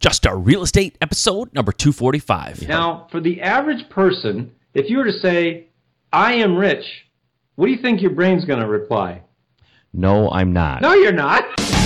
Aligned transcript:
Just 0.00 0.18
Start 0.18 0.38
Real 0.38 0.62
Estate, 0.62 0.96
episode 1.00 1.52
number 1.52 1.72
245. 1.72 2.68
Now, 2.68 3.08
for 3.10 3.20
the 3.20 3.40
average 3.40 3.88
person, 3.90 4.52
if 4.72 4.88
you 4.88 4.98
were 4.98 5.04
to 5.04 5.18
say, 5.18 5.66
I 6.12 6.34
am 6.34 6.56
rich, 6.56 6.84
what 7.56 7.66
do 7.66 7.72
you 7.72 7.82
think 7.82 8.00
your 8.00 8.12
brain's 8.12 8.44
going 8.44 8.60
to 8.60 8.68
reply? 8.68 9.22
No, 9.92 10.30
I'm 10.30 10.52
not. 10.52 10.82
No, 10.82 10.94
you're 10.94 11.10
not. 11.10 11.44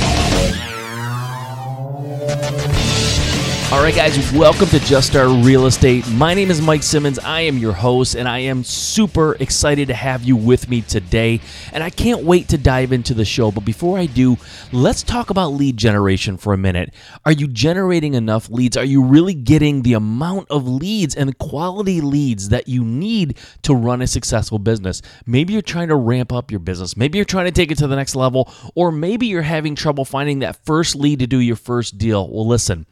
All 3.73 3.82
right, 3.82 3.95
guys, 3.95 4.30
welcome 4.34 4.68
to 4.68 4.79
Just 4.80 5.09
Start 5.09 5.29
Real 5.43 5.64
Estate. 5.64 6.07
My 6.11 6.34
name 6.34 6.50
is 6.50 6.61
Mike 6.61 6.82
Simmons. 6.82 7.18
I 7.18 7.41
am 7.41 7.57
your 7.57 7.73
host, 7.73 8.16
and 8.16 8.29
I 8.29 8.41
am 8.41 8.64
super 8.64 9.34
excited 9.37 9.88
to 9.88 9.95
have 9.95 10.23
you 10.23 10.37
with 10.37 10.68
me 10.68 10.82
today. 10.82 11.41
And 11.73 11.82
I 11.82 11.88
can't 11.88 12.23
wait 12.23 12.48
to 12.48 12.59
dive 12.59 12.93
into 12.93 13.14
the 13.14 13.24
show. 13.24 13.50
But 13.50 13.64
before 13.64 13.98
I 13.98 14.05
do, 14.05 14.37
let's 14.73 15.02
talk 15.02 15.30
about 15.30 15.55
lead 15.55 15.79
generation 15.79 16.37
for 16.37 16.52
a 16.52 16.59
minute. 16.59 16.93
Are 17.24 17.32
you 17.32 17.48
generating 17.48 18.12
enough 18.12 18.50
leads? 18.50 18.77
Are 18.77 18.84
you 18.84 19.02
really 19.02 19.32
getting 19.32 19.80
the 19.80 19.95
amount 19.95 20.50
of 20.50 20.69
leads 20.69 21.14
and 21.14 21.39
quality 21.39 22.02
leads 22.02 22.50
that 22.50 22.69
you 22.69 22.84
need 22.84 23.39
to 23.62 23.75
run 23.75 24.02
a 24.02 24.06
successful 24.06 24.59
business? 24.59 25.00
Maybe 25.25 25.55
you're 25.55 25.62
trying 25.62 25.89
to 25.89 25.97
ramp 25.97 26.30
up 26.30 26.50
your 26.50 26.61
business. 26.61 26.95
Maybe 26.95 27.16
you're 27.16 27.25
trying 27.25 27.47
to 27.47 27.52
take 27.52 27.70
it 27.70 27.78
to 27.78 27.86
the 27.86 27.97
next 27.97 28.16
level, 28.16 28.52
or 28.75 28.92
maybe 28.92 29.28
you're 29.28 29.41
having 29.41 29.75
trouble 29.75 30.05
finding 30.05 30.41
that 30.41 30.62
first 30.66 30.95
lead 30.95 31.20
to 31.20 31.27
do 31.27 31.39
your 31.39 31.56
first 31.56 31.97
deal. 31.97 32.28
Well, 32.28 32.47
listen, 32.47 32.84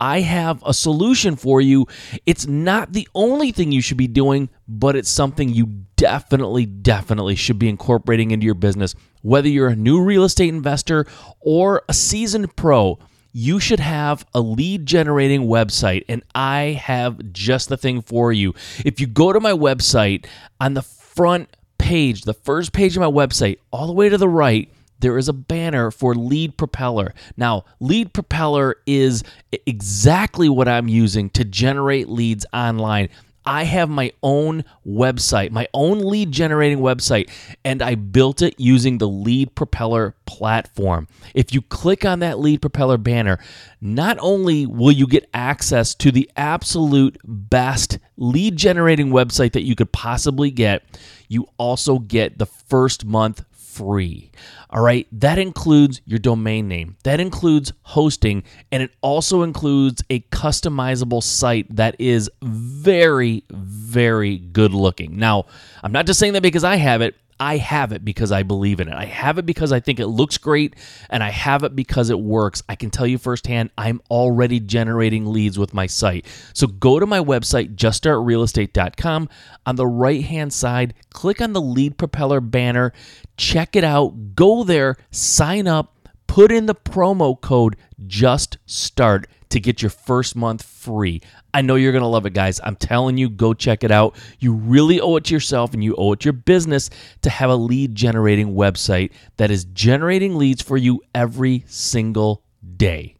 I 0.00 0.27
have 0.28 0.62
a 0.64 0.72
solution 0.72 1.34
for 1.36 1.60
you. 1.60 1.86
It's 2.24 2.46
not 2.46 2.92
the 2.92 3.08
only 3.14 3.50
thing 3.50 3.72
you 3.72 3.82
should 3.82 3.96
be 3.96 4.06
doing, 4.06 4.48
but 4.68 4.94
it's 4.94 5.10
something 5.10 5.48
you 5.48 5.66
definitely, 5.96 6.66
definitely 6.66 7.34
should 7.34 7.58
be 7.58 7.68
incorporating 7.68 8.30
into 8.30 8.46
your 8.46 8.54
business. 8.54 8.94
Whether 9.22 9.48
you're 9.48 9.68
a 9.68 9.76
new 9.76 10.02
real 10.02 10.24
estate 10.24 10.50
investor 10.50 11.06
or 11.40 11.82
a 11.88 11.92
seasoned 11.92 12.54
pro, 12.54 12.98
you 13.32 13.60
should 13.60 13.80
have 13.80 14.24
a 14.34 14.40
lead 14.40 14.86
generating 14.86 15.42
website, 15.42 16.04
and 16.08 16.22
I 16.34 16.80
have 16.82 17.32
just 17.32 17.68
the 17.68 17.76
thing 17.76 18.00
for 18.00 18.32
you. 18.32 18.54
If 18.84 19.00
you 19.00 19.06
go 19.06 19.32
to 19.32 19.40
my 19.40 19.52
website, 19.52 20.26
on 20.60 20.74
the 20.74 20.82
front 20.82 21.48
page, 21.78 22.22
the 22.22 22.34
first 22.34 22.72
page 22.72 22.96
of 22.96 23.00
my 23.00 23.10
website, 23.10 23.58
all 23.70 23.86
the 23.86 23.92
way 23.92 24.08
to 24.08 24.18
the 24.18 24.28
right, 24.28 24.70
there 25.00 25.18
is 25.18 25.28
a 25.28 25.32
banner 25.32 25.90
for 25.90 26.14
Lead 26.14 26.56
Propeller. 26.56 27.14
Now, 27.36 27.64
Lead 27.80 28.12
Propeller 28.12 28.76
is 28.86 29.22
exactly 29.66 30.48
what 30.48 30.68
I'm 30.68 30.88
using 30.88 31.30
to 31.30 31.44
generate 31.44 32.08
leads 32.08 32.44
online. 32.52 33.08
I 33.48 33.64
have 33.64 33.88
my 33.88 34.12
own 34.22 34.62
website, 34.86 35.52
my 35.52 35.68
own 35.72 36.00
lead 36.00 36.32
generating 36.32 36.80
website, 36.80 37.30
and 37.64 37.80
I 37.80 37.94
built 37.94 38.42
it 38.42 38.54
using 38.58 38.98
the 38.98 39.08
Lead 39.08 39.54
Propeller 39.54 40.14
platform. 40.26 41.08
If 41.32 41.54
you 41.54 41.62
click 41.62 42.04
on 42.04 42.18
that 42.18 42.38
Lead 42.38 42.60
Propeller 42.60 42.98
banner, 42.98 43.38
not 43.80 44.18
only 44.20 44.66
will 44.66 44.92
you 44.92 45.06
get 45.06 45.30
access 45.32 45.94
to 45.94 46.12
the 46.12 46.30
absolute 46.36 47.16
best 47.24 47.98
lead 48.18 48.56
generating 48.56 49.08
website 49.08 49.52
that 49.52 49.64
you 49.64 49.74
could 49.74 49.92
possibly 49.92 50.50
get, 50.50 50.82
you 51.28 51.46
also 51.56 52.00
get 52.00 52.38
the 52.38 52.46
first 52.46 53.06
month 53.06 53.44
free. 53.78 54.30
All 54.70 54.82
right, 54.82 55.06
that 55.12 55.38
includes 55.38 56.02
your 56.04 56.18
domain 56.18 56.68
name, 56.68 56.96
that 57.04 57.20
includes 57.20 57.72
hosting, 57.82 58.42
and 58.70 58.82
it 58.82 58.90
also 59.00 59.42
includes 59.42 60.02
a 60.10 60.20
customizable 60.20 61.22
site 61.22 61.74
that 61.76 61.96
is 61.98 62.30
very, 62.42 63.44
very 63.50 64.38
good 64.38 64.74
looking. 64.74 65.16
Now, 65.16 65.46
I'm 65.82 65.92
not 65.92 66.06
just 66.06 66.20
saying 66.20 66.34
that 66.34 66.42
because 66.42 66.64
I 66.64 66.76
have 66.76 67.00
it. 67.00 67.14
I 67.40 67.56
have 67.58 67.92
it 67.92 68.04
because 68.04 68.32
I 68.32 68.42
believe 68.42 68.80
in 68.80 68.88
it. 68.88 68.94
I 68.94 69.04
have 69.04 69.38
it 69.38 69.46
because 69.46 69.72
I 69.72 69.80
think 69.80 70.00
it 70.00 70.08
looks 70.08 70.38
great 70.38 70.74
and 71.10 71.22
I 71.22 71.30
have 71.30 71.62
it 71.62 71.76
because 71.76 72.10
it 72.10 72.18
works. 72.18 72.62
I 72.68 72.74
can 72.74 72.90
tell 72.90 73.06
you 73.06 73.18
firsthand, 73.18 73.70
I'm 73.78 74.00
already 74.10 74.60
generating 74.60 75.26
leads 75.26 75.58
with 75.58 75.74
my 75.74 75.86
site. 75.86 76.26
So 76.52 76.66
go 76.66 76.98
to 76.98 77.06
my 77.06 77.20
website, 77.20 77.76
juststartrealestate.com. 77.76 79.28
On 79.66 79.76
the 79.76 79.86
right 79.86 80.24
hand 80.24 80.52
side, 80.52 80.94
click 81.10 81.40
on 81.40 81.52
the 81.52 81.60
lead 81.60 81.96
propeller 81.98 82.40
banner, 82.40 82.92
check 83.36 83.76
it 83.76 83.84
out, 83.84 84.34
go 84.34 84.64
there, 84.64 84.96
sign 85.10 85.68
up, 85.68 85.94
put 86.26 86.52
in 86.52 86.66
the 86.66 86.74
promo 86.74 87.40
code 87.40 87.76
just 88.06 88.58
start 88.66 89.26
to 89.50 89.60
get 89.60 89.82
your 89.82 89.90
first 89.90 90.36
month 90.36 90.62
free. 90.62 91.20
I 91.54 91.62
know 91.62 91.74
you're 91.74 91.92
going 91.92 92.02
to 92.02 92.08
love 92.08 92.26
it, 92.26 92.34
guys. 92.34 92.60
I'm 92.62 92.76
telling 92.76 93.16
you, 93.16 93.28
go 93.28 93.54
check 93.54 93.84
it 93.84 93.90
out. 93.90 94.16
You 94.38 94.52
really 94.52 95.00
owe 95.00 95.16
it 95.16 95.24
to 95.24 95.34
yourself 95.34 95.74
and 95.74 95.82
you 95.82 95.94
owe 95.96 96.12
it 96.12 96.20
to 96.20 96.26
your 96.26 96.32
business 96.32 96.90
to 97.22 97.30
have 97.30 97.50
a 97.50 97.56
lead 97.56 97.94
generating 97.94 98.54
website 98.54 99.12
that 99.36 99.50
is 99.50 99.64
generating 99.66 100.36
leads 100.36 100.62
for 100.62 100.76
you 100.76 101.00
every 101.14 101.64
single 101.66 102.42
day. 102.76 103.16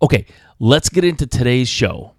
Okay, 0.00 0.26
let's 0.58 0.88
get 0.88 1.04
into 1.04 1.26
today's 1.26 1.68
show. 1.68 2.12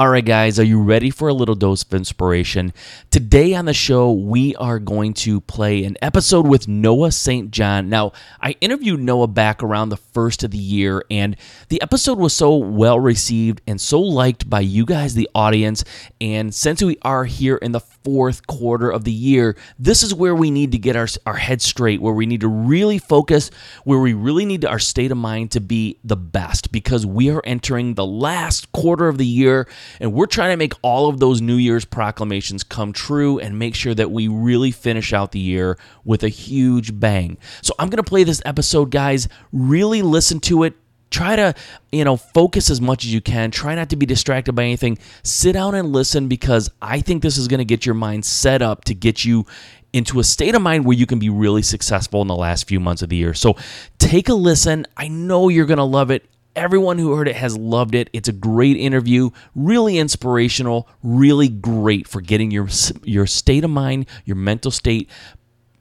All 0.00 0.08
right, 0.08 0.24
guys, 0.24 0.58
are 0.58 0.64
you 0.64 0.80
ready 0.80 1.10
for 1.10 1.28
a 1.28 1.34
little 1.34 1.54
dose 1.54 1.82
of 1.82 1.92
inspiration? 1.92 2.72
Today 3.10 3.52
on 3.52 3.66
the 3.66 3.74
show, 3.74 4.10
we 4.10 4.56
are 4.56 4.78
going 4.78 5.12
to 5.12 5.42
play 5.42 5.84
an 5.84 5.98
episode 6.00 6.46
with 6.46 6.66
Noah 6.66 7.12
St. 7.12 7.50
John. 7.50 7.90
Now, 7.90 8.12
I 8.40 8.56
interviewed 8.62 9.00
Noah 9.00 9.26
back 9.26 9.62
around 9.62 9.90
the 9.90 9.98
first 9.98 10.42
of 10.42 10.52
the 10.52 10.56
year, 10.56 11.04
and 11.10 11.36
the 11.68 11.82
episode 11.82 12.18
was 12.18 12.32
so 12.32 12.56
well 12.56 12.98
received 12.98 13.60
and 13.66 13.78
so 13.78 14.00
liked 14.00 14.48
by 14.48 14.60
you 14.60 14.86
guys, 14.86 15.12
the 15.12 15.28
audience. 15.34 15.84
And 16.18 16.54
since 16.54 16.82
we 16.82 16.96
are 17.02 17.26
here 17.26 17.56
in 17.56 17.72
the 17.72 17.80
fourth 18.04 18.46
quarter 18.46 18.90
of 18.90 19.04
the 19.04 19.12
year, 19.12 19.56
this 19.78 20.02
is 20.02 20.14
where 20.14 20.34
we 20.34 20.50
need 20.50 20.72
to 20.72 20.78
get 20.78 20.96
our, 20.96 21.06
our 21.26 21.36
head 21.36 21.62
straight, 21.62 22.00
where 22.00 22.12
we 22.12 22.26
need 22.26 22.40
to 22.40 22.48
really 22.48 22.98
focus, 22.98 23.50
where 23.84 23.98
we 23.98 24.12
really 24.12 24.44
need 24.44 24.64
our 24.64 24.78
state 24.78 25.10
of 25.10 25.18
mind 25.18 25.50
to 25.52 25.60
be 25.60 25.98
the 26.04 26.16
best 26.16 26.72
because 26.72 27.04
we 27.04 27.30
are 27.30 27.42
entering 27.44 27.94
the 27.94 28.06
last 28.06 28.70
quarter 28.72 29.08
of 29.08 29.18
the 29.18 29.26
year 29.26 29.68
and 30.00 30.12
we're 30.12 30.26
trying 30.26 30.50
to 30.50 30.56
make 30.56 30.74
all 30.82 31.08
of 31.08 31.20
those 31.20 31.40
New 31.40 31.56
Year's 31.56 31.84
proclamations 31.84 32.64
come 32.64 32.92
true 32.92 33.38
and 33.38 33.58
make 33.58 33.74
sure 33.74 33.94
that 33.94 34.10
we 34.10 34.28
really 34.28 34.70
finish 34.70 35.12
out 35.12 35.32
the 35.32 35.38
year 35.38 35.78
with 36.04 36.22
a 36.22 36.28
huge 36.28 36.98
bang. 36.98 37.36
So 37.62 37.74
I'm 37.78 37.88
going 37.88 38.02
to 38.02 38.08
play 38.08 38.24
this 38.24 38.42
episode, 38.44 38.90
guys. 38.90 39.28
Really 39.52 40.02
listen 40.02 40.40
to 40.40 40.64
it 40.64 40.74
try 41.20 41.36
to 41.36 41.54
you 41.92 42.04
know 42.04 42.16
focus 42.16 42.70
as 42.70 42.80
much 42.80 43.04
as 43.04 43.12
you 43.12 43.20
can. 43.20 43.50
Try 43.50 43.74
not 43.74 43.90
to 43.90 43.96
be 43.96 44.06
distracted 44.06 44.54
by 44.54 44.64
anything. 44.64 44.98
Sit 45.22 45.52
down 45.52 45.74
and 45.74 45.92
listen 45.92 46.28
because 46.28 46.70
i 46.80 47.00
think 47.00 47.22
this 47.22 47.36
is 47.36 47.46
going 47.48 47.58
to 47.58 47.64
get 47.64 47.84
your 47.84 47.94
mind 47.94 48.24
set 48.24 48.62
up 48.62 48.84
to 48.84 48.94
get 48.94 49.24
you 49.24 49.44
into 49.92 50.20
a 50.20 50.24
state 50.24 50.54
of 50.54 50.62
mind 50.62 50.84
where 50.84 50.96
you 50.96 51.06
can 51.06 51.18
be 51.18 51.28
really 51.28 51.62
successful 51.62 52.22
in 52.22 52.28
the 52.28 52.36
last 52.36 52.68
few 52.68 52.78
months 52.78 53.02
of 53.02 53.08
the 53.08 53.16
year. 53.16 53.34
So 53.34 53.56
take 53.98 54.28
a 54.28 54.34
listen. 54.34 54.86
I 54.96 55.08
know 55.08 55.48
you're 55.48 55.66
going 55.66 55.78
to 55.78 55.84
love 55.84 56.10
it. 56.10 56.24
Everyone 56.54 56.98
who 56.98 57.14
heard 57.14 57.28
it 57.28 57.36
has 57.36 57.56
loved 57.56 57.94
it. 57.94 58.08
It's 58.12 58.28
a 58.28 58.32
great 58.32 58.76
interview, 58.76 59.30
really 59.54 59.98
inspirational, 59.98 60.88
really 61.02 61.48
great 61.48 62.08
for 62.08 62.20
getting 62.20 62.50
your 62.50 62.68
your 63.04 63.26
state 63.26 63.64
of 63.64 63.70
mind, 63.70 64.06
your 64.24 64.36
mental 64.36 64.70
state 64.70 65.08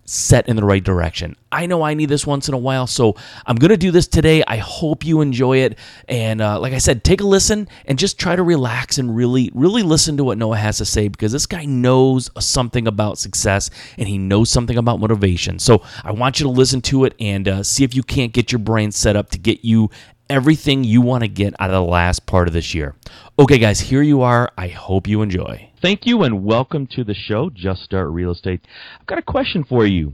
set 0.09 0.49
in 0.49 0.55
the 0.55 0.63
right 0.63 0.83
direction. 0.83 1.35
I 1.51 1.67
know 1.67 1.83
I 1.83 1.93
need 1.93 2.09
this 2.09 2.25
once 2.25 2.47
in 2.47 2.55
a 2.55 2.57
while, 2.57 2.87
so 2.87 3.15
I'm 3.45 3.57
going 3.57 3.69
to 3.69 3.77
do 3.77 3.91
this 3.91 4.07
today. 4.07 4.43
I 4.47 4.57
hope 4.57 5.05
you 5.05 5.21
enjoy 5.21 5.57
it. 5.57 5.77
And 6.07 6.41
uh, 6.41 6.59
like 6.59 6.73
I 6.73 6.79
said, 6.79 7.03
take 7.03 7.21
a 7.21 7.25
listen 7.25 7.67
and 7.85 7.99
just 7.99 8.19
try 8.19 8.35
to 8.35 8.41
relax 8.41 8.97
and 8.97 9.15
really, 9.15 9.51
really 9.53 9.83
listen 9.83 10.17
to 10.17 10.23
what 10.23 10.39
Noah 10.39 10.57
has 10.57 10.79
to 10.79 10.85
say 10.85 11.09
because 11.09 11.31
this 11.31 11.45
guy 11.45 11.65
knows 11.65 12.29
something 12.39 12.87
about 12.87 13.19
success 13.19 13.69
and 13.97 14.07
he 14.07 14.17
knows 14.17 14.49
something 14.49 14.77
about 14.77 14.99
motivation. 14.99 15.59
So 15.59 15.83
I 16.03 16.11
want 16.11 16.39
you 16.39 16.45
to 16.45 16.51
listen 16.51 16.81
to 16.81 17.05
it 17.05 17.13
and 17.19 17.47
uh, 17.47 17.63
see 17.63 17.83
if 17.83 17.93
you 17.93 18.01
can't 18.01 18.33
get 18.33 18.51
your 18.51 18.59
brain 18.59 18.91
set 18.91 19.15
up 19.15 19.29
to 19.31 19.37
get 19.37 19.63
you 19.63 19.91
everything 20.29 20.83
you 20.83 21.01
want 21.01 21.23
to 21.23 21.27
get 21.27 21.55
out 21.59 21.71
of 21.71 21.73
the 21.73 21.91
last 21.91 22.25
part 22.27 22.47
of 22.47 22.53
this 22.53 22.75
year. 22.75 22.95
Okay, 23.39 23.57
guys, 23.57 23.79
here 23.79 24.03
you 24.03 24.21
are. 24.21 24.51
I 24.57 24.67
hope 24.67 25.07
you 25.07 25.21
enjoy. 25.23 25.71
Thank 25.81 26.05
you 26.05 26.21
and 26.21 26.43
welcome 26.45 26.85
to 26.87 27.03
the 27.03 27.15
show, 27.15 27.49
Just 27.49 27.83
Start 27.83 28.09
Real 28.09 28.31
Estate. 28.31 28.61
I've 28.99 29.07
got 29.07 29.17
a 29.17 29.23
question 29.23 29.63
for 29.63 29.87
you. 29.87 30.13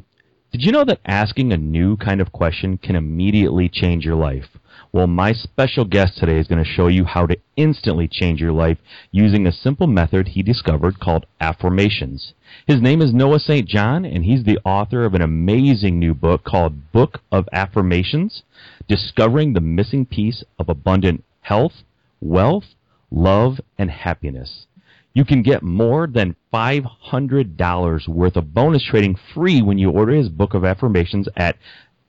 Did 0.52 0.64
you 0.64 0.72
know 0.72 0.86
that 0.86 1.02
asking 1.06 1.52
a 1.52 1.58
new 1.58 1.98
kind 1.98 2.22
of 2.22 2.31
question 2.31 2.78
can 2.78 2.96
immediately 2.96 3.68
change 3.68 4.06
your 4.06 4.16
life? 4.16 4.58
Well, 4.96 5.08
my 5.08 5.34
special 5.34 5.84
guest 5.84 6.18
today 6.18 6.40
is 6.40 6.48
going 6.48 6.64
to 6.64 6.70
show 6.72 6.88
you 6.88 7.04
how 7.04 7.26
to 7.26 7.36
instantly 7.58 8.08
change 8.08 8.40
your 8.40 8.53
life 8.53 8.78
using 9.12 9.46
a 9.46 9.52
simple 9.52 9.88
method 9.88 10.30
he 10.30 10.42
discovered 10.42 11.02
called 11.02 11.26
afformations. 11.42 12.32
His 12.66 12.82
name 12.82 13.02
is 13.02 13.14
Noah 13.14 13.42
St. 13.42 13.68
John, 13.68 14.06
and 14.06 14.24
he's 14.24 14.46
the 14.46 14.58
author 14.64 15.03
of 15.03 15.14
an 15.14 15.22
amazing 15.22 16.00
new 16.00 16.14
book 16.14 16.46
called 16.46 16.94
Book 16.94 17.20
of 17.30 17.46
Afformations 17.53 18.44
Discovering 18.88 19.52
the 19.52 19.59
Missing 19.59 20.06
Piece 20.06 20.46
of 20.58 20.70
Abundant 20.70 21.26
Health, 21.41 21.84
Wealth, 22.22 22.64
Love, 23.12 23.59
and 23.78 23.91
Happiness. 23.91 24.66
You 25.14 25.26
can 25.26 25.41
get 25.41 25.62
more 25.62 26.08
than 26.08 26.38
$500 26.53 28.08
worth 28.08 28.38
of 28.38 28.53
bonus 28.53 28.86
trading 28.86 29.18
free 29.34 29.62
when 29.62 29.78
you 29.78 29.90
order 29.90 30.14
his 30.14 30.30
Book 30.30 30.53
of 30.53 30.62
Afformations 30.62 31.28
at 31.36 31.58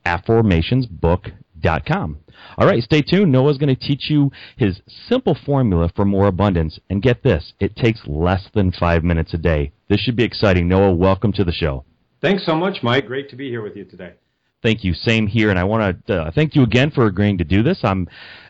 afformationsbook.com. 0.04 1.32
All 2.58 2.66
right, 2.66 2.82
stay 2.82 3.02
tuned. 3.02 3.32
Noah's 3.32 3.58
going 3.58 3.74
to 3.74 3.80
teach 3.80 4.08
you 4.08 4.30
his 4.56 4.80
simple 5.08 5.36
formula 5.46 5.90
for 5.94 6.04
more 6.04 6.26
abundance. 6.26 6.78
And 6.90 7.02
get 7.02 7.22
this, 7.22 7.52
it 7.60 7.76
takes 7.76 8.00
less 8.06 8.48
than 8.54 8.72
five 8.72 9.04
minutes 9.04 9.34
a 9.34 9.38
day. 9.38 9.72
This 9.88 10.00
should 10.00 10.16
be 10.16 10.24
exciting. 10.24 10.68
Noah, 10.68 10.92
welcome 10.92 11.32
to 11.34 11.44
the 11.44 11.52
show. 11.52 11.84
Thanks 12.20 12.46
so 12.46 12.56
much, 12.56 12.82
Mike. 12.82 13.06
Great 13.06 13.28
to 13.30 13.36
be 13.36 13.48
here 13.48 13.62
with 13.62 13.76
you 13.76 13.84
today. 13.84 14.14
Thank 14.62 14.84
you. 14.84 14.94
Same 14.94 15.26
here. 15.26 15.50
And 15.50 15.58
I 15.58 15.64
want 15.64 16.06
to 16.06 16.14
uh, 16.14 16.30
thank 16.34 16.54
you 16.54 16.62
again 16.62 16.90
for 16.90 17.06
agreeing 17.06 17.38
to 17.38 17.44
do 17.44 17.62
this. 17.62 17.78
I'm 17.84 18.08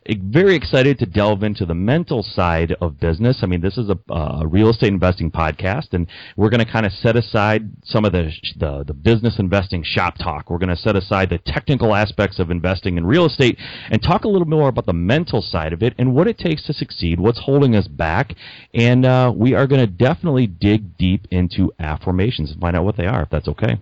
very 0.08 0.54
excited 0.54 0.98
to 1.00 1.06
delve 1.06 1.42
into 1.42 1.66
the 1.66 1.74
mental 1.74 2.22
side 2.22 2.76
of 2.80 3.00
business. 3.00 3.40
I 3.42 3.46
mean, 3.46 3.60
this 3.60 3.76
is 3.76 3.90
a, 3.90 4.12
a 4.12 4.46
real 4.46 4.70
estate 4.70 4.92
investing 4.92 5.32
podcast, 5.32 5.92
and 5.92 6.06
we're 6.36 6.48
going 6.48 6.64
to 6.64 6.70
kind 6.70 6.86
of 6.86 6.92
set 6.92 7.16
aside 7.16 7.68
some 7.84 8.04
of 8.04 8.12
the, 8.12 8.30
the, 8.56 8.84
the 8.86 8.94
business 8.94 9.40
investing 9.40 9.82
shop 9.84 10.16
talk. 10.16 10.48
We're 10.48 10.58
going 10.58 10.74
to 10.74 10.76
set 10.76 10.94
aside 10.94 11.28
the 11.28 11.38
technical 11.38 11.94
aspects 11.94 12.38
of 12.38 12.50
investing 12.50 12.98
in 12.98 13.04
real 13.04 13.26
estate 13.26 13.58
and 13.90 14.00
talk 14.00 14.24
a 14.24 14.28
little 14.28 14.46
more 14.46 14.68
about 14.68 14.86
the 14.86 14.92
mental 14.92 15.42
side 15.42 15.72
of 15.72 15.82
it 15.82 15.92
and 15.98 16.14
what 16.14 16.28
it 16.28 16.38
takes 16.38 16.64
to 16.66 16.72
succeed, 16.72 17.18
what's 17.18 17.40
holding 17.40 17.74
us 17.74 17.88
back, 17.88 18.32
and 18.74 19.04
uh, 19.04 19.32
we 19.34 19.54
are 19.54 19.66
going 19.66 19.80
to 19.80 19.88
definitely 19.88 20.46
dig 20.46 20.96
deep 20.96 21.26
into 21.32 21.72
afformations 21.80 22.52
and 22.52 22.60
find 22.60 22.76
out 22.76 22.84
what 22.84 22.96
they 22.96 23.06
are, 23.06 23.22
if 23.22 23.30
that's 23.30 23.48
okay. 23.48 23.76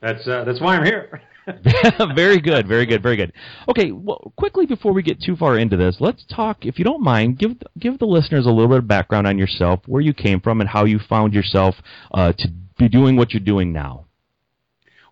That's 0.00 0.26
uh, 0.28 0.44
that's 0.44 0.60
why 0.60 0.76
I'm 0.76 0.84
here. 0.84 1.22
very 2.14 2.40
good, 2.40 2.66
very 2.66 2.86
good, 2.86 3.02
very 3.02 3.16
good. 3.16 3.32
Okay, 3.68 3.92
well, 3.92 4.32
quickly 4.36 4.66
before 4.66 4.92
we 4.92 5.02
get 5.02 5.20
too 5.20 5.36
far 5.36 5.58
into 5.58 5.76
this, 5.76 5.96
let's 6.00 6.24
talk. 6.24 6.64
If 6.64 6.78
you 6.78 6.84
don't 6.84 7.02
mind, 7.02 7.38
give 7.38 7.52
give 7.78 7.98
the 7.98 8.06
listeners 8.06 8.46
a 8.46 8.50
little 8.50 8.68
bit 8.68 8.78
of 8.78 8.88
background 8.88 9.26
on 9.26 9.38
yourself, 9.38 9.80
where 9.86 10.02
you 10.02 10.12
came 10.12 10.40
from, 10.40 10.60
and 10.60 10.68
how 10.68 10.84
you 10.84 10.98
found 10.98 11.34
yourself 11.34 11.76
uh, 12.12 12.32
to 12.38 12.48
be 12.78 12.88
doing 12.88 13.16
what 13.16 13.32
you're 13.32 13.40
doing 13.40 13.72
now. 13.72 14.06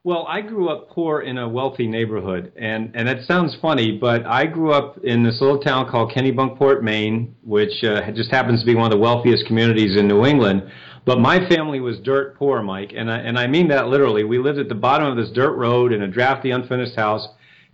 Well, 0.06 0.24
I 0.28 0.40
grew 0.40 0.68
up 0.68 0.90
poor 0.90 1.22
in 1.22 1.36
a 1.36 1.48
wealthy 1.48 1.88
neighborhood, 1.88 2.52
and 2.56 2.92
and 2.94 3.08
that 3.08 3.24
sounds 3.24 3.56
funny, 3.60 3.98
but 3.98 4.24
I 4.24 4.46
grew 4.46 4.72
up 4.72 4.98
in 5.02 5.24
this 5.24 5.40
little 5.40 5.58
town 5.58 5.90
called 5.90 6.12
Kennebunkport, 6.12 6.82
Maine, 6.82 7.34
which 7.42 7.82
uh, 7.82 8.12
just 8.12 8.30
happens 8.30 8.60
to 8.60 8.66
be 8.66 8.76
one 8.76 8.84
of 8.84 8.92
the 8.92 9.02
wealthiest 9.02 9.46
communities 9.46 9.96
in 9.98 10.06
New 10.06 10.24
England. 10.24 10.70
But 11.06 11.20
my 11.20 11.48
family 11.48 11.78
was 11.78 12.00
dirt 12.00 12.36
poor, 12.36 12.62
Mike, 12.62 12.92
and 12.94 13.08
I, 13.08 13.18
and 13.18 13.38
I 13.38 13.46
mean 13.46 13.68
that 13.68 13.86
literally. 13.86 14.24
We 14.24 14.38
lived 14.38 14.58
at 14.58 14.68
the 14.68 14.74
bottom 14.74 15.06
of 15.06 15.16
this 15.16 15.30
dirt 15.30 15.54
road 15.56 15.92
in 15.92 16.02
a 16.02 16.08
drafty, 16.08 16.50
unfinished 16.50 16.96
house. 16.96 17.26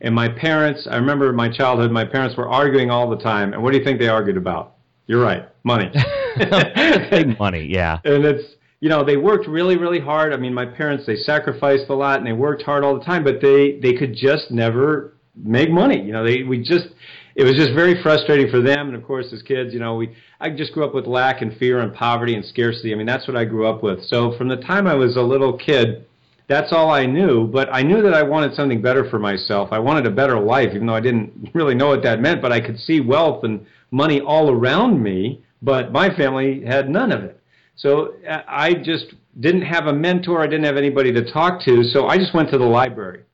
And 0.02 0.14
my 0.14 0.28
parents, 0.28 0.86
I 0.88 0.96
remember 0.96 1.32
my 1.32 1.48
childhood, 1.48 1.90
my 1.90 2.04
parents 2.04 2.36
were 2.36 2.48
arguing 2.48 2.90
all 2.90 3.08
the 3.08 3.16
time. 3.16 3.54
And 3.54 3.62
what 3.62 3.72
do 3.72 3.78
you 3.78 3.84
think 3.84 3.98
they 3.98 4.08
argued 4.08 4.36
about? 4.36 4.74
You're 5.06 5.22
right, 5.22 5.48
money. 5.64 5.90
Big 7.10 7.38
money, 7.38 7.66
yeah. 7.70 8.00
And 8.04 8.24
it's, 8.26 8.56
you 8.80 8.90
know, 8.90 9.02
they 9.02 9.16
worked 9.16 9.46
really, 9.46 9.78
really 9.78 10.00
hard. 10.00 10.34
I 10.34 10.36
mean, 10.36 10.52
my 10.52 10.66
parents, 10.66 11.06
they 11.06 11.16
sacrificed 11.16 11.88
a 11.88 11.94
lot 11.94 12.18
and 12.18 12.26
they 12.26 12.32
worked 12.32 12.62
hard 12.62 12.84
all 12.84 12.98
the 12.98 13.04
time, 13.04 13.24
but 13.24 13.40
they, 13.40 13.78
they 13.80 13.94
could 13.94 14.14
just 14.14 14.50
never 14.50 15.14
make 15.34 15.70
money. 15.70 16.02
You 16.02 16.12
know, 16.12 16.24
they, 16.24 16.42
we 16.42 16.62
just, 16.62 16.88
it 17.34 17.44
was 17.44 17.54
just 17.54 17.72
very 17.72 18.02
frustrating 18.02 18.50
for 18.50 18.60
them. 18.60 18.88
And 18.88 18.96
of 18.96 19.04
course, 19.04 19.32
as 19.32 19.42
kids, 19.42 19.72
you 19.72 19.80
know, 19.80 19.96
we 19.96 20.14
I 20.40 20.50
just 20.50 20.72
grew 20.72 20.84
up 20.84 20.94
with 20.94 21.06
lack 21.06 21.42
and 21.42 21.56
fear 21.56 21.80
and 21.80 21.94
poverty 21.94 22.34
and 22.34 22.44
scarcity. 22.44 22.92
I 22.92 22.96
mean, 22.96 23.06
that's 23.06 23.26
what 23.26 23.36
I 23.36 23.44
grew 23.44 23.66
up 23.66 23.82
with. 23.82 24.04
So 24.04 24.36
from 24.36 24.48
the 24.48 24.56
time 24.56 24.86
I 24.86 24.94
was 24.94 25.16
a 25.16 25.22
little 25.22 25.56
kid, 25.56 26.06
that's 26.48 26.72
all 26.72 26.90
I 26.90 27.06
knew. 27.06 27.46
But 27.46 27.68
I 27.72 27.82
knew 27.82 28.02
that 28.02 28.14
I 28.14 28.22
wanted 28.22 28.54
something 28.54 28.82
better 28.82 29.08
for 29.08 29.18
myself. 29.18 29.68
I 29.72 29.78
wanted 29.78 30.06
a 30.06 30.10
better 30.10 30.38
life, 30.38 30.70
even 30.74 30.86
though 30.86 30.94
I 30.94 31.00
didn't 31.00 31.50
really 31.54 31.74
know 31.74 31.88
what 31.88 32.02
that 32.02 32.20
meant. 32.20 32.42
But 32.42 32.52
I 32.52 32.60
could 32.60 32.78
see 32.78 33.00
wealth 33.00 33.44
and 33.44 33.66
money 33.90 34.20
all 34.20 34.50
around 34.50 35.02
me, 35.02 35.44
but 35.60 35.92
my 35.92 36.14
family 36.14 36.64
had 36.64 36.88
none 36.88 37.12
of 37.12 37.22
it. 37.22 37.40
So 37.76 38.14
uh, 38.28 38.42
I 38.46 38.74
just 38.74 39.06
didn't 39.38 39.62
have 39.62 39.86
a 39.86 39.92
mentor. 39.92 40.42
I 40.42 40.46
didn't 40.46 40.64
have 40.64 40.76
anybody 40.76 41.12
to 41.12 41.32
talk 41.32 41.64
to. 41.64 41.84
So 41.84 42.06
I 42.06 42.16
just 42.16 42.34
went 42.34 42.50
to 42.50 42.58
the 42.58 42.64
library 42.64 43.24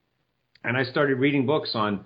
and 0.64 0.76
I 0.76 0.84
started 0.84 1.16
reading 1.16 1.46
books 1.46 1.70
on 1.74 2.04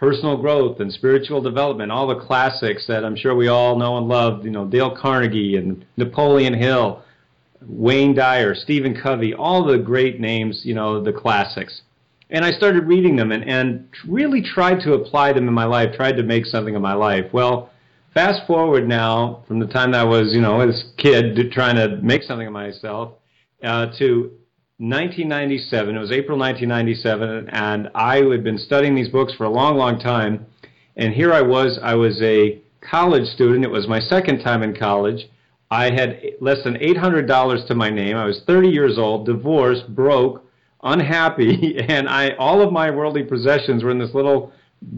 personal 0.00 0.38
growth 0.38 0.80
and 0.80 0.90
spiritual 0.90 1.42
development, 1.42 1.92
all 1.92 2.06
the 2.06 2.18
classics 2.18 2.86
that 2.88 3.04
I'm 3.04 3.14
sure 3.14 3.34
we 3.34 3.48
all 3.48 3.78
know 3.78 3.98
and 3.98 4.08
love, 4.08 4.46
you 4.46 4.50
know, 4.50 4.64
Dale 4.64 4.96
Carnegie 4.96 5.56
and 5.56 5.84
Napoleon 5.98 6.54
Hill, 6.54 7.02
Wayne 7.60 8.14
Dyer, 8.14 8.54
Stephen 8.54 8.98
Covey, 8.98 9.34
all 9.34 9.62
the 9.62 9.76
great 9.76 10.18
names, 10.18 10.62
you 10.64 10.72
know, 10.72 11.04
the 11.04 11.12
classics. 11.12 11.82
And 12.30 12.46
I 12.46 12.52
started 12.52 12.84
reading 12.84 13.14
them 13.14 13.30
and, 13.30 13.44
and 13.44 13.88
really 14.08 14.40
tried 14.40 14.80
to 14.84 14.94
apply 14.94 15.34
them 15.34 15.46
in 15.46 15.52
my 15.52 15.66
life, 15.66 15.94
tried 15.94 16.16
to 16.16 16.22
make 16.22 16.46
something 16.46 16.74
of 16.74 16.80
my 16.80 16.94
life. 16.94 17.26
Well, 17.34 17.70
fast 18.14 18.46
forward 18.46 18.88
now 18.88 19.44
from 19.46 19.58
the 19.58 19.66
time 19.66 19.92
that 19.92 20.00
I 20.00 20.04
was, 20.04 20.32
you 20.32 20.40
know, 20.40 20.60
as 20.60 20.82
a 20.82 21.02
kid 21.02 21.52
trying 21.52 21.76
to 21.76 21.98
make 21.98 22.22
something 22.22 22.46
of 22.46 22.54
myself 22.54 23.18
uh, 23.62 23.88
to 23.98 24.32
1997. 24.80 25.94
It 25.94 25.98
was 25.98 26.10
April 26.10 26.38
1997, 26.38 27.50
and 27.50 27.90
I 27.94 28.22
had 28.22 28.42
been 28.42 28.56
studying 28.56 28.94
these 28.94 29.10
books 29.10 29.34
for 29.34 29.44
a 29.44 29.50
long, 29.50 29.76
long 29.76 30.00
time. 30.00 30.46
And 30.96 31.12
here 31.12 31.34
I 31.34 31.42
was. 31.42 31.78
I 31.82 31.94
was 31.96 32.18
a 32.22 32.62
college 32.80 33.26
student. 33.26 33.62
It 33.62 33.70
was 33.70 33.86
my 33.86 34.00
second 34.00 34.42
time 34.42 34.62
in 34.62 34.74
college. 34.74 35.28
I 35.70 35.90
had 35.90 36.22
less 36.40 36.64
than 36.64 36.76
$800 36.76 37.66
to 37.66 37.74
my 37.74 37.90
name. 37.90 38.16
I 38.16 38.24
was 38.24 38.42
30 38.46 38.70
years 38.70 38.96
old, 38.96 39.26
divorced, 39.26 39.94
broke, 39.94 40.46
unhappy, 40.82 41.76
and 41.88 42.08
I 42.08 42.30
all 42.38 42.62
of 42.62 42.72
my 42.72 42.90
worldly 42.90 43.24
possessions 43.24 43.84
were 43.84 43.90
in 43.90 43.98
this 43.98 44.14
little 44.14 44.50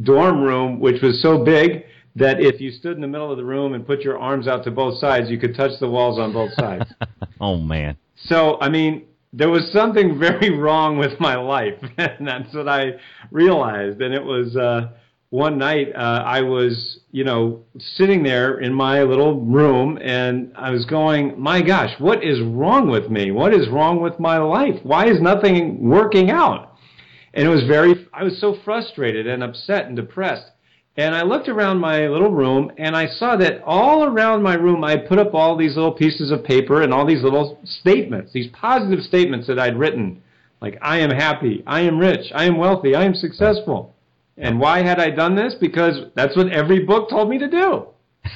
dorm 0.04 0.42
room, 0.42 0.78
which 0.78 1.02
was 1.02 1.20
so 1.20 1.44
big 1.44 1.86
that 2.14 2.40
if 2.40 2.60
you 2.60 2.70
stood 2.70 2.94
in 2.94 3.00
the 3.00 3.08
middle 3.08 3.32
of 3.32 3.36
the 3.36 3.44
room 3.44 3.74
and 3.74 3.84
put 3.84 4.02
your 4.02 4.16
arms 4.16 4.46
out 4.46 4.62
to 4.62 4.70
both 4.70 4.98
sides, 4.98 5.28
you 5.28 5.38
could 5.38 5.56
touch 5.56 5.72
the 5.80 5.88
walls 5.88 6.20
on 6.20 6.32
both 6.32 6.52
sides. 6.54 6.84
oh 7.40 7.56
man. 7.56 7.96
So, 8.26 8.60
I 8.60 8.68
mean, 8.68 9.06
there 9.32 9.48
was 9.48 9.70
something 9.72 10.18
very 10.18 10.50
wrong 10.50 10.98
with 10.98 11.18
my 11.20 11.36
life, 11.36 11.78
and 11.98 12.26
that's 12.26 12.54
what 12.54 12.68
I 12.68 12.92
realized. 13.30 14.00
And 14.00 14.14
it 14.14 14.22
was 14.22 14.56
uh, 14.56 14.92
one 15.30 15.58
night 15.58 15.94
uh, 15.94 16.22
I 16.26 16.42
was, 16.42 17.00
you 17.10 17.24
know, 17.24 17.64
sitting 17.78 18.22
there 18.22 18.60
in 18.60 18.72
my 18.72 19.02
little 19.02 19.40
room, 19.40 19.98
and 20.02 20.52
I 20.56 20.70
was 20.70 20.84
going, 20.84 21.40
"My 21.40 21.62
gosh, 21.62 21.98
what 21.98 22.22
is 22.22 22.40
wrong 22.40 22.90
with 22.90 23.10
me? 23.10 23.30
What 23.30 23.54
is 23.54 23.68
wrong 23.68 24.00
with 24.00 24.20
my 24.20 24.38
life? 24.38 24.78
Why 24.82 25.06
is 25.06 25.20
nothing 25.20 25.88
working 25.88 26.30
out?" 26.30 26.76
And 27.34 27.46
it 27.46 27.50
was 27.50 27.64
very, 27.64 28.08
I 28.12 28.24
was 28.24 28.38
so 28.40 28.58
frustrated 28.62 29.26
and 29.26 29.42
upset 29.42 29.86
and 29.86 29.96
depressed. 29.96 30.51
And 30.96 31.14
I 31.14 31.22
looked 31.22 31.48
around 31.48 31.78
my 31.78 32.06
little 32.06 32.30
room 32.30 32.70
and 32.76 32.94
I 32.94 33.06
saw 33.06 33.36
that 33.36 33.62
all 33.64 34.04
around 34.04 34.42
my 34.42 34.54
room 34.54 34.84
I 34.84 34.96
put 34.96 35.18
up 35.18 35.32
all 35.34 35.56
these 35.56 35.74
little 35.74 35.92
pieces 35.92 36.30
of 36.30 36.44
paper 36.44 36.82
and 36.82 36.92
all 36.92 37.06
these 37.06 37.22
little 37.22 37.58
statements, 37.64 38.32
these 38.32 38.48
positive 38.52 39.02
statements 39.02 39.46
that 39.46 39.58
I'd 39.58 39.78
written. 39.78 40.22
Like, 40.60 40.78
I 40.82 40.98
am 40.98 41.10
happy, 41.10 41.62
I 41.66 41.80
am 41.80 41.98
rich, 41.98 42.30
I 42.34 42.44
am 42.44 42.58
wealthy, 42.58 42.94
I 42.94 43.04
am 43.04 43.14
successful. 43.14 43.94
And 44.36 44.60
why 44.60 44.82
had 44.82 45.00
I 45.00 45.10
done 45.10 45.34
this? 45.34 45.54
Because 45.60 46.10
that's 46.14 46.36
what 46.36 46.52
every 46.52 46.84
book 46.84 47.10
told 47.10 47.28
me 47.28 47.38
to 47.38 47.48
do. 47.48 47.86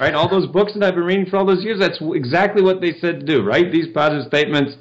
Right? 0.01 0.15
all 0.15 0.29
those 0.29 0.49
books 0.49 0.75
that 0.75 0.83
I've 0.83 0.97
been 0.97 1.05
reading 1.05 1.27
for 1.27 1.37
all 1.37 1.47
those 1.47 1.63
years, 1.63 1.79
that's 1.79 1.99
exactly 2.01 2.63
what 2.63 2.81
they 2.81 2.93
said 2.95 3.21
to 3.21 3.27
do. 3.27 3.45
Write 3.45 3.71
these 3.71 3.87
positive 3.95 4.27
statements, 4.27 4.75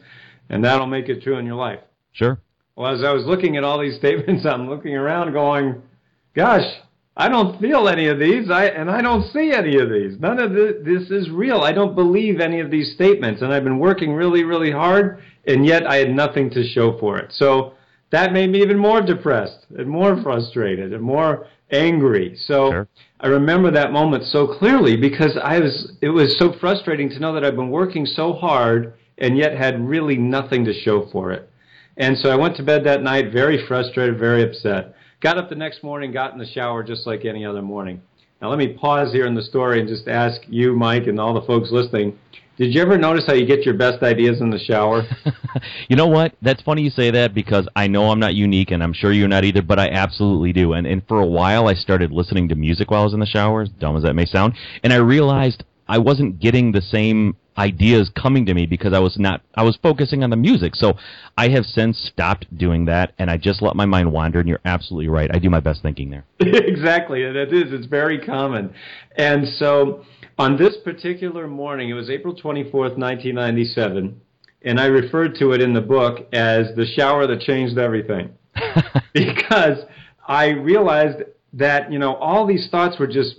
and 0.49 0.63
that'll 0.63 0.87
make 0.87 1.09
it 1.09 1.21
true 1.21 1.37
in 1.37 1.45
your 1.45 1.55
life. 1.55 1.79
Sure. 2.11 2.39
Well, 2.75 2.91
as 2.91 3.03
I 3.03 3.13
was 3.13 3.25
looking 3.25 3.55
at 3.55 3.63
all 3.63 3.79
these 3.79 3.97
statements, 3.97 4.45
I'm 4.49 4.67
looking 4.67 4.95
around 4.95 5.31
going, 5.33 5.81
gosh, 6.35 6.65
I 7.17 7.29
don't 7.29 7.59
feel 7.61 7.87
any 7.87 8.07
of 8.07 8.19
these, 8.19 8.49
I, 8.49 8.65
and 8.65 8.89
I 8.89 9.01
don't 9.01 9.31
see 9.31 9.53
any 9.53 9.77
of 9.77 9.89
these. 9.89 10.19
None 10.19 10.37
of 10.37 10.51
this, 10.51 10.73
this 10.83 11.09
is 11.09 11.29
real. 11.29 11.61
I 11.61 11.71
don't 11.71 11.95
believe 11.95 12.41
any 12.41 12.59
of 12.59 12.69
these 12.69 12.93
statements, 12.93 13.41
and 13.41 13.53
I've 13.53 13.63
been 13.63 13.79
working 13.79 14.13
really, 14.13 14.43
really 14.43 14.71
hard, 14.71 15.23
and 15.47 15.65
yet 15.65 15.87
I 15.87 15.95
had 15.95 16.09
nothing 16.09 16.49
to 16.51 16.67
show 16.67 16.97
for 16.99 17.17
it. 17.17 17.31
So 17.31 17.73
that 18.11 18.33
made 18.33 18.49
me 18.49 18.61
even 18.61 18.77
more 18.77 19.01
depressed, 19.01 19.65
and 19.77 19.87
more 19.87 20.21
frustrated, 20.21 20.91
and 20.91 21.01
more 21.01 21.47
angry. 21.71 22.35
So 22.47 22.71
sure. 22.71 22.87
I 23.21 23.27
remember 23.27 23.71
that 23.71 23.93
moment 23.93 24.25
so 24.25 24.47
clearly 24.47 24.97
because 24.97 25.37
I 25.41 25.59
was. 25.59 25.93
It 26.01 26.09
was 26.09 26.37
so 26.37 26.53
frustrating 26.59 27.09
to 27.11 27.19
know 27.19 27.33
that 27.33 27.45
I've 27.45 27.55
been 27.55 27.71
working 27.71 28.05
so 28.05 28.33
hard, 28.33 28.93
and 29.17 29.37
yet 29.37 29.57
had 29.57 29.87
really 29.87 30.17
nothing 30.17 30.65
to 30.65 30.73
show 30.73 31.07
for 31.11 31.31
it. 31.31 31.49
And 31.97 32.17
so 32.17 32.29
I 32.29 32.35
went 32.35 32.57
to 32.57 32.63
bed 32.63 32.83
that 32.83 33.01
night 33.01 33.31
very 33.31 33.65
frustrated, 33.67 34.19
very 34.19 34.43
upset. 34.43 34.95
Got 35.25 35.39
up 35.39 35.49
the 35.49 35.55
next 35.55 35.81
morning, 35.81 36.11
got 36.11 36.33
in 36.33 36.37
the 36.37 36.45
shower 36.45 36.83
just 36.83 37.07
like 37.07 37.25
any 37.25 37.43
other 37.43 37.63
morning. 37.63 37.99
Now, 38.39 38.49
let 38.51 38.59
me 38.59 38.73
pause 38.73 39.11
here 39.11 39.25
in 39.25 39.33
the 39.33 39.41
story 39.41 39.79
and 39.79 39.89
just 39.89 40.07
ask 40.07 40.39
you, 40.47 40.75
Mike, 40.75 41.07
and 41.07 41.19
all 41.19 41.33
the 41.33 41.41
folks 41.47 41.71
listening 41.71 42.19
did 42.57 42.75
you 42.75 42.81
ever 42.81 42.95
notice 42.95 43.25
how 43.25 43.33
you 43.33 43.47
get 43.47 43.65
your 43.65 43.73
best 43.73 44.03
ideas 44.03 44.39
in 44.39 44.51
the 44.51 44.59
shower? 44.59 45.03
you 45.89 45.95
know 45.95 46.05
what? 46.07 46.35
That's 46.43 46.61
funny 46.61 46.83
you 46.83 46.89
say 46.91 47.09
that 47.11 47.33
because 47.33 47.67
I 47.75 47.87
know 47.87 48.11
I'm 48.11 48.19
not 48.19 48.35
unique 48.35 48.69
and 48.69 48.83
I'm 48.83 48.93
sure 48.93 49.11
you're 49.11 49.27
not 49.27 49.43
either, 49.43 49.63
but 49.63 49.79
I 49.79 49.89
absolutely 49.89 50.53
do. 50.53 50.73
And 50.73 50.85
and 50.85 51.05
for 51.07 51.19
a 51.19 51.25
while 51.25 51.67
I 51.67 51.73
started 51.73 52.11
listening 52.11 52.47
to 52.49 52.55
music 52.55 52.91
while 52.91 53.01
I 53.01 53.03
was 53.03 53.13
in 53.13 53.19
the 53.19 53.25
shower, 53.25 53.65
dumb 53.65 53.97
as 53.97 54.03
that 54.03 54.13
may 54.13 54.25
sound, 54.25 54.53
and 54.83 54.93
I 54.93 54.97
realized 54.97 55.63
I 55.87 55.97
wasn't 55.97 56.39
getting 56.39 56.71
the 56.71 56.81
same 56.81 57.35
ideas 57.57 58.09
coming 58.09 58.45
to 58.45 58.53
me 58.53 58.65
because 58.65 58.93
I 58.93 58.99
was 58.99 59.17
not 59.17 59.41
I 59.55 59.63
was 59.63 59.77
focusing 59.81 60.23
on 60.23 60.29
the 60.29 60.35
music. 60.35 60.75
So 60.75 60.97
I 61.37 61.49
have 61.49 61.65
since 61.65 61.97
stopped 61.97 62.45
doing 62.57 62.85
that 62.85 63.13
and 63.17 63.29
I 63.29 63.37
just 63.37 63.61
let 63.61 63.75
my 63.75 63.85
mind 63.85 64.11
wander 64.11 64.39
and 64.39 64.49
you're 64.49 64.61
absolutely 64.65 65.07
right. 65.07 65.29
I 65.33 65.39
do 65.39 65.49
my 65.49 65.59
best 65.59 65.81
thinking 65.81 66.09
there. 66.09 66.25
exactly. 66.39 67.23
And 67.23 67.35
it 67.35 67.53
is. 67.53 67.71
It's 67.71 67.85
very 67.85 68.19
common. 68.19 68.73
And 69.17 69.47
so 69.57 70.05
on 70.37 70.57
this 70.57 70.75
particular 70.83 71.47
morning, 71.47 71.89
it 71.89 71.93
was 71.93 72.09
April 72.09 72.35
24th, 72.35 72.97
1997, 72.97 74.19
and 74.63 74.79
I 74.79 74.87
referred 74.87 75.35
to 75.39 75.53
it 75.53 75.61
in 75.61 75.73
the 75.73 75.81
book 75.81 76.27
as 76.33 76.75
the 76.75 76.85
shower 76.85 77.25
that 77.27 77.41
changed 77.41 77.77
everything. 77.77 78.33
because 79.13 79.79
I 80.27 80.49
realized 80.49 81.23
that, 81.53 81.91
you 81.91 81.99
know, 81.99 82.15
all 82.15 82.45
these 82.45 82.67
thoughts 82.69 82.99
were 82.99 83.07
just 83.07 83.35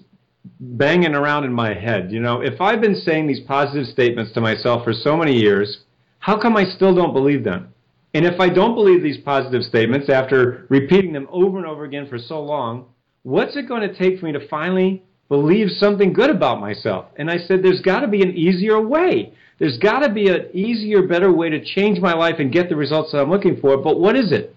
banging 0.61 1.15
around 1.15 1.45
in 1.45 1.53
my 1.53 1.75
head. 1.75 2.11
You 2.11 2.21
know, 2.21 2.41
if 2.41 2.61
I've 2.61 2.81
been 2.81 2.95
saying 2.95 3.27
these 3.27 3.41
positive 3.41 3.87
statements 3.87 4.33
to 4.33 4.41
myself 4.41 4.85
for 4.85 4.93
so 4.93 5.17
many 5.17 5.37
years, 5.37 5.79
how 6.19 6.41
come 6.41 6.57
I 6.57 6.65
still 6.65 6.95
don't 6.95 7.13
believe 7.13 7.45
them? 7.45 7.73
And 8.15 8.25
if 8.25 8.41
I 8.41 8.49
don't 8.49 8.75
believe 8.75 9.03
these 9.03 9.19
positive 9.19 9.63
statements 9.63 10.09
after 10.09 10.67
repeating 10.71 11.13
them 11.13 11.29
over 11.31 11.59
and 11.59 11.67
over 11.67 11.85
again 11.85 12.09
for 12.09 12.19
so 12.19 12.43
long, 12.43 12.87
what's 13.23 13.57
it 13.57 13.69
going 13.69 13.83
to 13.83 13.95
take 13.95 14.19
for 14.19 14.27
me 14.27 14.33
to 14.33 14.49
finally 14.49 15.03
believe 15.29 15.69
something 15.71 16.13
good 16.13 16.31
about 16.31 16.61
myself? 16.61 17.07
And 17.17 17.31
I 17.31 17.39
said, 17.39 17.63
there's 17.63 17.83
got 17.83 18.01
to 18.01 18.09
be 18.09 18.23
an 18.23 18.35
easier 18.35 18.81
way. 18.81 19.35
There's 19.59 19.79
got 19.79 20.01
to 20.01 20.13
be 20.13 20.29
an 20.29 20.47
easier, 20.55 21.07
better 21.07 21.33
way 21.33 21.51
to 21.51 21.65
change 21.65 22.01
my 22.01 22.15
life 22.15 22.37
and 22.39 22.53
get 22.53 22.69
the 22.69 22.77
results 22.77 23.13
that 23.13 23.21
I'm 23.21 23.31
looking 23.31 23.61
for. 23.61 23.77
But 23.77 24.01
what 24.01 24.17
is 24.17 24.33
it? 24.33 24.55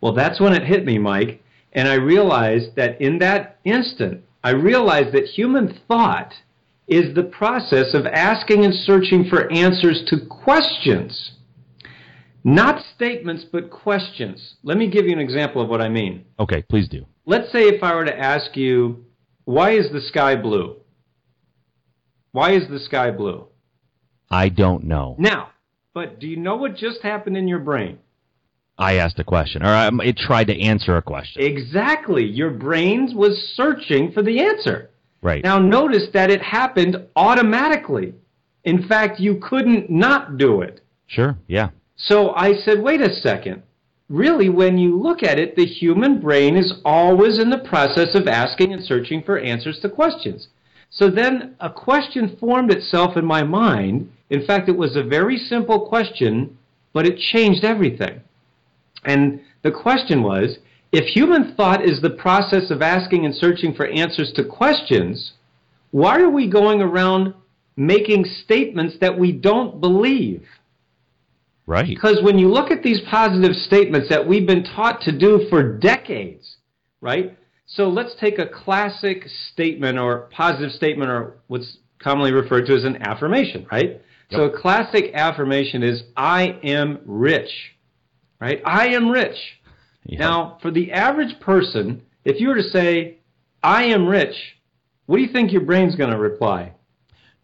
Well, 0.00 0.12
that's 0.12 0.40
when 0.40 0.52
it 0.52 0.64
hit 0.64 0.84
me, 0.84 0.98
Mike. 0.98 1.42
And 1.72 1.88
I 1.88 1.94
realized 1.94 2.76
that 2.76 3.00
in 3.00 3.18
that 3.20 3.58
instant, 3.64 4.24
I 4.44 4.50
realized 4.50 5.12
that 5.14 5.26
human 5.26 5.80
thought 5.86 6.32
is 6.88 7.14
the 7.14 7.22
process 7.22 7.94
of 7.94 8.06
asking 8.06 8.64
and 8.64 8.74
searching 8.74 9.24
for 9.28 9.50
answers 9.52 10.02
to 10.08 10.26
questions. 10.26 11.32
Not 12.44 12.84
statements, 12.96 13.44
but 13.50 13.70
questions. 13.70 14.56
Let 14.64 14.76
me 14.76 14.90
give 14.90 15.06
you 15.06 15.12
an 15.12 15.20
example 15.20 15.62
of 15.62 15.68
what 15.68 15.80
I 15.80 15.88
mean. 15.88 16.24
Okay, 16.40 16.62
please 16.62 16.88
do. 16.88 17.06
Let's 17.24 17.52
say 17.52 17.68
if 17.68 17.82
I 17.84 17.94
were 17.94 18.04
to 18.04 18.18
ask 18.18 18.56
you, 18.56 19.04
why 19.44 19.72
is 19.72 19.92
the 19.92 20.00
sky 20.00 20.34
blue? 20.34 20.76
Why 22.32 22.52
is 22.52 22.68
the 22.68 22.80
sky 22.80 23.12
blue? 23.12 23.46
I 24.30 24.48
don't 24.48 24.84
know. 24.84 25.14
Now, 25.18 25.50
but 25.94 26.18
do 26.18 26.26
you 26.26 26.36
know 26.36 26.56
what 26.56 26.76
just 26.76 27.02
happened 27.02 27.36
in 27.36 27.46
your 27.46 27.58
brain? 27.60 27.98
I 28.82 28.96
asked 28.96 29.20
a 29.20 29.24
question, 29.24 29.62
or 29.62 29.72
um, 29.72 30.00
it 30.00 30.16
tried 30.16 30.48
to 30.48 30.60
answer 30.60 30.96
a 30.96 31.02
question. 31.02 31.40
Exactly. 31.40 32.24
Your 32.24 32.50
brain 32.50 33.12
was 33.14 33.52
searching 33.54 34.10
for 34.10 34.22
the 34.22 34.40
answer. 34.40 34.90
Right. 35.22 35.44
Now, 35.44 35.58
notice 35.60 36.08
that 36.14 36.32
it 36.32 36.42
happened 36.42 36.96
automatically. 37.14 38.14
In 38.64 38.88
fact, 38.88 39.20
you 39.20 39.36
couldn't 39.36 39.88
not 39.88 40.36
do 40.36 40.62
it. 40.62 40.80
Sure, 41.06 41.38
yeah. 41.46 41.68
So 41.94 42.34
I 42.34 42.54
said, 42.54 42.82
wait 42.82 43.00
a 43.00 43.14
second. 43.14 43.62
Really, 44.08 44.48
when 44.48 44.76
you 44.78 45.00
look 45.00 45.22
at 45.22 45.38
it, 45.38 45.54
the 45.54 45.64
human 45.64 46.20
brain 46.20 46.56
is 46.56 46.74
always 46.84 47.38
in 47.38 47.50
the 47.50 47.58
process 47.58 48.16
of 48.16 48.26
asking 48.26 48.72
and 48.72 48.84
searching 48.84 49.22
for 49.22 49.38
answers 49.38 49.78
to 49.82 49.88
questions. 49.88 50.48
So 50.90 51.08
then 51.08 51.54
a 51.60 51.70
question 51.70 52.36
formed 52.40 52.72
itself 52.72 53.16
in 53.16 53.24
my 53.24 53.44
mind. 53.44 54.10
In 54.28 54.44
fact, 54.44 54.68
it 54.68 54.76
was 54.76 54.96
a 54.96 55.04
very 55.04 55.38
simple 55.38 55.86
question, 55.86 56.58
but 56.92 57.06
it 57.06 57.16
changed 57.16 57.64
everything. 57.64 58.22
And 59.04 59.40
the 59.62 59.70
question 59.70 60.22
was 60.22 60.58
if 60.92 61.06
human 61.06 61.54
thought 61.56 61.84
is 61.84 62.00
the 62.00 62.10
process 62.10 62.70
of 62.70 62.82
asking 62.82 63.24
and 63.24 63.34
searching 63.34 63.74
for 63.74 63.86
answers 63.86 64.32
to 64.36 64.44
questions, 64.44 65.32
why 65.90 66.20
are 66.20 66.30
we 66.30 66.48
going 66.48 66.82
around 66.82 67.34
making 67.76 68.24
statements 68.44 68.96
that 69.00 69.18
we 69.18 69.32
don't 69.32 69.80
believe? 69.80 70.44
Right. 71.66 71.86
Because 71.86 72.20
when 72.22 72.38
you 72.38 72.48
look 72.48 72.70
at 72.70 72.82
these 72.82 73.00
positive 73.10 73.54
statements 73.54 74.08
that 74.08 74.26
we've 74.26 74.46
been 74.46 74.64
taught 74.64 75.00
to 75.02 75.16
do 75.16 75.46
for 75.48 75.78
decades, 75.78 76.56
right? 77.00 77.38
So 77.66 77.88
let's 77.88 78.14
take 78.20 78.38
a 78.38 78.46
classic 78.46 79.24
statement 79.52 79.98
or 79.98 80.28
positive 80.32 80.72
statement 80.72 81.10
or 81.10 81.38
what's 81.46 81.78
commonly 82.02 82.32
referred 82.32 82.66
to 82.66 82.74
as 82.74 82.84
an 82.84 82.96
affirmation, 83.00 83.66
right? 83.70 83.90
Yep. 83.90 84.02
So 84.30 84.44
a 84.44 84.60
classic 84.60 85.12
affirmation 85.14 85.82
is 85.82 86.02
I 86.16 86.58
am 86.62 87.00
rich. 87.06 87.48
Right? 88.42 88.60
I 88.66 88.88
am 88.88 89.08
rich. 89.08 89.36
Yep. 90.06 90.18
Now, 90.18 90.58
for 90.60 90.72
the 90.72 90.90
average 90.90 91.38
person, 91.38 92.02
if 92.24 92.40
you 92.40 92.48
were 92.48 92.56
to 92.56 92.70
say 92.70 93.18
I 93.62 93.84
am 93.84 94.08
rich, 94.08 94.34
what 95.06 95.18
do 95.18 95.22
you 95.22 95.32
think 95.32 95.52
your 95.52 95.60
brain's 95.60 95.94
going 95.94 96.10
to 96.10 96.18
reply? 96.18 96.72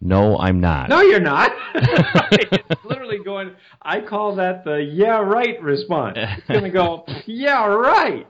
No, 0.01 0.37
I'm 0.37 0.59
not. 0.59 0.89
No, 0.89 0.99
you're 0.99 1.21
not. 1.21 1.51
it's 1.75 2.83
literally 2.83 3.19
going, 3.23 3.51
I 3.81 4.01
call 4.01 4.35
that 4.35 4.65
the 4.65 4.75
yeah, 4.91 5.19
right 5.19 5.61
response. 5.61 6.17
It's 6.17 6.47
going 6.47 6.65
to 6.65 6.69
go, 6.69 7.05
yeah, 7.25 7.65
right. 7.65 8.27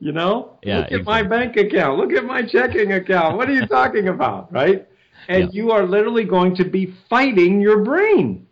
You 0.00 0.12
know? 0.12 0.58
Yeah, 0.62 0.78
Look 0.78 0.86
at 0.86 0.92
exactly. 0.92 1.12
my 1.12 1.22
bank 1.22 1.56
account. 1.58 1.98
Look 1.98 2.12
at 2.14 2.24
my 2.24 2.46
checking 2.46 2.92
account. 2.92 3.36
What 3.36 3.50
are 3.50 3.54
you 3.54 3.66
talking 3.66 4.08
about? 4.08 4.50
Right? 4.50 4.88
And 5.28 5.44
Yeah. 5.44 5.48
you 5.52 5.70
are 5.70 5.86
literally 5.86 6.24
going 6.24 6.56
to 6.56 6.64
be 6.64 6.94
fighting 7.10 7.60
your 7.60 7.84
brain. 7.84 8.45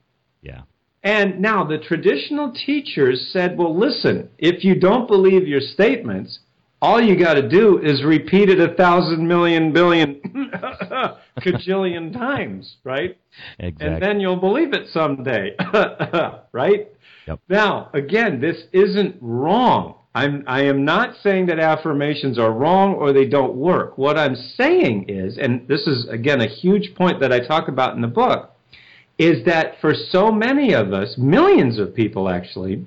And 1.05 1.39
now 1.39 1.65
the 1.65 1.77
traditional 1.77 2.51
teachers 2.51 3.29
said, 3.31 3.59
well, 3.59 3.79
listen, 3.79 4.31
if 4.39 4.65
you 4.65 4.75
don't 4.75 5.07
believe 5.07 5.47
your 5.47 5.61
statements, 5.61 6.39
all 6.81 7.01
you 7.01 7.19
got 7.19 7.35
to 7.35 7.47
do 7.47 7.79
is 7.79 8.03
repeat 8.03 8.49
it 8.49 8.59
a 8.59 8.75
thousand 8.75 9.29
million 9.29 9.73
billion 9.73 10.21
cajillion 11.41 12.13
times, 12.13 12.77
right? 12.85 13.19
Exactly. 13.59 13.87
And 13.87 14.03
then 14.03 14.19
you'll 14.19 14.41
believe 14.41 14.73
it 14.73 14.89
someday, 14.93 15.55
right? 16.53 16.89
Yep. 17.27 17.41
Now, 17.51 17.91
again, 17.93 18.41
this 18.41 18.65
isn't 18.73 19.17
wrong. 19.21 19.97
I'm, 20.15 20.45
I 20.47 20.63
am 20.63 20.85
not 20.85 21.17
saying 21.23 21.47
that 21.47 21.59
affirmations 21.59 22.39
are 22.39 22.53
wrong 22.53 22.95
or 22.95 23.13
they 23.13 23.27
don't 23.27 23.57
work. 23.57 23.99
What 23.99 24.17
I'm 24.17 24.37
saying 24.37 25.07
is, 25.09 25.37
and 25.39 25.67
this 25.69 25.87
is, 25.87 26.07
again, 26.09 26.41
a 26.41 26.49
huge 26.49 26.95
point 26.95 27.21
that 27.21 27.33
I 27.33 27.41
talk 27.41 27.69
about 27.69 27.95
in 27.95 28.01
the 28.01 28.09
book, 28.09 28.54
is 29.19 29.45
that 29.45 29.81
for 29.81 29.95
so 29.95 30.31
many 30.31 30.75
of 30.75 30.93
us, 30.93 31.15
millions 31.17 31.79
of 31.79 31.95
people 31.95 32.29
actually, 32.29 32.85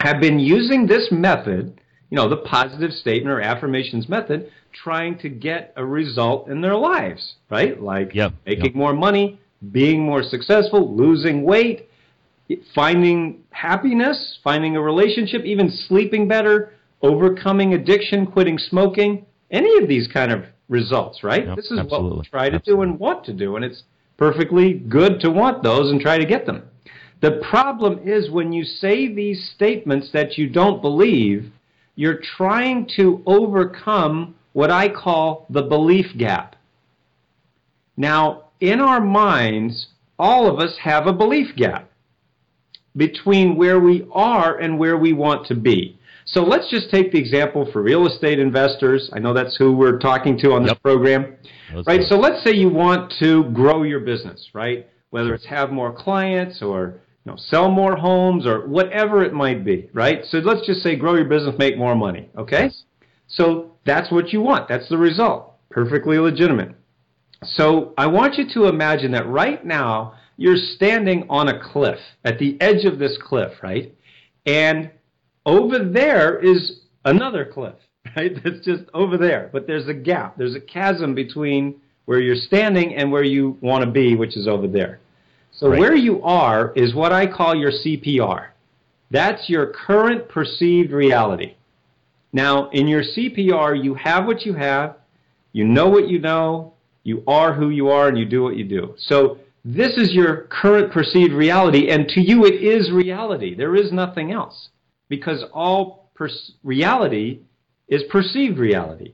have 0.00 0.20
been 0.20 0.38
using 0.38 0.86
this 0.86 1.08
method, 1.12 1.80
you 2.10 2.16
know, 2.16 2.28
the 2.28 2.38
positive 2.38 2.90
statement 2.90 3.32
or 3.32 3.40
affirmations 3.40 4.08
method, 4.08 4.50
trying 4.72 5.18
to 5.18 5.28
get 5.28 5.72
a 5.76 5.84
result 5.84 6.48
in 6.48 6.60
their 6.60 6.74
lives, 6.74 7.34
right? 7.50 7.80
Like 7.80 8.14
Yep, 8.14 8.32
making 8.46 8.64
yep. 8.66 8.74
more 8.74 8.92
money, 8.92 9.38
being 9.70 10.00
more 10.00 10.22
successful, 10.22 10.94
losing 10.96 11.42
weight, 11.42 11.88
finding 12.74 13.44
happiness, 13.50 14.38
finding 14.42 14.76
a 14.76 14.80
relationship, 14.80 15.44
even 15.44 15.70
sleeping 15.70 16.26
better, 16.26 16.72
overcoming 17.02 17.74
addiction, 17.74 18.26
quitting 18.26 18.58
smoking, 18.58 19.24
any 19.50 19.78
of 19.82 19.88
these 19.88 20.08
kind 20.08 20.32
of 20.32 20.44
results, 20.68 21.22
right? 21.22 21.46
Yep, 21.46 21.56
this 21.56 21.66
is 21.66 21.76
what 21.76 21.84
absolutely, 21.84 22.18
we 22.18 22.24
try 22.24 22.50
to 22.50 22.58
do 22.58 22.82
and 22.82 22.98
want 22.98 23.24
to 23.26 23.32
do, 23.32 23.56
and 23.56 23.64
it's 23.64 23.84
perfectly 24.22 24.74
good 24.74 25.18
to 25.18 25.28
want 25.28 25.64
those 25.64 25.90
and 25.90 26.00
try 26.00 26.16
to 26.16 26.24
get 26.24 26.46
them. 26.46 26.62
The 27.22 27.42
problem 27.50 27.98
is 28.04 28.30
when 28.30 28.52
you 28.52 28.62
say 28.62 29.12
these 29.12 29.50
statements 29.56 30.10
that 30.12 30.38
you 30.38 30.48
don't 30.48 30.80
believe, 30.80 31.50
you're 31.96 32.20
trying 32.36 32.88
to 32.98 33.20
overcome 33.26 34.36
what 34.52 34.70
I 34.70 34.88
call 34.88 35.44
the 35.50 35.62
belief 35.62 36.06
gap. 36.16 36.54
Now, 37.96 38.50
in 38.60 38.80
our 38.80 39.00
minds, 39.00 39.88
all 40.20 40.46
of 40.46 40.60
us 40.60 40.76
have 40.80 41.08
a 41.08 41.12
belief 41.12 41.56
gap 41.56 41.90
between 42.96 43.56
where 43.56 43.80
we 43.80 44.06
are 44.12 44.56
and 44.56 44.78
where 44.78 44.96
we 44.96 45.12
want 45.12 45.48
to 45.48 45.56
be. 45.56 45.98
So 46.32 46.42
let's 46.42 46.68
just 46.70 46.90
take 46.90 47.12
the 47.12 47.18
example 47.18 47.70
for 47.72 47.82
real 47.82 48.06
estate 48.06 48.38
investors. 48.38 49.10
I 49.12 49.18
know 49.18 49.34
that's 49.34 49.54
who 49.56 49.72
we're 49.72 49.98
talking 49.98 50.38
to 50.38 50.52
on 50.52 50.62
this 50.62 50.70
Yep. 50.70 50.82
program. 50.82 51.36
Let's 51.74 51.86
Right, 51.86 52.02
so 52.08 52.16
let's 52.16 52.42
say 52.42 52.52
you 52.52 52.70
want 52.70 53.12
to 53.20 53.44
grow 53.52 53.82
your 53.82 54.00
business, 54.00 54.48
right? 54.54 54.86
Whether 55.10 55.34
it's 55.34 55.44
have 55.44 55.70
more 55.72 55.92
clients 55.92 56.62
or 56.62 57.00
you 57.24 57.32
know, 57.32 57.36
sell 57.36 57.70
more 57.70 57.96
homes 57.96 58.46
or 58.46 58.66
whatever 58.66 59.22
it 59.22 59.32
might 59.34 59.62
be, 59.62 59.90
right? 59.92 60.24
So 60.24 60.38
let's 60.38 60.66
just 60.66 60.82
say 60.82 60.96
grow 60.96 61.14
your 61.14 61.26
business, 61.26 61.54
make 61.58 61.76
more 61.76 61.94
money, 61.94 62.30
okay? 62.36 62.64
Yes. 62.64 62.82
So 63.28 63.72
that's 63.84 64.10
what 64.10 64.32
you 64.32 64.40
want. 64.40 64.68
That's 64.68 64.88
the 64.88 64.98
result. 64.98 65.54
Perfectly 65.70 66.18
legitimate. 66.18 66.74
So 67.44 67.92
I 67.98 68.06
want 68.06 68.38
you 68.38 68.48
to 68.54 68.66
imagine 68.66 69.12
that 69.12 69.26
right 69.28 69.64
now 69.64 70.14
you're 70.36 70.56
standing 70.56 71.26
on 71.28 71.48
a 71.48 71.60
cliff, 71.60 71.98
at 72.24 72.38
the 72.38 72.60
edge 72.60 72.84
of 72.84 72.98
this 72.98 73.18
cliff, 73.22 73.52
right? 73.62 73.94
And 74.46 74.90
over 75.46 75.78
there 75.78 76.38
is 76.38 76.80
another 77.04 77.44
cliff, 77.44 77.74
right? 78.16 78.32
That's 78.42 78.64
just 78.64 78.84
over 78.94 79.16
there. 79.16 79.50
But 79.52 79.66
there's 79.66 79.88
a 79.88 79.94
gap, 79.94 80.36
there's 80.36 80.54
a 80.54 80.60
chasm 80.60 81.14
between 81.14 81.80
where 82.04 82.20
you're 82.20 82.36
standing 82.36 82.94
and 82.96 83.12
where 83.12 83.24
you 83.24 83.56
want 83.60 83.84
to 83.84 83.90
be, 83.90 84.16
which 84.16 84.36
is 84.36 84.48
over 84.48 84.66
there. 84.66 85.00
So 85.52 85.68
Right. 85.68 85.78
where 85.78 85.94
you 85.94 86.22
are 86.22 86.72
is 86.74 86.94
what 86.94 87.12
I 87.12 87.26
call 87.26 87.54
your 87.54 87.70
CPR. 87.70 88.46
That's 89.10 89.48
your 89.48 89.66
current 89.66 90.28
perceived 90.28 90.90
reality. 90.90 91.54
Now, 92.32 92.70
in 92.70 92.88
your 92.88 93.02
CPR, 93.02 93.74
you 93.74 93.94
have 93.94 94.26
what 94.26 94.46
you 94.46 94.54
have, 94.54 94.96
you 95.52 95.64
know 95.64 95.88
what 95.88 96.08
you 96.08 96.18
know, 96.18 96.72
you 97.04 97.22
are 97.26 97.52
who 97.52 97.68
you 97.68 97.88
are, 97.88 98.08
and 98.08 98.16
you 98.16 98.24
do 98.24 98.42
what 98.42 98.56
you 98.56 98.64
do. 98.64 98.94
So 98.96 99.38
this 99.64 99.98
is 99.98 100.12
your 100.12 100.48
current 100.48 100.92
perceived 100.92 101.32
reality, 101.32 101.90
and 101.90 102.08
to 102.08 102.20
you 102.20 102.46
it 102.46 102.54
is 102.54 102.90
reality. 102.90 103.54
There 103.54 103.76
is 103.76 103.92
nothing 103.92 104.32
else. 104.32 104.70
Because 105.12 105.44
all 105.52 106.10
pers- 106.14 106.52
reality 106.62 107.40
is 107.86 108.02
perceived 108.10 108.56
reality. 108.56 109.12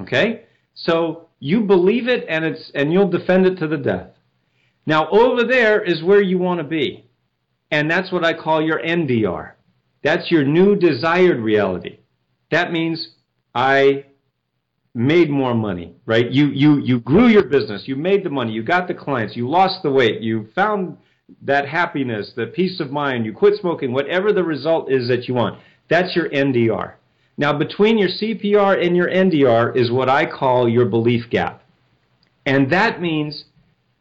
Okay? 0.00 0.46
So 0.74 1.28
you 1.38 1.60
believe 1.60 2.08
it 2.08 2.24
and 2.28 2.44
it's 2.44 2.72
and 2.74 2.92
you'll 2.92 3.08
defend 3.08 3.46
it 3.46 3.56
to 3.58 3.68
the 3.68 3.76
death. 3.76 4.10
Now 4.84 5.08
over 5.10 5.44
there 5.44 5.80
is 5.80 6.02
where 6.02 6.20
you 6.20 6.38
want 6.38 6.58
to 6.58 6.64
be. 6.64 7.04
And 7.70 7.88
that's 7.88 8.10
what 8.10 8.24
I 8.24 8.32
call 8.32 8.60
your 8.60 8.80
NDR. 8.80 9.52
That's 10.02 10.28
your 10.28 10.44
new 10.44 10.74
desired 10.74 11.38
reality. 11.38 12.00
That 12.50 12.72
means 12.72 13.10
I 13.54 14.06
made 14.96 15.30
more 15.30 15.54
money, 15.54 15.94
right? 16.04 16.28
You 16.28 16.46
you 16.46 16.80
you 16.80 16.98
grew 16.98 17.28
your 17.28 17.44
business, 17.44 17.86
you 17.86 17.94
made 17.94 18.24
the 18.24 18.30
money, 18.30 18.50
you 18.52 18.64
got 18.64 18.88
the 18.88 18.94
clients, 18.94 19.36
you 19.36 19.48
lost 19.48 19.84
the 19.84 19.90
weight, 19.92 20.20
you 20.20 20.48
found 20.56 20.96
that 21.42 21.68
happiness, 21.68 22.32
the 22.34 22.46
peace 22.46 22.80
of 22.80 22.90
mind, 22.90 23.26
you 23.26 23.32
quit 23.32 23.60
smoking, 23.60 23.92
whatever 23.92 24.32
the 24.32 24.44
result 24.44 24.90
is 24.90 25.08
that 25.08 25.28
you 25.28 25.34
want. 25.34 25.60
That's 25.88 26.16
your 26.16 26.28
NDR. 26.28 26.94
Now, 27.36 27.56
between 27.56 27.98
your 27.98 28.08
CPR 28.08 28.84
and 28.84 28.96
your 28.96 29.08
NDR 29.08 29.76
is 29.76 29.90
what 29.90 30.08
I 30.08 30.26
call 30.26 30.68
your 30.68 30.86
belief 30.86 31.30
gap. 31.30 31.62
And 32.44 32.72
that 32.72 33.00
means 33.00 33.44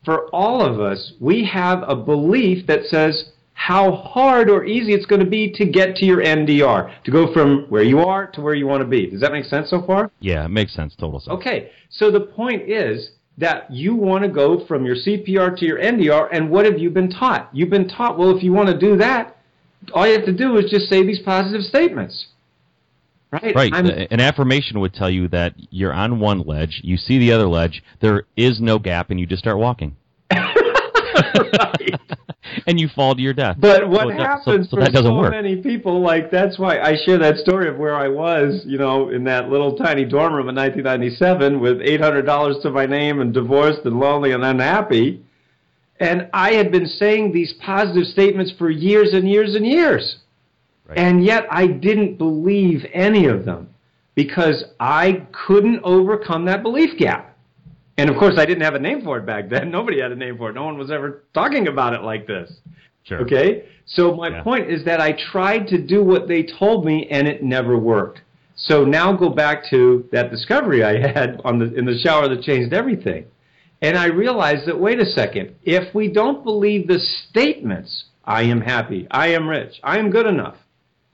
for 0.03 0.27
all 0.33 0.61
of 0.61 0.79
us, 0.79 1.13
we 1.19 1.45
have 1.45 1.83
a 1.87 1.95
belief 1.95 2.65
that 2.67 2.85
says 2.85 3.31
how 3.53 3.91
hard 3.91 4.49
or 4.49 4.63
easy 4.65 4.93
it's 4.93 5.05
going 5.05 5.19
to 5.19 5.29
be 5.29 5.51
to 5.51 5.65
get 5.65 5.95
to 5.97 6.05
your 6.05 6.23
NDR, 6.23 7.03
to 7.03 7.11
go 7.11 7.33
from 7.33 7.65
where 7.69 7.83
you 7.83 7.99
are 7.99 8.27
to 8.27 8.41
where 8.41 8.53
you 8.53 8.67
want 8.67 8.81
to 8.81 8.87
be. 8.87 9.07
Does 9.07 9.21
that 9.21 9.31
make 9.31 9.45
sense 9.45 9.69
so 9.69 9.83
far? 9.85 10.11
Yeah, 10.19 10.45
it 10.45 10.49
makes 10.49 10.73
sense, 10.73 10.95
total 10.95 11.19
sense. 11.19 11.33
Okay, 11.39 11.71
so 11.89 12.09
the 12.09 12.21
point 12.21 12.69
is 12.69 13.11
that 13.37 13.71
you 13.71 13.95
want 13.95 14.23
to 14.23 14.29
go 14.29 14.65
from 14.65 14.85
your 14.85 14.95
CPR 14.95 15.57
to 15.57 15.65
your 15.65 15.79
NDR, 15.79 16.27
and 16.31 16.49
what 16.49 16.65
have 16.65 16.79
you 16.79 16.89
been 16.89 17.09
taught? 17.09 17.49
You've 17.53 17.69
been 17.69 17.87
taught, 17.87 18.17
well, 18.17 18.35
if 18.35 18.43
you 18.43 18.51
want 18.51 18.69
to 18.69 18.77
do 18.77 18.97
that, 18.97 19.37
all 19.93 20.07
you 20.07 20.13
have 20.13 20.25
to 20.25 20.33
do 20.33 20.57
is 20.57 20.69
just 20.69 20.89
say 20.89 21.05
these 21.05 21.19
positive 21.19 21.61
statements. 21.61 22.27
Right. 23.31 23.55
Right. 23.55 23.73
I'm, 23.73 23.85
An 23.85 24.21
affirmation 24.21 24.79
would 24.79 24.93
tell 24.93 25.09
you 25.09 25.27
that 25.29 25.53
you're 25.69 25.93
on 25.93 26.19
one 26.19 26.41
ledge, 26.41 26.79
you 26.83 26.97
see 26.97 27.19
the 27.19 27.33
other 27.33 27.47
ledge, 27.47 27.83
there 27.99 28.23
is 28.35 28.59
no 28.61 28.79
gap, 28.79 29.09
and 29.09 29.19
you 29.19 29.25
just 29.25 29.41
start 29.41 29.57
walking. 29.57 29.97
Right. 31.59 31.99
and 32.67 32.79
you 32.79 32.87
fall 32.89 33.15
to 33.15 33.21
your 33.21 33.33
death. 33.33 33.57
But 33.59 33.87
what 33.87 34.07
so 34.07 34.13
happens 34.13 34.69
so, 34.69 34.77
so 34.77 34.85
for 34.85 34.97
so 34.97 35.15
work. 35.15 35.31
many 35.31 35.57
people, 35.57 36.01
like 36.01 36.31
that's 36.31 36.57
why 36.57 36.79
I 36.79 36.95
share 37.05 37.17
that 37.19 37.37
story 37.37 37.69
of 37.69 37.77
where 37.77 37.95
I 37.95 38.07
was, 38.07 38.63
you 38.65 38.77
know, 38.77 39.09
in 39.09 39.23
that 39.25 39.49
little 39.49 39.77
tiny 39.77 40.05
dorm 40.05 40.33
room 40.33 40.49
in 40.49 40.55
1997 40.55 41.59
with 41.59 41.77
$800 41.79 42.61
to 42.61 42.69
my 42.71 42.85
name 42.85 43.21
and 43.21 43.33
divorced 43.33 43.81
and 43.85 43.99
lonely 43.99 44.31
and 44.31 44.43
unhappy. 44.43 45.23
And 45.99 46.29
I 46.33 46.53
had 46.53 46.71
been 46.71 46.87
saying 46.87 47.33
these 47.33 47.53
positive 47.63 48.05
statements 48.05 48.53
for 48.57 48.69
years 48.69 49.13
and 49.13 49.29
years 49.29 49.55
and 49.55 49.65
years. 49.65 50.17
Right. 50.87 50.97
And 50.97 51.25
yet 51.25 51.47
I 51.49 51.67
didn't 51.67 52.17
believe 52.17 52.85
any 52.93 53.25
of 53.25 53.45
them 53.45 53.69
because 54.15 54.63
I 54.79 55.27
couldn't 55.47 55.81
overcome 55.83 56.45
that 56.45 56.63
belief 56.63 56.97
gap. 56.97 57.36
And 57.97 58.09
of 58.09 58.17
course, 58.17 58.35
I 58.37 58.45
didn't 58.45 58.63
have 58.63 58.75
a 58.75 58.79
name 58.79 59.01
for 59.03 59.17
it 59.17 59.25
back 59.25 59.49
then. 59.49 59.71
Nobody 59.71 59.99
had 59.99 60.11
a 60.11 60.15
name 60.15 60.37
for 60.37 60.49
it. 60.49 60.53
No 60.53 60.65
one 60.65 60.77
was 60.77 60.91
ever 60.91 61.23
talking 61.33 61.67
about 61.67 61.93
it 61.93 62.01
like 62.01 62.27
this. 62.27 62.51
Sure. 63.03 63.21
Okay? 63.21 63.65
So 63.85 64.13
my 64.13 64.29
yeah. 64.29 64.43
point 64.43 64.69
is 64.69 64.83
that 64.85 64.99
I 64.99 65.13
tried 65.31 65.67
to 65.67 65.81
do 65.81 66.03
what 66.03 66.27
they 66.27 66.43
told 66.43 66.85
me 66.85 67.07
and 67.09 67.27
it 67.27 67.41
never 67.41 67.77
worked. 67.77 68.21
So 68.55 68.83
now 68.83 69.13
go 69.13 69.29
back 69.29 69.63
to 69.69 70.07
that 70.11 70.29
discovery 70.29 70.83
I 70.83 70.99
had 71.13 71.39
on 71.45 71.59
the 71.59 71.73
in 71.73 71.85
the 71.85 71.97
shower 71.97 72.27
that 72.27 72.41
changed 72.41 72.73
everything. 72.73 73.25
And 73.81 73.97
I 73.97 74.07
realized 74.07 74.67
that 74.67 74.79
wait 74.79 74.99
a 74.99 75.05
second, 75.05 75.55
if 75.63 75.93
we 75.93 76.11
don't 76.11 76.43
believe 76.43 76.87
the 76.87 76.99
statements, 77.29 78.05
I 78.25 78.43
am 78.43 78.59
happy, 78.61 79.07
I 79.11 79.27
am 79.29 79.47
rich, 79.47 79.79
I 79.83 79.99
am 79.99 80.09
good 80.11 80.25
enough. 80.25 80.55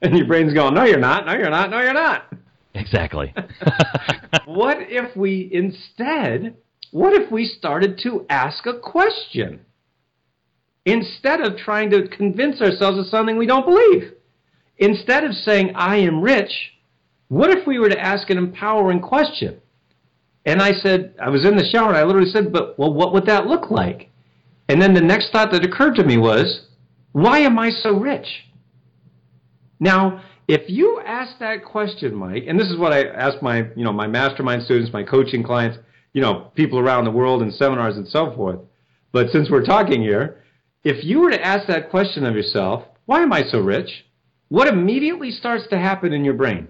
And 0.01 0.17
your 0.17 0.27
brain's 0.27 0.53
going, 0.53 0.73
No, 0.73 0.83
you're 0.83 0.99
not, 0.99 1.25
no, 1.25 1.31
you're 1.33 1.49
not, 1.49 1.69
no, 1.69 1.79
you're 1.79 1.93
not. 1.93 2.33
Exactly. 2.73 3.33
what 4.45 4.77
if 4.81 5.15
we 5.15 5.49
instead 5.53 6.57
what 6.93 7.13
if 7.13 7.31
we 7.31 7.45
started 7.45 7.99
to 8.03 8.23
ask 8.29 8.67
a 8.67 8.79
question? 8.79 9.61
Instead 10.85 11.41
of 11.41 11.57
trying 11.57 11.89
to 11.89 12.07
convince 12.07 12.61
ourselves 12.61 12.99
of 12.99 13.07
something 13.07 13.35
we 13.35 13.47
don't 13.47 13.65
believe. 13.65 14.13
Instead 14.77 15.23
of 15.23 15.33
saying, 15.33 15.71
I 15.75 15.97
am 15.97 16.21
rich, 16.21 16.51
what 17.29 17.49
if 17.49 17.65
we 17.65 17.79
were 17.79 17.89
to 17.89 17.99
ask 17.99 18.29
an 18.29 18.37
empowering 18.37 18.99
question? 18.99 19.59
And 20.45 20.61
I 20.61 20.73
said, 20.73 21.15
I 21.19 21.29
was 21.29 21.45
in 21.45 21.57
the 21.57 21.65
shower 21.65 21.89
and 21.89 21.97
I 21.97 22.03
literally 22.03 22.29
said, 22.29 22.53
but 22.53 22.77
well, 22.77 22.93
what 22.93 23.11
would 23.13 23.25
that 23.25 23.47
look 23.47 23.71
like? 23.71 24.11
And 24.69 24.79
then 24.79 24.93
the 24.93 25.01
next 25.01 25.31
thought 25.31 25.51
that 25.51 25.65
occurred 25.65 25.95
to 25.95 26.03
me 26.03 26.17
was, 26.17 26.67
why 27.11 27.39
am 27.39 27.57
I 27.57 27.71
so 27.71 27.97
rich? 27.97 28.27
Now, 29.79 30.21
if 30.47 30.69
you 30.69 31.01
ask 31.03 31.39
that 31.39 31.65
question, 31.65 32.13
Mike, 32.13 32.43
and 32.47 32.59
this 32.59 32.67
is 32.67 32.77
what 32.77 32.93
I 32.93 33.05
ask 33.05 33.41
my, 33.41 33.69
you 33.75 33.83
know, 33.83 33.93
my 33.93 34.05
mastermind 34.05 34.61
students, 34.63 34.93
my 34.93 35.01
coaching 35.01 35.41
clients, 35.41 35.79
you 36.13 36.21
know, 36.21 36.51
people 36.55 36.79
around 36.79 37.05
the 37.05 37.11
world 37.11 37.41
and 37.41 37.53
seminars 37.53 37.97
and 37.97 38.07
so 38.07 38.33
forth. 38.35 38.59
But 39.11 39.29
since 39.31 39.49
we're 39.49 39.65
talking 39.65 40.01
here, 40.01 40.43
if 40.83 41.03
you 41.03 41.19
were 41.19 41.31
to 41.31 41.45
ask 41.45 41.67
that 41.67 41.89
question 41.89 42.25
of 42.25 42.35
yourself, 42.35 42.83
why 43.05 43.21
am 43.21 43.33
I 43.33 43.43
so 43.43 43.59
rich? 43.59 44.05
What 44.49 44.67
immediately 44.67 45.31
starts 45.31 45.65
to 45.69 45.77
happen 45.77 46.13
in 46.13 46.23
your 46.23 46.35
brain? 46.35 46.67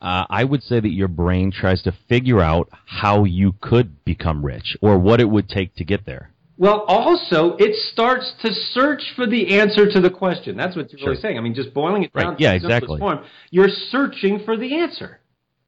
Uh, 0.00 0.24
I 0.28 0.44
would 0.44 0.62
say 0.62 0.80
that 0.80 0.90
your 0.90 1.08
brain 1.08 1.52
tries 1.52 1.82
to 1.82 1.92
figure 2.08 2.40
out 2.40 2.68
how 2.86 3.24
you 3.24 3.54
could 3.60 4.04
become 4.04 4.44
rich 4.44 4.76
or 4.80 4.98
what 4.98 5.20
it 5.20 5.28
would 5.28 5.48
take 5.48 5.76
to 5.76 5.84
get 5.84 6.06
there. 6.06 6.32
Well, 6.58 6.84
also, 6.86 7.56
it 7.56 7.74
starts 7.92 8.32
to 8.42 8.52
search 8.52 9.02
for 9.16 9.26
the 9.26 9.58
answer 9.58 9.90
to 9.90 10.00
the 10.00 10.10
question. 10.10 10.56
That's 10.56 10.76
what 10.76 10.92
you're 10.92 10.98
sure. 10.98 11.08
really 11.10 11.20
saying. 11.20 11.38
I 11.38 11.40
mean, 11.40 11.54
just 11.54 11.72
boiling 11.72 12.04
it 12.04 12.12
down 12.12 12.30
right. 12.30 12.38
to 12.38 12.42
yeah, 12.42 12.52
exactly. 12.52 12.98
form, 12.98 13.24
you're 13.50 13.68
searching 13.90 14.42
for 14.44 14.56
the 14.56 14.76
answer. 14.76 15.20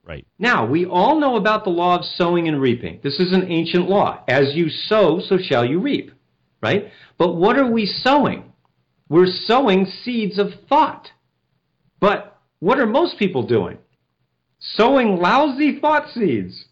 Right. 0.07 0.27
Now, 0.39 0.67
we 0.67 0.85
all 0.85 1.19
know 1.19 1.37
about 1.37 1.65
the 1.65 1.71
law 1.71 1.99
of 1.99 2.05
sowing 2.05 2.47
and 2.47 2.61
reaping. 2.61 3.01
This 3.03 3.19
is 3.19 3.33
an 3.33 3.51
ancient 3.51 3.89
law. 3.89 4.23
As 4.29 4.55
you 4.55 4.69
sow, 4.69 5.21
so 5.21 5.39
shall 5.39 5.65
you 5.65 5.81
reap. 5.81 6.11
Right? 6.63 6.91
But 7.19 7.37
what 7.37 7.59
are 7.59 7.71
we 7.71 7.87
sowing? 7.87 8.53
We're 9.09 9.27
sowing 9.27 9.87
seeds 9.87 10.39
of 10.39 10.49
thought. 10.69 11.11
But 12.01 12.39
what 12.59 12.79
are 12.79 12.87
most 12.87 13.19
people 13.19 13.47
doing? 13.47 13.79
Sowing 14.59 15.17
lousy 15.17 15.79
thought 15.81 16.11
seeds. 16.13 16.67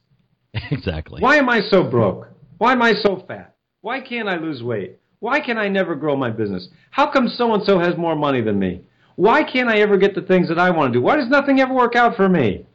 Exactly. 0.70 1.22
Why 1.22 1.36
am 1.36 1.48
I 1.48 1.60
so 1.70 1.82
broke? 1.82 2.28
Why 2.58 2.72
am 2.72 2.82
I 2.82 2.92
so 2.92 3.24
fat? 3.26 3.56
Why 3.80 4.00
can't 4.00 4.28
I 4.28 4.36
lose 4.36 4.62
weight? 4.62 4.98
Why 5.18 5.40
can 5.40 5.56
I 5.56 5.68
never 5.68 5.94
grow 5.94 6.14
my 6.14 6.30
business? 6.30 6.68
How 6.90 7.10
come 7.10 7.28
so 7.28 7.54
and 7.54 7.62
so 7.64 7.78
has 7.78 7.96
more 7.96 8.14
money 8.14 8.42
than 8.42 8.58
me? 8.58 8.82
Why 9.16 9.44
can't 9.44 9.70
I 9.70 9.78
ever 9.78 9.96
get 9.96 10.14
the 10.14 10.20
things 10.20 10.48
that 10.48 10.58
I 10.58 10.70
want 10.70 10.92
to 10.92 10.98
do? 10.98 11.02
Why 11.02 11.16
does 11.16 11.28
nothing 11.28 11.60
ever 11.60 11.72
work 11.72 11.96
out 11.96 12.16
for 12.16 12.28
me? 12.28 12.66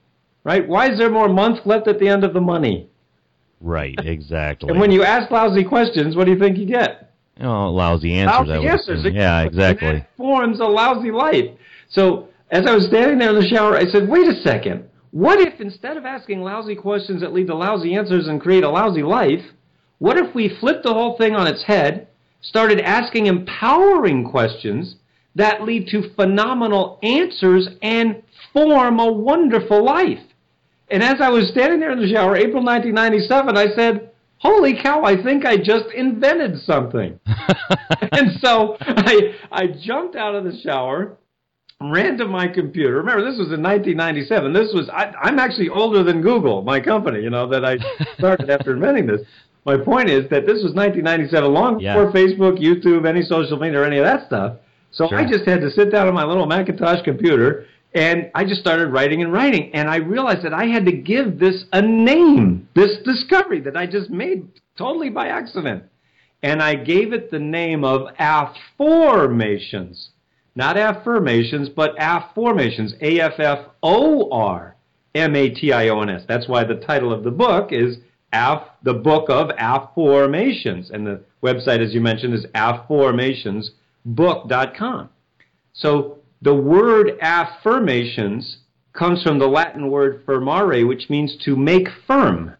Right? 0.47 0.65
Why 0.65 0.89
is 0.89 0.97
there 0.97 1.11
more 1.11 1.27
months 1.27 1.59
left 1.65 1.89
at 1.89 1.99
the 1.99 2.07
end 2.07 2.23
of 2.23 2.33
the 2.33 2.39
money? 2.39 2.89
Right, 3.59 3.99
exactly. 4.03 4.69
and 4.69 4.79
when 4.79 4.91
you 4.91 5.03
ask 5.03 5.29
lousy 5.29 5.65
questions, 5.65 6.15
what 6.15 6.25
do 6.25 6.31
you 6.31 6.39
think 6.39 6.57
you 6.57 6.65
get? 6.65 7.11
Oh, 7.41 7.69
lousy 7.69 8.13
answers. 8.13 8.47
Lousy 8.47 8.67
answers. 8.67 9.05
Yeah, 9.13 9.41
exactly. 9.41 10.05
Forms 10.15 10.59
a 10.59 10.63
lousy 10.63 11.11
life. 11.11 11.51
So 11.89 12.29
as 12.49 12.65
I 12.65 12.73
was 12.73 12.87
standing 12.87 13.19
there 13.19 13.29
in 13.29 13.35
the 13.35 13.47
shower, 13.47 13.75
I 13.75 13.85
said, 13.91 14.07
wait 14.07 14.25
a 14.25 14.41
second. 14.41 14.89
What 15.11 15.39
if 15.39 15.59
instead 15.59 15.97
of 15.97 16.05
asking 16.05 16.41
lousy 16.41 16.75
questions 16.75 17.21
that 17.21 17.33
lead 17.33 17.47
to 17.47 17.55
lousy 17.55 17.93
answers 17.95 18.27
and 18.27 18.41
create 18.41 18.63
a 18.63 18.69
lousy 18.69 19.03
life, 19.03 19.43
what 19.99 20.17
if 20.17 20.33
we 20.33 20.57
flipped 20.59 20.83
the 20.83 20.93
whole 20.93 21.17
thing 21.17 21.35
on 21.35 21.45
its 21.45 21.63
head, 21.65 22.07
started 22.41 22.79
asking 22.79 23.27
empowering 23.27 24.29
questions 24.29 24.95
that 25.35 25.63
lead 25.63 25.87
to 25.89 26.09
phenomenal 26.15 26.99
answers 27.03 27.67
and 27.81 28.23
form 28.53 28.99
a 28.99 29.11
wonderful 29.11 29.83
life? 29.83 30.19
And 30.89 31.03
as 31.03 31.15
I 31.19 31.29
was 31.29 31.49
standing 31.49 31.79
there 31.79 31.91
in 31.91 31.99
the 31.99 32.09
shower, 32.11 32.35
April 32.35 32.63
1997, 32.63 33.57
I 33.57 33.75
said, 33.75 34.11
Holy 34.39 34.79
cow, 34.81 35.03
I 35.03 35.21
think 35.21 35.45
I 35.45 35.57
just 35.57 35.85
invented 35.95 36.61
something. 36.61 37.19
and 38.11 38.39
so 38.39 38.77
I, 38.79 39.35
I 39.51 39.67
jumped 39.67 40.15
out 40.15 40.35
of 40.35 40.43
the 40.43 40.57
shower, 40.63 41.17
ran 41.81 42.17
to 42.19 42.27
my 42.27 42.47
computer. 42.47 42.97
Remember, 42.97 43.21
this 43.21 43.39
was 43.39 43.51
in 43.51 43.63
1997. 43.63 44.53
This 44.53 44.71
was, 44.73 44.89
I, 44.89 45.11
I'm 45.21 45.39
actually 45.39 45.69
older 45.69 46.03
than 46.03 46.21
Google, 46.21 46.61
my 46.61 46.79
company, 46.79 47.21
you 47.21 47.31
know, 47.31 47.49
that 47.49 47.65
I 47.65 47.77
started 48.17 48.49
after 48.49 48.73
inventing 48.73 49.07
this. 49.07 49.21
My 49.65 49.75
point 49.75 50.09
is 50.09 50.29
that 50.29 50.45
this 50.45 50.63
was 50.63 50.73
1997, 50.75 51.51
long 51.51 51.79
yeah. 51.79 51.95
before 51.95 52.13
Facebook, 52.13 52.59
YouTube, 52.61 53.07
any 53.07 53.23
social 53.23 53.57
media, 53.57 53.81
or 53.81 53.85
any 53.85 53.97
of 53.97 54.05
that 54.05 54.27
stuff. 54.27 54.57
So 54.91 55.07
sure. 55.09 55.17
I 55.17 55.29
just 55.29 55.45
had 55.45 55.61
to 55.61 55.71
sit 55.71 55.91
down 55.91 56.07
on 56.07 56.13
my 56.13 56.23
little 56.23 56.45
Macintosh 56.45 57.03
computer 57.03 57.65
and 57.93 58.29
I 58.35 58.43
just 58.43 58.61
started 58.61 58.89
writing 58.89 59.21
and 59.21 59.31
writing. 59.31 59.71
And 59.73 59.89
I 59.89 59.97
realized 59.97 60.43
that 60.43 60.53
I 60.53 60.65
had 60.65 60.85
to 60.85 60.91
give 60.91 61.39
this 61.39 61.65
a 61.71 61.81
name, 61.81 62.67
this 62.75 62.97
discovery 63.03 63.61
that 63.61 63.77
I 63.77 63.87
just 63.87 64.09
made 64.09 64.47
totally 64.77 65.09
by 65.09 65.27
accident. 65.27 65.83
And 66.43 66.61
I 66.61 66.75
gave 66.75 67.13
it 67.13 67.31
the 67.31 67.39
name 67.39 67.83
of 67.83 68.13
afformations. 68.19 70.09
Not 70.55 70.77
affirmations, 70.77 71.69
but 71.69 71.97
afformations. 71.97 72.93
A 73.01 73.19
F 73.19 73.39
F 73.39 73.65
O 73.81 74.29
R 74.31 74.75
M 75.15 75.35
A 75.35 75.49
T 75.49 75.71
I 75.71 75.87
O 75.89 76.01
N 76.01 76.09
S. 76.09 76.23
That's 76.27 76.47
why 76.47 76.63
the 76.63 76.75
title 76.75 77.11
of 77.11 77.23
the 77.23 77.31
book 77.31 77.71
is 77.71 77.97
Af, 78.33 78.63
the 78.83 78.93
Book 78.93 79.29
of 79.29 79.49
Afformations. 79.49 80.91
And 80.91 81.07
the 81.07 81.21
website, 81.41 81.83
as 81.83 81.93
you 81.93 82.01
mentioned, 82.01 82.33
is 82.33 82.45
afformationsbook.com. 82.53 85.09
So 85.73 86.16
the 86.41 86.53
word 86.53 87.17
affirmations 87.21 88.57
comes 88.93 89.23
from 89.23 89.39
the 89.39 89.47
Latin 89.47 89.89
word 89.89 90.25
firmare, 90.25 90.87
which 90.87 91.09
means 91.09 91.37
to 91.45 91.55
make 91.55 91.87
firm. 92.05 92.55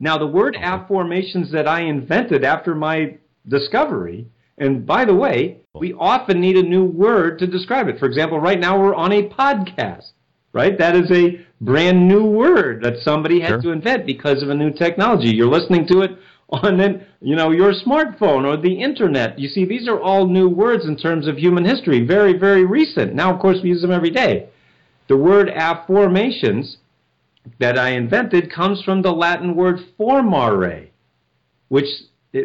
Now, 0.00 0.18
the 0.18 0.26
word 0.26 0.56
afformations 0.60 1.50
that 1.52 1.66
I 1.66 1.82
invented 1.82 2.44
after 2.44 2.74
my 2.74 3.18
discovery, 3.46 4.28
and 4.56 4.86
by 4.86 5.04
the 5.04 5.14
way, 5.14 5.58
we 5.74 5.92
often 5.92 6.40
need 6.40 6.56
a 6.56 6.62
new 6.62 6.84
word 6.84 7.38
to 7.40 7.46
describe 7.46 7.88
it. 7.88 7.98
For 7.98 8.06
example, 8.06 8.40
right 8.40 8.58
now 8.58 8.80
we're 8.80 8.94
on 8.94 9.12
a 9.12 9.28
podcast, 9.28 10.12
right? 10.52 10.78
That 10.78 10.96
is 10.96 11.10
a 11.10 11.44
brand 11.60 12.06
new 12.06 12.24
word 12.24 12.82
that 12.84 12.98
somebody 13.02 13.40
had 13.40 13.48
sure. 13.48 13.62
to 13.62 13.70
invent 13.70 14.06
because 14.06 14.42
of 14.42 14.50
a 14.50 14.54
new 14.54 14.72
technology. 14.72 15.34
You're 15.34 15.50
listening 15.50 15.86
to 15.88 16.02
it 16.02 16.12
on 16.62 16.78
then 16.78 17.06
you 17.20 17.36
know 17.36 17.50
your 17.50 17.72
smartphone 17.72 18.46
or 18.46 18.56
the 18.56 18.80
internet. 18.80 19.38
You 19.38 19.48
see, 19.48 19.64
these 19.64 19.86
are 19.86 20.00
all 20.00 20.26
new 20.26 20.48
words 20.48 20.86
in 20.86 20.96
terms 20.96 21.26
of 21.26 21.36
human 21.36 21.64
history, 21.64 22.06
very 22.06 22.32
very 22.32 22.64
recent. 22.64 23.14
Now, 23.14 23.34
of 23.34 23.40
course, 23.40 23.58
we 23.62 23.68
use 23.68 23.82
them 23.82 23.90
every 23.90 24.10
day. 24.10 24.48
The 25.08 25.16
word 25.16 25.48
afformations 25.48 26.76
that 27.58 27.78
I 27.78 27.90
invented 27.90 28.52
comes 28.52 28.82
from 28.82 29.02
the 29.02 29.12
Latin 29.12 29.54
word 29.56 29.80
formare, 29.98 30.88
which 31.68 31.88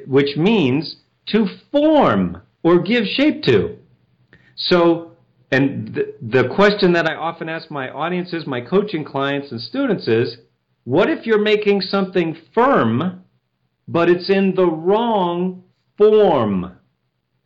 which 0.05 0.35
means 0.37 0.97
to 1.27 1.47
form 1.71 2.41
or 2.63 2.81
give 2.81 3.05
shape 3.05 3.43
to. 3.43 3.77
So, 4.55 5.11
and 5.51 5.93
the, 5.93 6.15
the 6.21 6.53
question 6.55 6.93
that 6.93 7.09
I 7.09 7.15
often 7.15 7.49
ask 7.49 7.69
my 7.71 7.89
audiences, 7.89 8.45
my 8.45 8.61
coaching 8.61 9.03
clients 9.03 9.51
and 9.51 9.59
students 9.59 10.07
is, 10.07 10.37
what 10.83 11.09
if 11.09 11.25
you're 11.25 11.41
making 11.41 11.81
something 11.81 12.37
firm, 12.53 13.22
but 13.87 14.09
it's 14.09 14.29
in 14.29 14.55
the 14.55 14.65
wrong 14.65 15.63
form? 15.97 16.77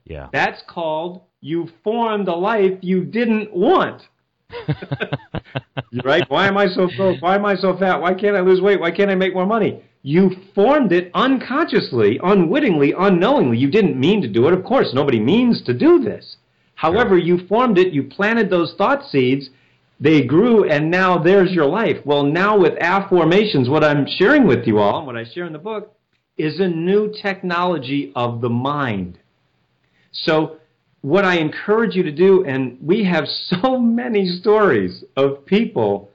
Yeah. 0.05 0.29
That's 0.31 0.61
called 0.67 1.21
you 1.41 1.69
formed 1.83 2.27
a 2.27 2.35
life 2.35 2.79
you 2.81 3.03
didn't 3.03 3.53
want. 3.53 4.01
right? 6.03 6.23
Why 6.29 6.47
am 6.47 6.57
I 6.57 6.67
so 6.67 6.89
broke? 6.95 7.21
Why 7.21 7.35
am 7.35 7.45
I 7.45 7.55
so 7.55 7.77
fat? 7.77 8.01
Why 8.01 8.13
can't 8.13 8.35
I 8.35 8.41
lose 8.41 8.61
weight? 8.61 8.79
Why 8.79 8.91
can't 8.91 9.11
I 9.11 9.15
make 9.15 9.33
more 9.33 9.45
money? 9.45 9.83
You 10.03 10.31
formed 10.55 10.93
it 10.93 11.11
unconsciously, 11.13 12.19
unwittingly, 12.23 12.93
unknowingly. 12.97 13.57
You 13.57 13.69
didn't 13.69 13.99
mean 13.99 14.21
to 14.21 14.27
do 14.27 14.47
it. 14.47 14.53
Of 14.53 14.63
course, 14.63 14.93
nobody 14.93 15.19
means 15.19 15.63
to 15.65 15.73
do 15.73 15.99
this. 15.99 16.37
However, 16.75 17.17
you 17.17 17.45
formed 17.47 17.77
it, 17.77 17.93
you 17.93 18.03
planted 18.03 18.49
those 18.49 18.73
thought 18.77 19.09
seeds, 19.09 19.49
they 19.99 20.21
grew, 20.21 20.69
and 20.69 20.91
now 20.91 21.17
there's 21.17 21.51
your 21.51 21.65
life. 21.65 21.97
Well, 22.05 22.23
now 22.23 22.57
with 22.57 22.73
afformations, 22.79 23.67
what 23.67 23.83
I'm 23.83 24.05
sharing 24.17 24.45
with 24.45 24.67
you 24.67 24.77
all, 24.77 24.99
and 24.99 25.07
what 25.07 25.17
I 25.17 25.25
share 25.25 25.45
in 25.45 25.53
the 25.53 25.59
book, 25.59 25.96
is 26.37 26.59
a 26.59 26.67
new 26.67 27.13
technology 27.21 28.11
of 28.15 28.41
the 28.41 28.49
mind. 28.49 29.19
So, 30.11 30.57
what 31.01 31.25
I 31.25 31.37
encourage 31.37 31.95
you 31.95 32.03
to 32.03 32.11
do, 32.11 32.43
and 32.45 32.77
we 32.81 33.03
have 33.05 33.25
so 33.49 33.79
many 33.79 34.27
stories 34.39 35.03
of 35.15 35.45
people, 35.45 36.09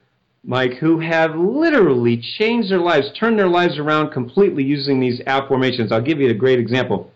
Mike, 0.44 0.74
who 0.74 0.98
have 1.00 1.37
literally 1.37 2.20
changed 2.38 2.70
their 2.70 2.80
lives, 2.80 3.11
turned 3.18 3.38
their 3.38 3.48
lives 3.48 3.78
around 3.78 4.11
completely 4.11 4.64
using 4.64 5.00
these 5.00 5.20
afformations. 5.20 5.92
I'll 5.92 6.02
give 6.02 6.20
you 6.20 6.30
a 6.30 6.35
great 6.35 6.58
example. 6.58 7.11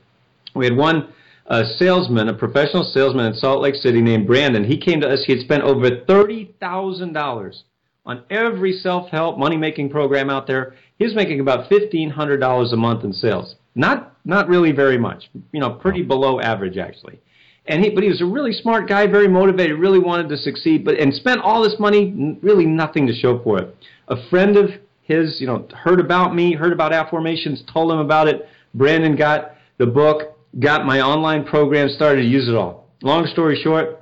We 0.55 0.65
had 0.65 0.77
one 0.77 1.13
a 1.49 1.65
salesman, 1.79 2.29
a 2.29 2.35
professional 2.35 2.83
salesman 2.83 3.27
in 3.27 3.35
Salt 3.35 3.63
Lake 3.63 3.77
City 3.77 4.01
named 4.01 4.27
Brandon. 4.27 4.65
He 4.65 4.77
came 4.77 5.01
to 5.01 5.09
us. 5.09 5.23
He 5.25 5.33
had 5.33 5.43
spent 5.43 5.63
over 5.63 5.91
$30,000 5.91 7.63
on 8.05 8.25
every 8.31 8.73
self-help 8.73 9.39
money-making 9.39 9.91
program 9.91 10.29
out 10.31 10.47
there. 10.47 10.75
He 10.99 11.05
was 11.05 11.15
making 11.15 11.41
about 11.41 11.71
$1,500 11.71 12.73
a 12.73 12.77
month 12.77 13.05
in 13.05 13.13
sales. 13.13 13.57
Not, 13.75 14.17
not 14.25 14.49
really 14.49 14.73
very 14.73 14.99
much. 14.99 15.31
You 15.53 15.61
know, 15.61 15.71
pretty 15.71 16.03
below 16.03 16.41
average 16.41 16.79
actually. 16.79 17.21
And 17.67 17.85
he, 17.85 17.91
but 17.91 18.03
he 18.03 18.09
was 18.09 18.21
a 18.21 18.27
really 18.27 18.53
smart 18.53 18.89
guy, 18.89 19.07
very 19.07 19.29
motivated, 19.29 19.79
really 19.79 19.99
wanted 19.99 20.29
to 20.29 20.37
succeed, 20.37 20.85
but 20.85 20.99
and 20.99 21.13
spent 21.13 21.41
all 21.41 21.63
this 21.63 21.79
money, 21.81 22.39
really 22.41 22.65
nothing 22.65 23.07
to 23.09 23.15
show 23.15 23.43
for 23.43 23.59
it. 23.59 23.77
A 24.09 24.29
friend 24.31 24.57
of 24.57 24.71
his, 25.03 25.41
you 25.41 25.47
know, 25.47 25.67
heard 25.75 26.01
about 26.01 26.35
me, 26.35 26.55
heard 26.55 26.73
about 26.73 26.93
afformations, 26.93 27.67
told 27.73 27.91
him 27.93 27.99
about 27.99 28.29
it. 28.29 28.49
Brandon 28.75 29.17
got 29.17 29.57
the 29.79 29.87
book, 29.87 30.37
got 30.61 30.87
my 30.87 31.01
online 31.01 31.45
program 31.45 31.89
started 31.89 32.23
to 32.23 32.29
use 32.29 32.49
it 32.49 32.55
all. 32.55 32.89
Long 33.03 33.27
story 33.27 33.61
short, 33.63 34.01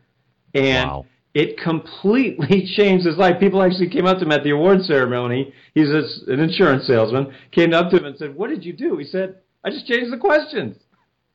And 0.56 0.90
wow. 0.90 1.06
it 1.36 1.60
completely 1.60 2.66
changed 2.76 3.06
his 3.06 3.18
life. 3.18 3.40
People 3.40 3.62
actually 3.62 3.90
came 3.90 4.08
up 4.08 4.18
to 4.18 4.26
him 4.26 4.32
at 4.32 4.44
the 4.44 4.50
award 4.50 4.84
ceremony. 4.86 5.54
He's 5.76 5.90
an 5.90 6.40
insurance 6.40 6.88
salesman. 6.88 7.32
Came 7.52 7.76
up 7.76 7.92
to 7.92 7.98
him 7.98 8.06
and 8.06 8.18
said, 8.18 8.36
"What 8.36 8.50
did 8.50 8.66
you 8.66 8.74
do?" 8.74 8.98
He 8.98 9.06
said, 9.06 9.36
I 9.64 9.70
just 9.70 9.86
changed 9.86 10.12
the 10.12 10.18
questions. 10.18 10.78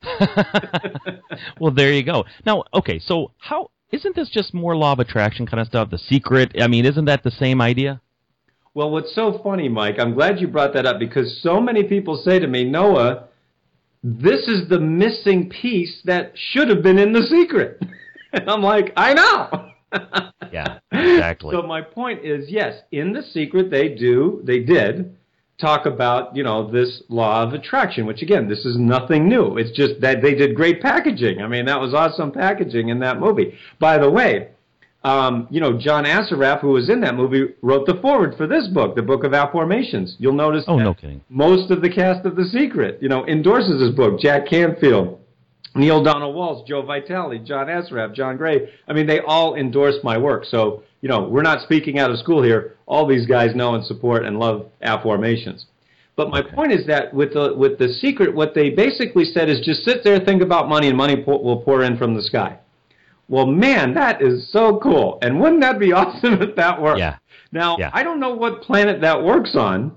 well, 1.61 1.71
there 1.71 1.93
you 1.93 2.03
go. 2.03 2.25
Now, 2.45 2.65
okay, 2.73 2.99
so 2.99 3.31
how 3.37 3.69
isn't 3.93 4.15
this 4.15 4.29
just 4.29 4.53
more 4.53 4.75
law 4.75 4.93
of 4.93 4.99
attraction 4.99 5.45
kind 5.45 5.61
of 5.61 5.67
stuff? 5.67 5.91
The 5.91 5.99
secret. 5.99 6.51
I 6.59 6.67
mean, 6.67 6.85
isn't 6.85 7.05
that 7.05 7.23
the 7.23 7.31
same 7.31 7.61
idea? 7.61 8.01
Well, 8.73 8.89
what's 8.89 9.13
so 9.13 9.39
funny, 9.43 9.69
Mike? 9.69 9.99
I'm 9.99 10.15
glad 10.15 10.39
you 10.41 10.47
brought 10.47 10.73
that 10.73 10.87
up 10.87 10.97
because 10.97 11.39
so 11.43 11.61
many 11.61 11.83
people 11.83 12.17
say 12.17 12.39
to 12.39 12.47
me, 12.47 12.63
Noah, 12.63 13.25
this 14.03 14.47
is 14.47 14.67
the 14.67 14.79
missing 14.79 15.49
piece 15.49 16.01
that 16.05 16.33
should 16.35 16.69
have 16.69 16.81
been 16.81 16.97
in 16.97 17.13
the 17.13 17.21
secret. 17.21 17.83
and 18.33 18.49
I'm 18.49 18.63
like, 18.63 18.91
I 18.97 19.13
know. 19.13 19.69
yeah, 20.51 20.79
exactly. 20.91 21.55
So 21.55 21.61
my 21.61 21.81
point 21.81 22.25
is, 22.25 22.49
yes, 22.49 22.81
in 22.91 23.13
the 23.13 23.21
secret 23.21 23.69
they 23.69 23.89
do, 23.89 24.41
they 24.43 24.59
did 24.59 25.15
talk 25.59 25.85
about 25.85 26.35
you 26.35 26.43
know 26.43 26.69
this 26.69 27.03
law 27.09 27.43
of 27.43 27.53
attraction 27.53 28.05
which 28.05 28.21
again 28.21 28.47
this 28.47 28.65
is 28.65 28.77
nothing 28.77 29.29
new. 29.29 29.57
It's 29.57 29.71
just 29.71 30.01
that 30.01 30.21
they 30.21 30.33
did 30.33 30.55
great 30.55 30.81
packaging. 30.81 31.41
I 31.41 31.47
mean 31.47 31.65
that 31.65 31.79
was 31.79 31.93
awesome 31.93 32.31
packaging 32.31 32.89
in 32.89 32.99
that 32.99 33.19
movie. 33.19 33.57
By 33.79 33.97
the 33.97 34.09
way 34.09 34.49
um, 35.03 35.47
you 35.51 35.59
know 35.59 35.77
john 35.77 36.05
assaraf 36.05 36.61
who 36.61 36.69
was 36.69 36.89
in 36.89 37.01
that 37.01 37.15
movie 37.15 37.53
wrote 37.61 37.85
the 37.85 37.95
foreword 38.01 38.35
for 38.37 38.47
this 38.47 38.67
book 38.67 38.95
the 38.95 39.01
book 39.01 39.25
of 39.25 39.33
afformations 39.33 40.15
you'll 40.17 40.31
notice 40.31 40.63
oh 40.67 40.77
no 40.77 40.93
kidding. 40.93 41.21
most 41.27 41.71
of 41.71 41.81
the 41.81 41.89
cast 41.89 42.25
of 42.25 42.37
the 42.37 42.45
secret 42.45 42.99
you 43.01 43.09
know 43.09 43.25
endorses 43.27 43.81
this 43.81 43.93
book. 43.93 44.19
Jack 44.19 44.47
canfield 44.47 45.19
Neale 45.75 46.03
Donald 46.03 46.35
Walsch, 46.35 46.67
Joe 46.67 46.83
Vitale, 46.83 47.39
John 47.39 47.67
Assaraf, 47.67 48.13
John 48.13 48.37
Gray. 48.37 48.69
I 48.87 48.93
mean, 48.93 49.07
they 49.07 49.19
all 49.19 49.55
endorse 49.55 49.95
my 50.03 50.17
work. 50.17 50.45
So, 50.45 50.83
you 51.03 51.09
know, 51.09 51.23
we're 51.23 51.41
not 51.41 51.61
speaking 51.61 51.99
out 51.99 52.11
of 52.11 52.17
school 52.17 52.41
here. 52.41 52.77
All 52.85 53.05
these 53.05 53.27
guys 53.27 53.53
know 53.53 53.75
and 53.75 53.85
support 53.85 54.23
and 54.23 54.39
love 54.39 54.67
afformations. 54.81 55.65
But 56.15 56.29
my 56.29 56.39
okay. 56.39 56.55
point 56.55 56.71
is 56.71 56.87
that 56.87 57.13
with 57.13 57.33
the 57.33 57.53
with 57.57 57.77
the 57.77 57.89
secret, 57.89 58.33
what 58.33 58.55
they 58.55 58.69
basically 58.69 59.25
said 59.25 59.49
is 59.49 59.59
just 59.59 59.83
sit 59.83 60.05
there, 60.05 60.21
think 60.21 60.41
about 60.41 60.69
money, 60.69 60.87
and 60.87 60.95
money 60.95 61.21
pour, 61.21 61.43
will 61.43 61.61
pour 61.61 61.83
in 61.83 61.97
from 61.97 62.15
the 62.15 62.21
sky. 62.21 62.57
Well, 63.27 63.45
man, 63.45 63.93
that 63.95 64.21
is 64.21 64.49
so 64.53 64.79
cool. 64.81 65.19
And 65.21 65.41
wouldn't 65.41 65.59
that 65.59 65.77
be 65.77 65.91
awesome 65.91 66.41
if 66.41 66.55
that 66.55 66.81
worked? 66.81 66.99
Yeah. 66.99 67.17
Now, 67.51 67.75
yeah. 67.77 67.89
I 67.91 68.03
don't 68.03 68.21
know 68.21 68.33
what 68.33 68.61
planet 68.61 69.01
that 69.01 69.21
works 69.21 69.57
on, 69.57 69.91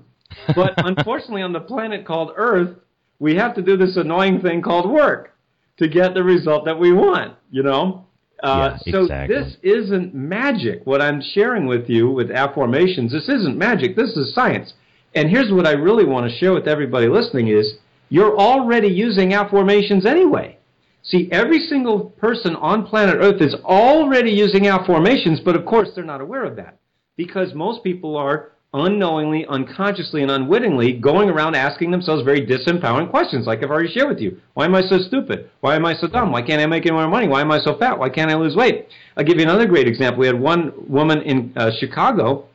but 0.57 0.75
unfortunately, 0.79 1.43
on 1.43 1.53
the 1.53 1.61
planet 1.61 2.05
called 2.05 2.33
Earth, 2.35 2.77
we 3.21 3.37
have 3.37 3.55
to 3.55 3.63
do 3.63 3.77
this 3.77 3.97
annoying 3.97 4.41
thing 4.41 4.61
called 4.61 4.91
work 4.91 5.37
to 5.77 5.87
get 5.87 6.15
the 6.15 6.25
result 6.25 6.65
that 6.65 6.81
we 6.81 6.93
want, 6.93 7.37
you 7.53 7.63
know? 7.63 8.07
Uh, 8.43 8.77
yeah, 8.85 8.93
so 8.93 9.03
exactly. 9.03 9.37
this 9.37 9.57
isn't 9.63 10.15
magic. 10.15 10.83
What 10.85 11.01
I'm 11.01 11.23
sharing 11.23 11.67
with 11.67 11.89
you 11.89 12.11
with 12.11 12.29
afformations, 12.29 13.11
this 13.11 13.29
isn't 13.29 13.57
magic. 13.57 13.97
This 13.97 14.11
is 14.11 14.35
science. 14.35 14.75
And 15.15 15.31
here's 15.31 15.51
what 15.51 15.67
I 15.67 15.73
really 15.73 16.05
want 16.05 16.31
to 16.31 16.37
share 16.37 16.53
with 16.53 16.69
everybody 16.69 17.09
listening 17.09 17.49
is 17.49 17.79
you're 18.11 18.39
already 18.39 18.89
using 18.89 19.31
afformations 19.31 20.05
anyway. 20.05 20.59
See, 21.03 21.29
every 21.31 21.61
single 21.61 22.11
person 22.11 22.57
on 22.57 22.85
planet 22.85 23.17
Earth 23.21 23.41
is 23.41 23.55
already 23.65 24.33
using 24.33 24.65
afformations, 24.65 25.43
but 25.43 25.57
of 25.57 25.65
course 25.65 25.91
they're 25.95 26.05
not 26.05 26.21
aware 26.21 26.45
of 26.45 26.57
that 26.57 26.79
because 27.17 27.55
most 27.55 27.83
people 27.83 28.17
are 28.17 28.53
unknowingly, 28.77 29.47
unconsciously, 29.49 30.23
and 30.23 30.31
unwittingly 30.31 30.93
going 30.93 31.31
around 31.31 31.55
asking 31.55 31.91
themselves 31.91 32.23
very 32.23 32.47
disempowering 32.47 33.09
questions, 33.11 33.47
like 33.47 33.65
I've 33.65 33.71
already 33.71 33.93
shared 33.93 34.11
with 34.11 34.21
you. 34.21 34.39
Why 34.53 34.67
am 34.67 34.75
I 34.75 34.83
so 34.83 34.99
stupid? 34.99 35.51
Why 35.61 35.77
am 35.77 35.87
I 35.87 35.95
so 35.95 36.07
dumb? 36.07 36.31
Why 36.31 36.43
can't 36.43 36.61
I 36.61 36.67
make 36.67 36.85
any 36.85 36.95
more 36.95 37.09
money? 37.09 37.27
Why 37.27 37.41
am 37.41 37.51
I 37.51 37.59
so 37.61 37.79
fat? 37.79 37.99
Why 37.99 38.11
can't 38.11 38.31
I 38.31 38.35
lose 38.35 38.55
weight? 38.55 38.89
I'll 39.17 39.25
give 39.25 39.39
you 39.39 39.45
another 39.45 39.67
great 39.67 39.89
example. 39.89 40.21
We 40.21 40.27
had 40.27 40.39
one 40.39 40.73
woman 40.89 41.23
in 41.23 41.53
uh, 41.57 41.71
Chicago 41.79 42.49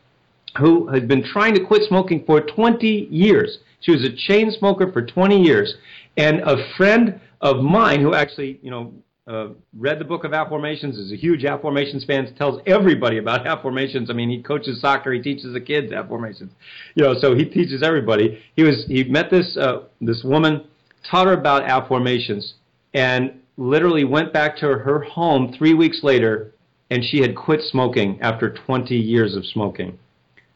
who 0.60 0.88
had 0.88 1.08
been 1.08 1.24
trying 1.24 1.56
to 1.56 1.66
quit 1.66 1.82
smoking 1.88 2.24
for 2.26 2.42
20 2.42 2.88
years. 3.10 3.58
She 3.80 3.92
was 3.92 4.04
a 4.04 4.16
chain 4.16 4.52
smoker 4.52 4.92
for 4.92 5.02
20 5.02 5.42
years. 5.42 5.74
And 6.18 6.42
a 6.42 6.58
friend 6.78 7.20
of 7.40 7.64
mine 7.64 8.02
who 8.02 8.14
actually, 8.14 8.60
you 8.62 8.70
know, 8.70 8.94
uh, 9.28 9.50
read 9.78 10.00
the 10.00 10.06
book 10.06 10.24
of 10.24 10.32
afformations, 10.32 10.98
is 10.98 11.12
a 11.12 11.16
huge 11.16 11.44
afformations 11.44 12.06
fan, 12.06 12.34
tells 12.36 12.62
everybody 12.66 13.18
about 13.18 13.46
afformations. 13.46 14.10
I 14.10 14.14
mean, 14.14 14.30
he 14.30 14.42
coaches 14.42 14.82
soccer, 14.82 15.14
he 15.14 15.22
teaches 15.22 15.54
the 15.54 15.62
kids 15.62 15.92
afformations, 15.92 16.50
you 16.96 17.04
know, 17.04 17.14
so 17.20 17.36
he 17.36 17.46
teaches 17.46 17.84
everybody. 17.84 18.42
He 18.56 18.64
was 18.64 18.86
he 18.88 19.04
met 19.04 19.30
this 19.30 19.58
uh, 19.58 19.84
this 20.00 20.24
woman, 20.24 20.66
taught 21.10 21.28
her 21.28 21.34
about 21.34 21.64
afformations, 21.64 22.54
and 22.94 23.40
literally 23.58 24.04
went 24.04 24.34
back 24.34 24.58
to 24.58 24.66
her 24.66 25.02
home 25.04 25.54
three 25.58 25.74
weeks 25.74 26.00
later, 26.04 26.54
and 26.90 27.04
she 27.04 27.22
had 27.22 27.36
quit 27.36 27.62
smoking 27.62 28.20
after 28.22 28.54
20 28.66 28.96
years 28.96 29.36
of 29.36 29.46
smoking. 29.46 29.98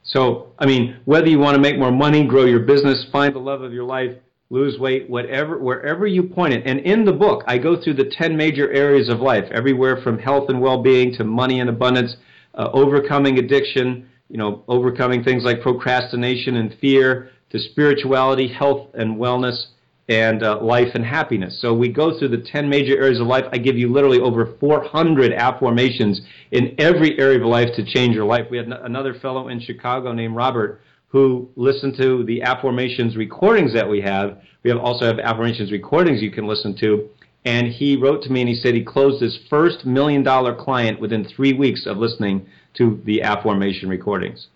So, 0.04 0.51
I 0.60 0.65
mean, 0.65 0.97
whether 1.06 1.28
you 1.28 1.39
want 1.39 1.56
to 1.56 1.62
make 1.62 1.80
more 1.80 1.91
money, 1.91 2.25
grow 2.28 2.45
your 2.45 2.60
business, 2.60 3.06
find 3.12 3.34
the 3.34 3.39
love 3.39 3.63
of 3.63 3.73
your 3.73 3.86
life, 3.86 4.12
lose 4.50 4.78
weight, 4.80 5.10
whatever, 5.10 5.58
wherever 5.58 6.06
you 6.06 6.24
point 6.24 6.54
it. 6.54 6.64
And 6.66 6.80
in 6.82 7.04
the 7.06 7.14
book, 7.14 7.44
I 7.48 7.58
go 7.58 7.82
through 7.82 7.96
the 7.96 8.12
10 8.12 8.38
major 8.38 8.72
areas 8.72 9.10
of 9.10 9.20
life, 9.20 9.46
everywhere 9.52 10.02
from 10.04 10.20
health 10.20 10.50
and 10.50 10.62
well-being 10.62 11.14
to 11.16 11.24
money 11.24 11.60
and 11.60 11.70
abundance, 11.70 12.16
uh, 12.54 12.70
overcoming 12.74 13.40
addiction, 13.40 14.08
you 14.30 14.38
know, 14.38 14.64
overcoming 14.68 15.24
things 15.24 15.44
like 15.44 15.62
procrastination 15.62 16.58
and 16.58 16.76
fear, 16.80 17.32
to 17.50 17.60
spirituality, 17.60 18.48
health 18.48 18.90
and 18.94 19.18
wellness, 19.18 19.68
and 20.08 20.44
uh, 20.44 20.62
life 20.62 20.94
and 20.94 21.04
happiness. 21.04 21.60
So 21.62 21.74
we 21.74 21.90
go 21.90 22.18
through 22.18 22.30
the 22.30 22.46
10 22.52 22.70
major 22.70 22.96
areas 22.98 23.20
of 23.20 23.26
life. 23.26 23.46
I 23.52 23.58
give 23.58 23.78
you 23.78 23.92
literally 23.92 24.20
over 24.20 24.56
400 24.60 25.32
afformations 25.32 26.18
in 26.52 26.76
every 26.78 27.18
area 27.18 27.40
of 27.40 27.46
life 27.48 27.70
to 27.76 27.84
change 27.84 28.14
your 28.14 28.26
life. 28.26 28.46
We 28.52 28.58
had 28.58 28.68
another 28.68 29.16
fellow 29.16 29.48
in 29.48 29.60
Chicago 29.60 30.14
named 30.14 30.36
Robert 30.36 30.82
who 31.08 31.50
listened 31.56 31.96
to 31.98 32.24
the 32.26 32.41
afformations 32.41 33.15
recordings 33.15 33.74
that 33.74 33.89
we 33.89 34.02
have. 34.02 34.39
We 34.63 34.70
have 34.70 34.80
also 34.80 35.06
have 35.06 35.18
afformations 35.18 35.72
recordings 35.72 36.22
you 36.22 36.32
can 36.32 36.48
listen 36.48 36.76
to. 36.80 37.10
And 37.46 37.68
he 37.68 37.96
wrote 37.96 38.24
to 38.24 38.30
me 38.32 38.41
and 38.41 38.50
he 38.50 38.56
said 38.56 38.74
he 38.74 38.84
closed 38.84 39.22
his 39.22 39.39
first 39.50 39.86
million 39.86 40.24
dollar 40.24 40.56
client 40.56 41.00
within 41.00 41.24
three 41.24 41.54
weeks 41.54 41.86
of 41.86 41.98
listening 41.98 42.48
to 42.76 43.02
the 43.06 43.22
afformation 43.22 43.88
recordings. 43.88 44.48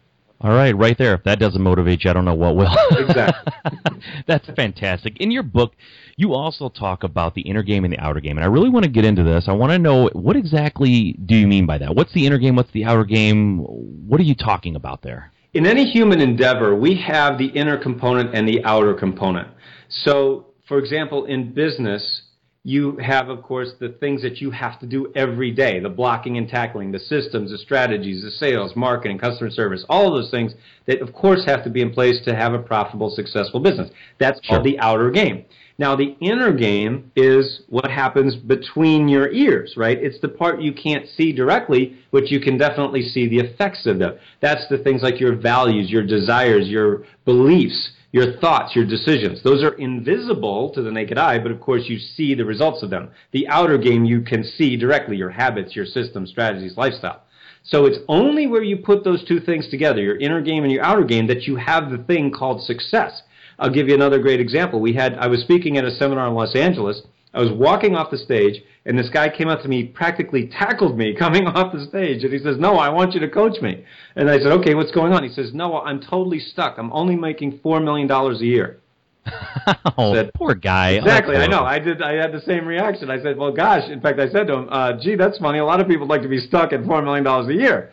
All 0.42 0.52
right, 0.52 0.76
right 0.76 0.98
there. 0.98 1.16
If 1.16 1.24
that 1.26 1.38
doesn't 1.38 1.62
motivate 1.62 2.06
you, 2.06 2.10
I 2.10 2.14
don't 2.14 2.24
know 2.24 2.34
what 2.34 2.56
will. 2.56 2.74
exactly. 2.92 3.54
That's 4.28 4.48
fantastic. 4.56 5.18
In 5.20 5.32
your 5.32 5.44
book, 5.44 5.74
you 6.16 6.34
also 6.34 6.70
talk 6.70 7.04
about 7.04 7.36
the 7.36 7.42
inner 7.42 7.62
game 7.62 7.84
and 7.84 7.92
the 7.92 8.00
outer 8.00 8.22
game, 8.22 8.38
and 8.38 8.46
I 8.46 8.48
really 8.48 8.70
want 8.70 8.86
to 8.86 8.92
get 8.92 9.04
into 9.04 9.24
this. 9.24 9.46
I 9.48 9.52
want 9.52 9.74
to 9.74 9.80
know 9.80 10.10
what 10.14 10.38
exactly 10.38 11.14
do 11.26 11.36
you 11.36 11.46
mean 11.46 11.66
by 11.66 11.78
that? 11.80 11.94
What's 11.94 12.14
the 12.14 12.26
inner 12.26 12.38
game? 12.38 12.56
What's 12.56 12.72
the 12.72 12.86
outer 12.86 13.04
game? 13.04 13.60
What 13.60 14.22
are 14.22 14.24
you 14.24 14.36
talking 14.36 14.78
about 14.78 15.02
there? 15.02 15.32
In 15.54 15.66
any 15.66 15.86
human 15.86 16.22
endeavor, 16.22 16.76
we 16.76 16.96
have 17.08 17.40
the 17.40 17.48
inner 17.48 17.78
component 17.78 18.36
and 18.36 18.48
the 18.48 18.64
outer 18.64 18.94
component. 18.94 19.48
So, 19.90 20.46
for 20.68 20.78
example, 20.78 21.26
in 21.26 21.54
business, 21.54 22.22
you 22.64 22.98
have, 22.98 23.30
of 23.30 23.42
course, 23.42 23.70
the 23.80 23.90
things 23.90 24.22
that 24.22 24.42
you 24.42 24.52
have 24.52 24.80
to 24.80 24.86
do 24.86 25.12
every 25.16 25.50
day 25.50 25.80
the 25.80 25.90
blocking 25.90 26.38
and 26.38 26.48
tackling, 26.48 26.92
the 26.92 27.00
systems, 27.00 27.50
the 27.50 27.58
strategies, 27.58 28.22
the 28.22 28.30
sales, 28.30 28.76
marketing, 28.76 29.18
customer 29.18 29.50
service, 29.50 29.84
all 29.90 30.08
of 30.08 30.22
those 30.22 30.30
things 30.30 30.54
that, 30.86 31.02
of 31.02 31.14
course, 31.14 31.44
have 31.48 31.64
to 31.64 31.70
be 31.72 31.82
in 31.82 31.92
place 31.92 32.20
to 32.26 32.36
have 32.36 32.54
a 32.54 32.60
profitable, 32.60 33.10
successful 33.10 33.60
business. 33.60 33.90
That's 34.20 34.40
sure. 34.46 34.58
called 34.58 34.68
the 34.68 34.78
outer 34.80 35.10
game. 35.10 35.46
Now, 35.80 35.96
the 35.96 36.16
inner 36.20 36.52
game 36.52 37.12
is 37.16 37.62
what 37.70 37.90
happens 37.90 38.36
between 38.36 39.08
your 39.08 39.32
ears, 39.32 39.74
right? 39.78 39.98
It's 39.98 40.20
the 40.20 40.28
part 40.28 40.62
you 40.62 40.74
can't 40.74 41.08
see 41.18 41.32
directly, 41.32 41.98
but 42.12 42.28
you 42.28 42.42
can 42.42 42.58
definitely 42.58 43.02
see 43.02 43.28
the 43.28 43.40
effects 43.40 43.86
of 43.86 43.98
them. 43.98 44.20
That's 44.42 44.68
the 44.70 44.78
things 44.78 45.02
like 45.02 45.20
your 45.20 45.36
values, 45.36 45.90
your 45.90 46.06
desires, 46.06 46.68
your 46.68 47.06
beliefs 47.26 47.92
your 48.12 48.40
thoughts, 48.40 48.76
your 48.76 48.86
decisions. 48.86 49.44
Those 49.44 49.64
are 49.64 49.76
invisible 49.76 50.72
to 50.74 50.82
the 50.82 50.92
naked 50.92 51.18
eye, 51.18 51.38
but 51.38 51.52
of 51.52 51.62
course 51.62 51.84
you 51.86 52.00
see 52.00 52.34
the 52.34 52.46
results 52.46 52.82
of 52.82 52.90
them. 52.90 53.12
The 53.34 53.48
outer 53.48 53.78
game 53.78 54.04
you 54.04 54.22
can 54.22 54.44
see 54.44 54.76
directly, 54.78 55.16
your 55.16 55.30
habits, 55.30 55.76
your 55.76 55.86
systems, 55.86 56.32
strategies, 56.32 56.76
lifestyle. 56.76 57.22
So 57.64 57.86
it's 57.86 58.00
only 58.08 58.48
where 58.48 58.64
you 58.64 58.78
put 58.78 59.04
those 59.04 59.24
two 59.28 59.40
things 59.40 59.70
together, 59.70 60.02
your 60.02 60.18
inner 60.18 60.42
game 60.42 60.64
and 60.64 60.72
your 60.72 60.84
outer 60.84 61.04
game, 61.04 61.28
that 61.28 61.44
you 61.44 61.58
have 61.58 61.92
the 61.92 62.00
thing 62.00 62.32
called 62.32 62.64
success. 62.64 63.22
I'll 63.60 63.70
give 63.70 63.88
you 63.88 63.96
another 63.96 64.20
great 64.20 64.40
example. 64.40 64.80
We 64.80 64.94
had 64.94 65.16
I 65.16 65.28
was 65.28 65.42
speaking 65.42 65.78
at 65.78 65.86
a 65.86 65.92
seminar 65.92 66.28
in 66.28 66.34
Los 66.34 66.56
Angeles. 66.56 67.02
I 67.34 67.42
was 67.42 67.52
walking 67.52 67.96
off 67.96 68.10
the 68.10 68.18
stage 68.18 68.64
and 68.86 68.98
this 68.98 69.10
guy 69.10 69.30
came 69.30 69.48
up 69.48 69.62
to 69.62 69.68
me, 69.68 69.84
practically 69.84 70.48
tackled 70.48 70.98
me 70.98 71.16
coming 71.20 71.46
off 71.46 71.72
the 71.74 71.86
stage, 71.86 72.24
and 72.24 72.34
he 72.34 72.40
says, 72.40 72.58
"No, 72.58 72.78
I 72.78 72.90
want 72.90 73.14
you 73.14 73.20
to 73.20 73.30
coach 73.30 73.62
me." 73.62 73.84
And 74.16 74.30
I 74.30 74.40
said, 74.40 74.52
"Okay, 74.54 74.74
what's 74.74 74.92
going 74.92 75.14
on?" 75.14 75.24
He 75.24 75.30
says, 75.30 75.54
"No, 75.54 75.80
I'm 75.80 76.02
totally 76.02 76.40
stuck. 76.40 76.78
I'm 76.78 76.92
only 76.92 77.16
making 77.16 77.60
four 77.62 77.80
million 77.80 78.08
dollars 78.08 78.42
a 78.42 78.46
year." 78.46 78.80
oh, 79.98 80.16
said, 80.16 80.32
poor 80.34 80.56
guy. 80.56 80.92
Exactly, 80.92 81.36
oh, 81.36 81.42
I 81.42 81.48
know. 81.48 81.64
I 81.64 81.78
did. 81.78 82.02
I 82.02 82.14
had 82.14 82.32
the 82.32 82.42
same 82.42 82.66
reaction. 82.66 83.12
I 83.12 83.22
said, 83.22 83.38
"Well, 83.38 83.52
gosh." 83.52 83.90
In 83.90 84.02
fact, 84.02 84.20
I 84.20 84.30
said 84.30 84.48
to 84.48 84.54
him, 84.54 84.70
uh, 84.72 84.94
"Gee, 85.00 85.16
that's 85.16 85.38
funny. 85.38 85.60
A 85.60 85.66
lot 85.66 85.80
of 85.82 85.88
people 85.88 86.08
like 86.08 86.22
to 86.24 86.28
be 86.28 86.40
stuck 86.40 86.74
at 86.74 86.84
four 86.86 87.02
million 87.02 87.24
dollars 87.24 87.48
a 87.50 87.54
year." 87.54 87.92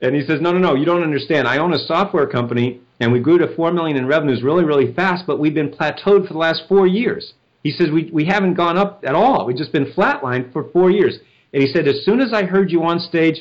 And 0.00 0.14
he 0.14 0.22
says, 0.26 0.40
"No, 0.40 0.52
no, 0.52 0.58
no. 0.58 0.74
You 0.74 0.86
don't 0.86 1.02
understand. 1.02 1.46
I 1.46 1.58
own 1.58 1.74
a 1.74 1.78
software 1.78 2.26
company, 2.26 2.80
and 3.02 3.12
we 3.12 3.20
grew 3.20 3.36
to 3.38 3.54
four 3.54 3.70
million 3.72 3.96
in 3.96 4.06
revenues 4.06 4.42
really, 4.42 4.64
really 4.64 4.94
fast, 4.94 5.26
but 5.26 5.38
we've 5.38 5.54
been 5.54 5.70
plateaued 5.70 6.26
for 6.26 6.32
the 6.32 6.38
last 6.38 6.62
four 6.68 6.86
years." 6.86 7.34
He 7.62 7.70
says, 7.70 7.90
we, 7.90 8.10
we 8.12 8.24
haven't 8.24 8.54
gone 8.54 8.76
up 8.76 9.04
at 9.06 9.14
all. 9.14 9.46
We've 9.46 9.56
just 9.56 9.72
been 9.72 9.92
flatlined 9.92 10.52
for 10.52 10.68
four 10.70 10.90
years. 10.90 11.18
And 11.52 11.62
he 11.62 11.72
said, 11.72 11.86
as 11.86 12.04
soon 12.04 12.20
as 12.20 12.32
I 12.32 12.44
heard 12.44 12.70
you 12.70 12.82
on 12.82 12.98
stage, 12.98 13.36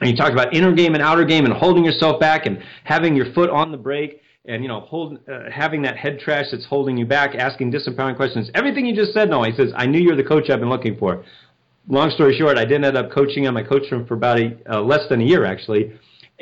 and 0.00 0.10
you 0.10 0.16
talked 0.16 0.32
about 0.32 0.54
inner 0.54 0.72
game 0.72 0.94
and 0.94 1.02
outer 1.02 1.24
game 1.24 1.44
and 1.44 1.52
holding 1.54 1.84
yourself 1.84 2.18
back 2.18 2.46
and 2.46 2.58
having 2.84 3.14
your 3.14 3.32
foot 3.34 3.50
on 3.50 3.70
the 3.70 3.76
brake 3.76 4.20
and, 4.46 4.62
you 4.62 4.68
know, 4.68 4.80
hold, 4.80 5.18
uh, 5.28 5.50
having 5.50 5.82
that 5.82 5.96
head 5.96 6.18
trash 6.18 6.46
that's 6.50 6.64
holding 6.64 6.96
you 6.96 7.04
back, 7.04 7.34
asking 7.34 7.70
disempowering 7.70 8.16
questions, 8.16 8.50
everything 8.54 8.86
you 8.86 8.96
just 8.96 9.12
said, 9.12 9.28
no, 9.28 9.42
he 9.42 9.52
says, 9.52 9.70
I 9.76 9.86
knew 9.86 10.00
you're 10.00 10.16
the 10.16 10.24
coach 10.24 10.50
I've 10.50 10.60
been 10.60 10.70
looking 10.70 10.96
for. 10.96 11.24
Long 11.88 12.10
story 12.10 12.36
short, 12.36 12.56
I 12.58 12.64
didn't 12.64 12.84
end 12.84 12.96
up 12.96 13.10
coaching 13.12 13.44
him. 13.44 13.56
I 13.56 13.62
coached 13.62 13.92
him 13.92 14.06
for 14.06 14.14
about 14.14 14.40
a, 14.40 14.56
uh, 14.68 14.80
less 14.80 15.08
than 15.08 15.20
a 15.20 15.24
year, 15.24 15.44
actually. 15.44 15.92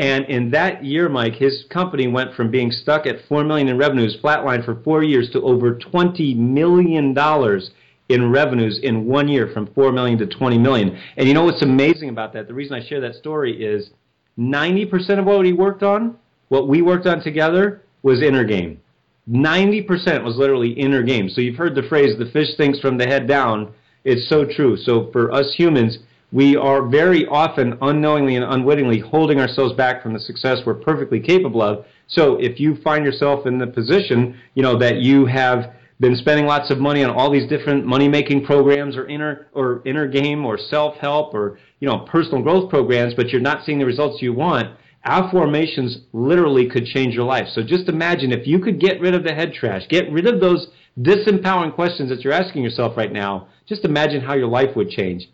And 0.00 0.24
in 0.30 0.50
that 0.52 0.82
year, 0.82 1.10
Mike, 1.10 1.34
his 1.34 1.64
company 1.68 2.08
went 2.08 2.34
from 2.34 2.50
being 2.50 2.70
stuck 2.70 3.06
at 3.06 3.16
four 3.28 3.44
million 3.44 3.68
in 3.68 3.76
revenues, 3.76 4.16
flatlined 4.24 4.64
for 4.64 4.80
four 4.82 5.02
years, 5.04 5.28
to 5.32 5.42
over 5.42 5.74
twenty 5.74 6.32
million 6.32 7.12
dollars 7.12 7.70
in 8.08 8.30
revenues 8.30 8.80
in 8.82 9.04
one 9.04 9.28
year, 9.28 9.50
from 9.52 9.66
four 9.74 9.92
million 9.92 10.18
to 10.18 10.26
twenty 10.26 10.56
million. 10.56 10.98
And 11.18 11.28
you 11.28 11.34
know 11.34 11.44
what's 11.44 11.62
amazing 11.62 12.08
about 12.08 12.32
that? 12.32 12.48
The 12.48 12.54
reason 12.54 12.76
I 12.76 12.88
share 12.88 13.02
that 13.02 13.14
story 13.16 13.62
is 13.62 13.90
ninety 14.38 14.86
percent 14.86 15.20
of 15.20 15.26
what 15.26 15.44
he 15.44 15.52
worked 15.52 15.82
on, 15.82 16.16
what 16.48 16.66
we 16.66 16.80
worked 16.80 17.06
on 17.06 17.22
together, 17.22 17.82
was 18.02 18.22
inner 18.22 18.44
game. 18.44 18.80
Ninety 19.26 19.82
percent 19.82 20.24
was 20.24 20.34
literally 20.36 20.70
inner 20.70 21.02
game. 21.02 21.28
So 21.28 21.42
you've 21.42 21.58
heard 21.58 21.74
the 21.74 21.88
phrase 21.90 22.16
"the 22.18 22.30
fish 22.32 22.56
thinks 22.56 22.80
from 22.80 22.96
the 22.96 23.06
head 23.06 23.26
down." 23.26 23.74
It's 24.04 24.30
so 24.30 24.46
true. 24.46 24.78
So 24.78 25.10
for 25.12 25.30
us 25.30 25.52
humans 25.58 25.98
we 26.33 26.57
are 26.57 26.87
very 26.87 27.27
often 27.27 27.77
unknowingly 27.83 28.37
and 28.37 28.45
unwittingly 28.45 29.01
holding 29.01 29.40
ourselves 29.40 29.75
back 29.75 30.03
from 30.03 30.12
the 30.12 30.21
success 30.21 30.61
we're 30.64 30.75
perfectly 30.75 31.21
capable 31.21 31.62
of. 31.62 31.85
So 32.07 32.37
if 32.37 32.61
you 32.61 32.77
find 32.83 33.05
yourself 33.05 33.47
in 33.47 33.59
the 33.59 33.66
position, 33.66 34.38
you 34.55 34.62
know, 34.62 34.79
that 34.79 34.97
you 34.97 35.27
have 35.27 35.73
been 35.99 36.16
spending 36.16 36.47
lots 36.47 36.71
of 36.71 36.79
money 36.79 37.05
on 37.05 37.11
all 37.11 37.31
these 37.31 37.49
different 37.49 37.85
money 37.85 38.09
making 38.09 38.45
programs 38.45 38.97
or 38.97 39.07
inner 39.07 39.49
or 39.53 39.83
inner 39.85 40.09
game 40.09 40.47
or 40.47 40.57
self 40.57 40.97
help 40.97 41.35
or 41.35 41.59
you 41.79 41.88
know 41.88 42.07
personal 42.11 42.43
growth 42.43 42.71
programs, 42.71 43.14
but 43.14 43.29
you're 43.29 43.40
not 43.40 43.64
seeing 43.64 43.79
the 43.79 43.85
results 43.85 44.23
you 44.23 44.33
want, 44.33 44.69
afformations 45.07 45.97
literally 46.12 46.69
could 46.69 46.87
change 46.87 47.14
your 47.14 47.25
life. 47.25 47.49
So 47.53 47.62
just 47.62 47.88
imagine 47.88 48.33
if 48.33 48.47
you 48.47 48.59
could 48.61 48.81
get 48.81 49.01
rid 49.01 49.14
of 49.14 49.25
the 49.25 49.35
head 49.35 49.53
trash, 49.53 49.83
get 49.88 50.11
rid 50.11 50.27
of 50.27 50.40
those 50.40 50.69
disempowering 50.99 51.75
questions 51.75 52.11
that 52.11 52.23
you're 52.23 52.33
asking 52.33 52.62
yourself 52.62 52.97
right 52.97 53.12
now. 53.12 53.49
Just 53.66 53.85
imagine 53.85 54.23
how 54.23 54.35
your 54.35 54.49
life 54.49 54.75
would 54.77 54.90
change. 54.90 55.29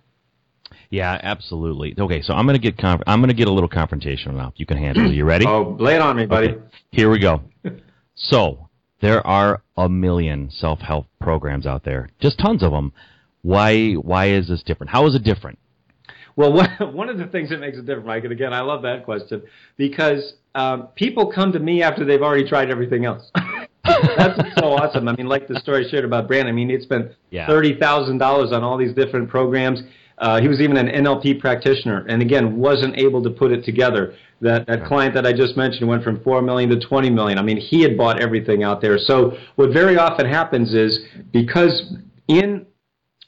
Yeah, 0.91 1.19
absolutely. 1.23 1.95
Okay, 1.99 2.23
so 2.23 2.35
I'm 2.35 2.47
gonna 2.47 2.59
get 2.59 2.79
conf- 2.79 3.03
I'm 3.07 3.21
gonna 3.21 3.35
get 3.35 3.49
a 3.49 3.53
little 3.53 3.69
confrontational 3.69 4.35
now. 4.35 4.53
You 4.57 4.67
can 4.67 4.77
handle 4.77 5.07
it. 5.07 5.15
You 5.15 5.25
ready? 5.25 5.45
Oh, 5.57 5.77
lay 5.79 5.95
it 5.95 6.01
on 6.01 6.17
me, 6.17 6.27
buddy. 6.27 6.49
Okay, 6.49 6.63
here 6.91 7.09
we 7.09 7.19
go. 7.19 7.43
so 8.15 8.69
there 9.01 9.27
are 9.27 9.63
a 9.77 9.89
million 9.89 10.51
self-help 10.51 11.07
programs 11.21 11.67
out 11.67 11.85
there, 11.85 12.09
just 12.21 12.39
tons 12.39 12.63
of 12.63 12.73
them. 12.73 12.93
Why 13.43 13.93
why 13.93 14.31
is 14.31 14.49
this 14.49 14.63
different? 14.63 14.91
How 14.91 15.07
is 15.07 15.15
it 15.15 15.23
different? 15.23 15.59
Well, 16.37 16.53
one 16.93 17.09
of 17.09 17.19
the 17.19 17.27
things 17.27 17.51
that 17.51 17.61
makes 17.61 17.79
it 17.79 17.87
different, 17.87 18.07
Mike, 18.07 18.25
and 18.25 18.33
again, 18.33 18.53
I 18.53 18.61
love 18.61 18.83
that 18.83 19.05
question 19.05 19.43
because 19.77 20.35
um, 20.55 20.89
people 20.95 21.33
come 21.33 21.53
to 21.53 21.59
me 21.59 21.83
after 21.83 22.05
they've 22.05 22.23
already 22.23 22.47
tried 22.47 22.71
everything 22.71 23.05
else. 23.05 23.31
That's 23.85 24.39
so 24.59 24.73
awesome. 24.73 25.09
I 25.09 25.15
mean, 25.15 25.29
like 25.29 25.47
the 25.47 25.61
story 25.61 25.87
I 25.87 25.91
shared 25.91 26.05
about 26.05 26.27
Brand. 26.27 26.49
I 26.49 26.53
mean, 26.53 26.69
he 26.69 26.81
spent 26.81 27.13
yeah. 27.31 27.47
thirty 27.47 27.79
thousand 27.79 28.19
dollars 28.19 28.53
on 28.53 28.65
all 28.65 28.77
these 28.77 28.95
different 28.95 29.29
programs. 29.29 29.83
Uh, 30.19 30.41
he 30.41 30.49
was 30.49 30.61
even 30.61 30.77
an 30.77 30.89
NLP 30.89 31.41
practitioner, 31.41 32.07
and 32.09 32.23
again, 32.23 32.57
wasn't 32.57 32.97
able 32.97 33.23
to 33.23 33.31
put 33.31 33.53
it 33.53 33.65
together. 33.65 34.15
That 34.41 34.67
that 34.67 34.85
client 34.85 35.15
that 35.15 35.27
I 35.27 35.33
just 35.33 35.57
mentioned 35.57 35.89
went 35.89 36.05
from 36.05 36.23
four 36.23 36.43
million 36.43 36.71
to 36.71 36.81
twenty 36.81 37.11
million. 37.11 37.39
I 37.39 37.43
mean, 37.43 37.59
he 37.59 37.83
had 37.83 37.97
bought 37.97 38.21
everything 38.21 38.63
out 38.63 38.81
there. 38.81 38.99
So 38.99 39.37
what 39.57 39.73
very 39.73 39.97
often 39.97 40.27
happens 40.27 40.75
is 40.75 41.01
because 41.33 41.95
in 42.29 42.67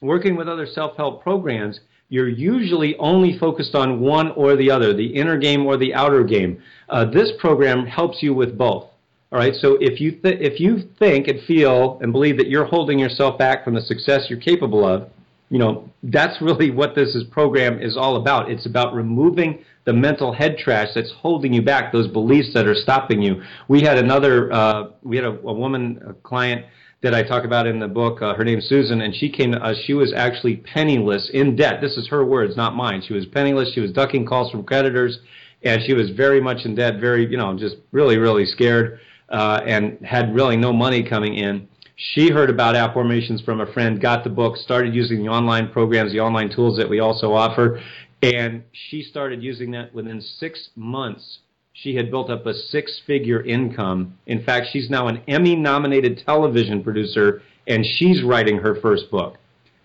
working 0.01 0.37
with 0.37 0.48
other 0.48 0.66
self-help 0.66 1.22
programs, 1.22 1.81
you're 2.09 2.29
usually 2.29 2.96
only 2.96 3.38
focused 3.38 3.74
on 3.74 4.01
one 4.01 4.31
or 4.33 4.57
the 4.57 4.70
other, 4.70 4.94
the 4.94 5.07
inner 5.07 5.37
game 5.37 5.66
or 5.66 5.77
the 5.77 5.94
outer 5.94 6.24
game. 6.24 6.62
Uh, 6.88 7.05
this 7.05 7.33
program 7.38 7.87
helps 7.87 8.22
you 8.22 8.33
with 8.33 8.57
both. 8.57 8.85
All 9.31 9.38
right. 9.38 9.55
So 9.55 9.77
if 9.81 10.01
you 10.01 10.12
th- 10.12 10.40
if 10.40 10.59
you 10.59 10.88
think 10.98 11.29
and 11.29 11.42
feel 11.42 11.98
and 12.01 12.12
believe 12.12 12.38
that 12.38 12.48
you're 12.48 12.64
holding 12.64 12.98
yourself 12.98 13.38
back 13.38 13.62
from 13.62 13.74
the 13.74 13.83
success 13.83 14.27
you're 14.31 14.40
capable 14.40 14.87
of, 14.87 15.11
you 15.51 15.59
know, 15.59 15.89
that's 16.03 16.41
really 16.43 16.71
what 16.71 16.95
this 16.95 17.15
is, 17.15 17.25
program 17.25 17.81
is 17.81 17.97
all 17.97 18.17
about. 18.17 18.51
It's 18.51 18.67
about 18.67 18.95
removing 18.95 19.65
the 19.85 19.93
mental 19.93 20.33
head 20.33 20.59
trash 20.59 20.89
that's 20.95 21.11
holding 21.11 21.53
you 21.53 21.63
back, 21.63 21.93
those 21.93 22.09
beliefs 22.09 22.53
that 22.55 22.67
are 22.67 22.75
stopping 22.75 23.23
you. 23.23 23.43
We 23.69 23.81
had 23.81 23.99
another, 23.99 24.53
uh, 24.53 24.91
we 25.03 25.17
had 25.17 25.25
a, 25.25 25.31
a 25.31 25.53
woman, 25.53 26.03
a 26.07 26.13
client 26.13 26.67
that 27.01 27.15
I 27.15 27.23
talk 27.23 27.45
about 27.45 27.67
in 27.67 27.79
the 27.79 27.89
book. 27.89 28.21
Uh, 28.21 28.35
her 28.35 28.45
name's 28.45 28.67
Susan, 28.67 29.01
and 29.01 29.15
she 29.15 29.31
came 29.31 29.55
us. 29.55 29.77
She 29.87 29.95
was 29.95 30.13
actually 30.13 30.57
penniless, 30.57 31.31
in 31.33 31.57
debt. 31.57 31.81
This 31.81 31.97
is 31.97 32.09
her 32.09 32.25
words, 32.25 32.57
not 32.57 32.75
mine. 32.75 33.03
She 33.07 33.15
was 33.15 33.25
penniless. 33.25 33.73
She 33.73 33.81
was 33.81 33.93
ducking 33.93 34.27
calls 34.27 34.51
from 34.51 34.65
creditors, 34.65 35.21
and 35.63 35.81
she 35.87 35.95
was 35.95 36.11
very 36.11 36.41
much 36.41 36.65
in 36.65 36.75
debt. 36.75 37.01
Very, 37.01 37.27
you 37.27 37.37
know, 37.37 37.57
just 37.57 37.77
really, 37.93 38.19
really 38.19 38.45
scared, 38.45 39.01
uh, 39.29 39.61
and 39.65 40.05
had 40.05 40.35
really 40.35 40.57
no 40.57 40.73
money 40.73 41.03
coming 41.03 41.35
in. 41.35 41.69
She 42.01 42.31
heard 42.31 42.49
about 42.49 42.77
afformations 42.77 43.45
from 43.45 43.61
a 43.61 43.67
friend, 43.73 44.01
got 44.01 44.23
the 44.23 44.31
book, 44.31 44.57
started 44.57 44.95
using 44.95 45.21
the 45.21 45.29
online 45.29 45.69
programs, 45.73 46.13
the 46.13 46.21
online 46.21 46.49
tools 46.49 46.77
that 46.79 46.89
we 46.89 47.01
also 47.01 47.33
offer, 47.33 47.81
and 48.23 48.63
she 48.73 49.03
started 49.03 49.43
using 49.43 49.73
that 49.73 49.93
within 49.93 50.21
six 50.21 50.71
months. 50.77 51.39
she 51.73 51.95
had 51.95 52.11
built 52.11 52.29
up 52.29 52.45
a 52.47 52.53
six 52.55 53.01
figure 53.07 53.41
income. 53.45 54.15
In 54.27 54.43
fact, 54.45 54.67
she's 54.73 54.91
now 54.91 55.07
an 55.07 55.23
Emmy 55.29 55.55
nominated 55.55 56.23
television 56.27 56.83
producer 56.83 57.41
and 57.69 57.87
she's 57.87 58.23
writing 58.25 58.59
her 58.59 58.75
first 58.81 59.09
book. 59.13 59.37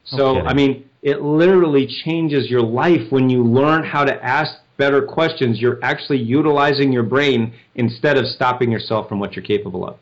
So, 0.06 0.38
Okay. 0.38 0.48
I 0.48 0.54
mean, 0.56 0.90
it 1.04 1.22
literally 1.22 1.86
changes 2.04 2.50
your 2.50 2.64
life 2.64 3.12
when 3.12 3.30
you 3.30 3.44
learn 3.44 3.84
how 3.84 4.04
to 4.06 4.26
ask 4.26 4.54
better 4.78 5.04
questions. 5.04 5.62
You're 5.62 5.78
actually 5.84 6.18
utilizing 6.20 6.92
your 6.92 7.04
brain 7.04 7.54
instead 7.76 8.18
of 8.18 8.26
stopping 8.26 8.72
yourself 8.72 9.08
from 9.08 9.20
what 9.20 9.36
you're 9.36 9.46
capable 9.46 9.86
of. 9.88 9.98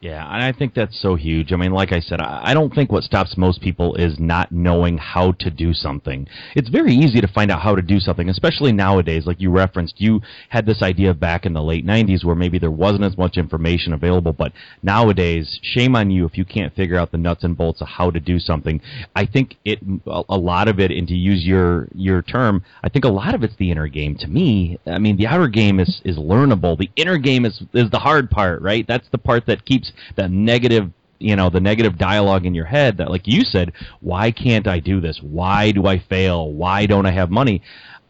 Yeah, 0.00 0.24
and 0.32 0.44
I 0.44 0.52
think 0.52 0.74
that's 0.74 1.00
so 1.00 1.16
huge. 1.16 1.52
I 1.52 1.56
mean, 1.56 1.72
like 1.72 1.92
I 1.92 1.98
said, 1.98 2.20
I 2.20 2.54
don't 2.54 2.72
think 2.72 2.92
what 2.92 3.02
stops 3.02 3.36
most 3.36 3.60
people 3.60 3.96
is 3.96 4.16
not 4.20 4.52
knowing 4.52 4.96
how 4.96 5.32
to 5.40 5.50
do 5.50 5.74
something. 5.74 6.28
It's 6.54 6.68
very 6.68 6.94
easy 6.94 7.20
to 7.20 7.26
find 7.26 7.50
out 7.50 7.62
how 7.62 7.74
to 7.74 7.82
do 7.82 7.98
something, 7.98 8.28
especially 8.28 8.70
nowadays. 8.70 9.26
Like 9.26 9.40
you 9.40 9.50
referenced, 9.50 10.00
you 10.00 10.20
had 10.50 10.66
this 10.66 10.82
idea 10.82 11.14
back 11.14 11.46
in 11.46 11.52
the 11.52 11.62
late 11.62 11.84
90s 11.84 12.24
where 12.24 12.36
maybe 12.36 12.60
there 12.60 12.70
wasn't 12.70 13.02
as 13.02 13.18
much 13.18 13.36
information 13.36 13.92
available, 13.92 14.32
but 14.32 14.52
nowadays, 14.84 15.58
shame 15.62 15.96
on 15.96 16.12
you 16.12 16.24
if 16.26 16.38
you 16.38 16.44
can't 16.44 16.74
figure 16.76 16.96
out 16.96 17.10
the 17.10 17.18
nuts 17.18 17.42
and 17.42 17.56
bolts 17.56 17.80
of 17.80 17.88
how 17.88 18.08
to 18.08 18.20
do 18.20 18.38
something. 18.38 18.80
I 19.16 19.26
think 19.26 19.56
it 19.64 19.80
a 20.06 20.38
lot 20.38 20.68
of 20.68 20.78
it 20.78 20.92
and 20.92 21.08
to 21.08 21.14
use 21.14 21.44
your 21.44 21.88
your 21.92 22.22
term, 22.22 22.64
I 22.84 22.88
think 22.88 23.04
a 23.04 23.08
lot 23.08 23.34
of 23.34 23.42
it's 23.42 23.56
the 23.56 23.72
inner 23.72 23.88
game 23.88 24.14
to 24.20 24.28
me. 24.28 24.78
I 24.86 25.00
mean, 25.00 25.16
the 25.16 25.26
outer 25.26 25.48
game 25.48 25.80
is 25.80 26.00
is 26.04 26.18
learnable. 26.18 26.78
The 26.78 26.90
inner 26.94 27.18
game 27.18 27.44
is 27.44 27.64
is 27.74 27.90
the 27.90 27.98
hard 27.98 28.30
part, 28.30 28.62
right? 28.62 28.86
That's 28.86 29.08
the 29.10 29.18
part 29.18 29.46
that 29.46 29.64
keeps 29.64 29.87
that 30.16 30.30
negative 30.30 30.90
you 31.18 31.34
know 31.34 31.50
the 31.50 31.60
negative 31.60 31.98
dialogue 31.98 32.46
in 32.46 32.54
your 32.54 32.64
head 32.64 32.96
that 32.98 33.10
like 33.10 33.26
you 33.26 33.42
said 33.42 33.72
why 34.00 34.30
can't 34.30 34.66
i 34.66 34.78
do 34.78 35.00
this? 35.00 35.20
Why 35.22 35.72
do 35.72 35.86
i 35.86 35.98
fail? 35.98 36.52
Why 36.52 36.86
don't 36.86 37.06
i 37.06 37.10
have 37.10 37.30
money 37.30 37.62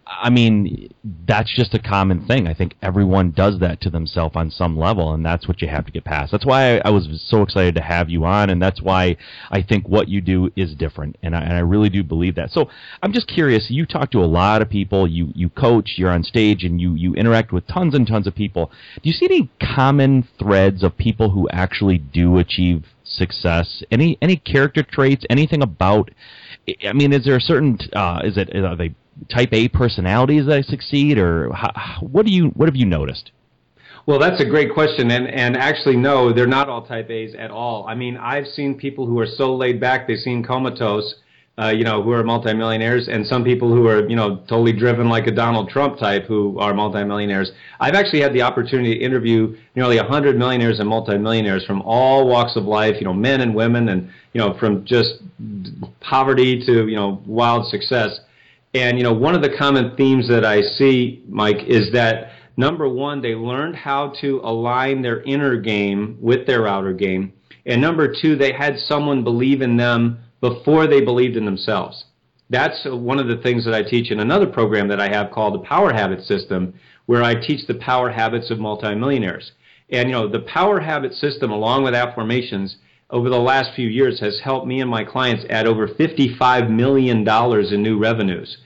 i 0.09 0.31
mean 0.31 0.89
that's 1.27 1.55
just 1.55 1.75
a 1.75 1.79
common 1.79 2.27
thing. 2.27 2.47
I 2.47 2.55
think 2.55 2.75
everyone 2.83 3.33
does 3.33 3.59
that 3.61 3.81
to 3.83 3.91
themselves 3.91 4.35
on 4.35 4.51
some 4.51 4.79
level 4.79 5.13
and 5.13 5.25
that's 5.25 5.47
what 5.47 5.61
you 5.61 5.69
have 5.69 5.85
to 5.87 5.93
get 5.93 6.05
past. 6.05 6.33
That's 6.33 6.47
why 6.47 6.77
i, 6.77 6.83
I 6.87 6.91
was 6.91 7.07
so 7.27 7.43
excited 7.43 7.75
to 7.77 7.83
have 7.83 8.09
you 8.09 8.25
on 8.25 8.51
and 8.51 8.61
that's 8.61 8.81
why 8.81 9.17
i 9.51 9.63
think 9.63 9.89
what 9.89 10.09
you 10.09 10.21
do 10.21 10.51
is 10.57 10.75
different 10.75 11.17
and 11.23 11.35
I, 11.37 11.41
and 11.41 11.53
I 11.53 11.61
really 11.61 11.91
do 11.91 12.03
believe 12.03 12.35
that. 12.37 12.51
So 12.51 12.71
i'm 13.03 13.13
just 13.13 13.29
curious 13.29 13.67
you 13.71 13.87
talk 13.87 14.11
to 14.13 14.19
a 14.19 14.27
lot 14.27 14.63
of 14.63 14.71
people 14.71 15.07
you 15.07 15.33
you 15.35 15.51
coach 15.51 15.95
you're 15.97 16.11
on 16.11 16.23
stage 16.23 16.65
and 16.65 16.81
you 16.81 16.95
you 16.95 17.15
interact 17.15 17.53
with 17.53 17.67
tons 17.67 17.95
and 17.95 18.07
tons 18.07 18.27
of 18.27 18.35
people. 18.35 18.71
Do 19.03 19.09
you 19.09 19.13
see 19.13 19.27
any 19.27 19.51
common 19.75 20.27
threads 20.39 20.83
of 20.83 20.97
people 20.97 21.31
who 21.31 21.49
actually 21.51 21.99
do 21.99 22.39
achieve 22.39 22.85
success? 23.05 23.83
Any 23.91 24.19
any 24.23 24.37
character 24.37 24.83
traits 24.83 25.25
anything 25.31 25.63
about 25.63 26.11
i 26.87 26.93
mean 26.93 27.13
is 27.13 27.25
there 27.25 27.37
a 27.37 27.41
certain 27.41 27.79
uh 27.95 28.21
is 28.25 28.37
it 28.37 28.55
are 28.55 28.77
they 28.77 28.95
type 29.29 29.49
a 29.53 29.69
personalities 29.69 30.47
that 30.47 30.65
succeed 30.65 31.19
or 31.19 31.53
how, 31.53 32.01
what 32.01 32.25
do 32.25 32.33
you 32.33 32.47
what 32.49 32.69
have 32.69 32.77
you 32.77 32.87
noticed 32.87 33.33
Well, 34.09 34.19
that's 34.19 34.41
a 34.41 34.47
great 34.47 34.73
question, 34.73 35.11
and 35.11 35.29
and 35.29 35.55
actually, 35.55 35.97
no, 35.97 36.33
they're 36.33 36.47
not 36.47 36.71
all 36.71 36.87
Type 36.87 37.11
A's 37.11 37.35
at 37.35 37.51
all. 37.51 37.87
I 37.87 37.95
mean, 37.95 38.17
I've 38.17 38.47
seen 38.47 38.79
people 38.79 39.05
who 39.05 39.19
are 39.21 39.27
so 39.27 39.55
laid 39.55 39.81
back 39.81 40.09
they 40.09 40.17
seem 40.17 40.43
comatose, 40.43 41.17
uh, 41.59 41.75
you 41.77 41.85
know, 41.85 42.03
who 42.03 42.13
are 42.13 42.25
multimillionaires, 42.25 43.09
and 43.09 43.27
some 43.27 43.45
people 43.45 43.69
who 43.69 43.87
are 43.87 44.09
you 44.09 44.17
know 44.17 44.37
totally 44.49 44.73
driven 44.73 45.11
like 45.11 45.27
a 45.27 45.31
Donald 45.31 45.69
Trump 45.69 45.99
type 45.99 46.25
who 46.25 46.59
are 46.59 46.73
multimillionaires. 46.73 47.53
I've 47.81 47.95
actually 47.95 48.23
had 48.23 48.33
the 48.33 48.41
opportunity 48.41 48.95
to 48.95 49.05
interview 49.05 49.55
nearly 49.75 49.99
100 49.99 50.39
millionaires 50.39 50.81
and 50.81 50.89
multimillionaires 50.89 51.67
from 51.67 51.83
all 51.83 52.27
walks 52.27 52.57
of 52.57 52.65
life, 52.65 52.97
you 53.01 53.05
know, 53.05 53.13
men 53.13 53.43
and 53.43 53.55
women, 53.55 53.91
and 53.91 54.11
you 54.33 54.41
know, 54.41 54.57
from 54.59 54.87
just 54.87 55.17
poverty 56.01 56.65
to 56.65 56.89
you 56.89 56.97
know 56.97 57.23
wild 57.27 57.69
success. 57.69 58.21
And 58.79 58.97
you 58.97 59.03
know, 59.03 59.13
one 59.13 59.35
of 59.35 59.43
the 59.43 59.57
common 59.59 59.97
themes 59.97 60.29
that 60.29 60.45
I 60.45 60.63
see, 60.63 61.25
Mike, 61.29 61.65
is 61.67 61.91
that 61.95 62.31
number 62.57 62.89
one, 62.89 63.21
they 63.21 63.35
learned 63.35 63.75
how 63.75 64.13
to 64.21 64.41
align 64.45 65.03
their 65.03 65.21
inner 65.23 65.57
game 65.57 66.17
with 66.21 66.47
their 66.47 66.69
outer 66.69 66.93
game, 66.93 67.33
and 67.67 67.81
number 67.81 68.15
two, 68.23 68.37
they 68.37 68.53
had 68.53 68.79
someone 68.79 69.25
believe 69.25 69.63
in 69.63 69.77
them 69.77 70.21
before 70.41 70.87
they 70.87 71.01
believed 71.01 71.37
in 71.37 71.45
themselves. 71.45 72.05
That's 72.51 72.79
one 72.85 73.19
of 73.19 73.27
the 73.27 73.43
things 73.43 73.65
that 73.65 73.75
I 73.75 73.83
teach 73.83 74.13
in 74.13 74.21
another 74.21 74.47
program 74.47 74.87
that 74.89 75.01
I 75.01 75.09
have 75.09 75.33
called 75.33 75.55
the 75.55 75.67
Power 75.67 75.93
Habit 75.93 76.25
System, 76.25 76.75
where 77.07 77.25
I 77.25 77.35
teach 77.35 77.67
the 77.67 77.75
power 77.75 78.11
habits 78.11 78.49
of 78.49 78.61
multimillionaires. 78.61 79.51
And 79.91 80.09
you 80.09 80.15
know, 80.15 80.29
the 80.29 80.41
Power 80.41 80.79
Habit 80.79 81.15
System, 81.15 81.51
along 81.51 81.83
with 81.83 81.95
afformations, 81.95 82.77
over 83.11 83.29
the 83.29 83.39
last 83.41 83.75
few 83.75 83.89
years 83.89 84.21
has 84.21 84.41
helped 84.45 84.67
me 84.67 84.81
and 84.81 84.91
my 84.91 85.03
clients 85.03 85.45
add 85.51 85.67
over 85.67 85.89
$55 85.89 86.71
million 86.71 87.27
in 87.27 87.83
new 87.83 87.99
revenues. 87.99 88.59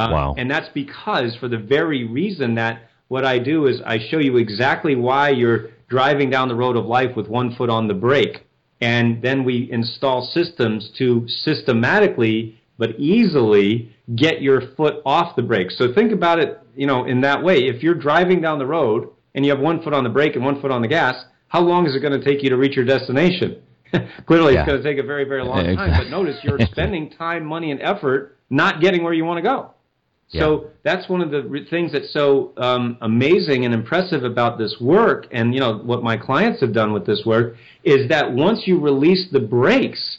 Uh, 0.00 0.12
Wow. 0.12 0.34
And 0.38 0.50
that's 0.50 0.68
because, 0.74 1.36
for 1.36 1.48
the 1.48 1.58
very 1.58 2.04
reason 2.04 2.54
that 2.56 2.82
what 3.08 3.24
I 3.24 3.38
do 3.38 3.66
is 3.66 3.80
I 3.84 3.98
show 3.98 4.18
you 4.18 4.36
exactly 4.36 4.94
why 4.96 5.30
you're 5.30 5.70
driving 5.88 6.30
down 6.30 6.48
the 6.48 6.54
road 6.54 6.76
of 6.76 6.86
life 6.86 7.16
with 7.16 7.28
one 7.28 7.54
foot 7.56 7.68
on 7.70 7.88
the 7.88 7.94
brake. 7.94 8.46
And 8.80 9.20
then 9.20 9.44
we 9.44 9.68
install 9.70 10.22
systems 10.32 10.90
to 10.98 11.26
systematically 11.28 12.56
but 12.78 12.98
easily 12.98 13.94
get 14.16 14.40
your 14.40 14.62
foot 14.74 15.02
off 15.04 15.36
the 15.36 15.42
brake. 15.42 15.70
So 15.70 15.92
think 15.92 16.12
about 16.12 16.38
it, 16.38 16.58
you 16.74 16.86
know, 16.86 17.04
in 17.04 17.20
that 17.20 17.42
way. 17.44 17.58
If 17.66 17.82
you're 17.82 17.94
driving 17.94 18.40
down 18.40 18.58
the 18.58 18.64
road 18.66 19.10
and 19.34 19.44
you 19.44 19.50
have 19.52 19.60
one 19.60 19.82
foot 19.82 19.92
on 19.92 20.02
the 20.02 20.08
brake 20.10 20.34
and 20.34 20.42
one 20.44 20.60
foot 20.62 20.70
on 20.70 20.80
the 20.80 20.88
gas, 20.88 21.14
how 21.48 21.60
long 21.60 21.86
is 21.86 21.94
it 21.94 22.00
going 22.00 22.18
to 22.18 22.24
take 22.24 22.42
you 22.42 22.48
to 22.48 22.56
reach 22.56 22.76
your 22.76 22.86
destination? 22.86 23.60
Clearly, 24.26 24.54
Yeah. 24.54 24.60
it's 24.60 24.66
going 24.70 24.82
to 24.82 24.88
take 24.88 24.98
a 24.98 25.06
very, 25.06 25.24
very 25.24 25.44
long 25.44 25.58
time. 25.58 25.70
Exactly. 25.70 26.04
But 26.04 26.10
notice 26.10 26.38
you're 26.42 26.58
spending 26.72 27.10
time, 27.10 27.44
money, 27.44 27.70
and 27.70 27.82
effort 27.82 28.38
not 28.48 28.80
getting 28.80 29.04
where 29.04 29.12
you 29.12 29.24
want 29.26 29.38
to 29.38 29.42
go. 29.42 29.72
So 30.38 30.70
that's 30.84 31.08
one 31.08 31.22
of 31.22 31.32
the 31.32 31.42
re- 31.42 31.68
things 31.68 31.90
that's 31.92 32.12
so 32.12 32.52
um, 32.56 32.98
amazing 33.00 33.64
and 33.64 33.74
impressive 33.74 34.22
about 34.22 34.58
this 34.58 34.76
work, 34.80 35.26
and 35.32 35.52
you 35.52 35.58
know 35.58 35.78
what 35.78 36.04
my 36.04 36.16
clients 36.16 36.60
have 36.60 36.72
done 36.72 36.92
with 36.92 37.04
this 37.04 37.22
work 37.26 37.56
is 37.82 38.08
that 38.10 38.32
once 38.32 38.62
you 38.64 38.78
release 38.78 39.28
the 39.32 39.40
brakes, 39.40 40.18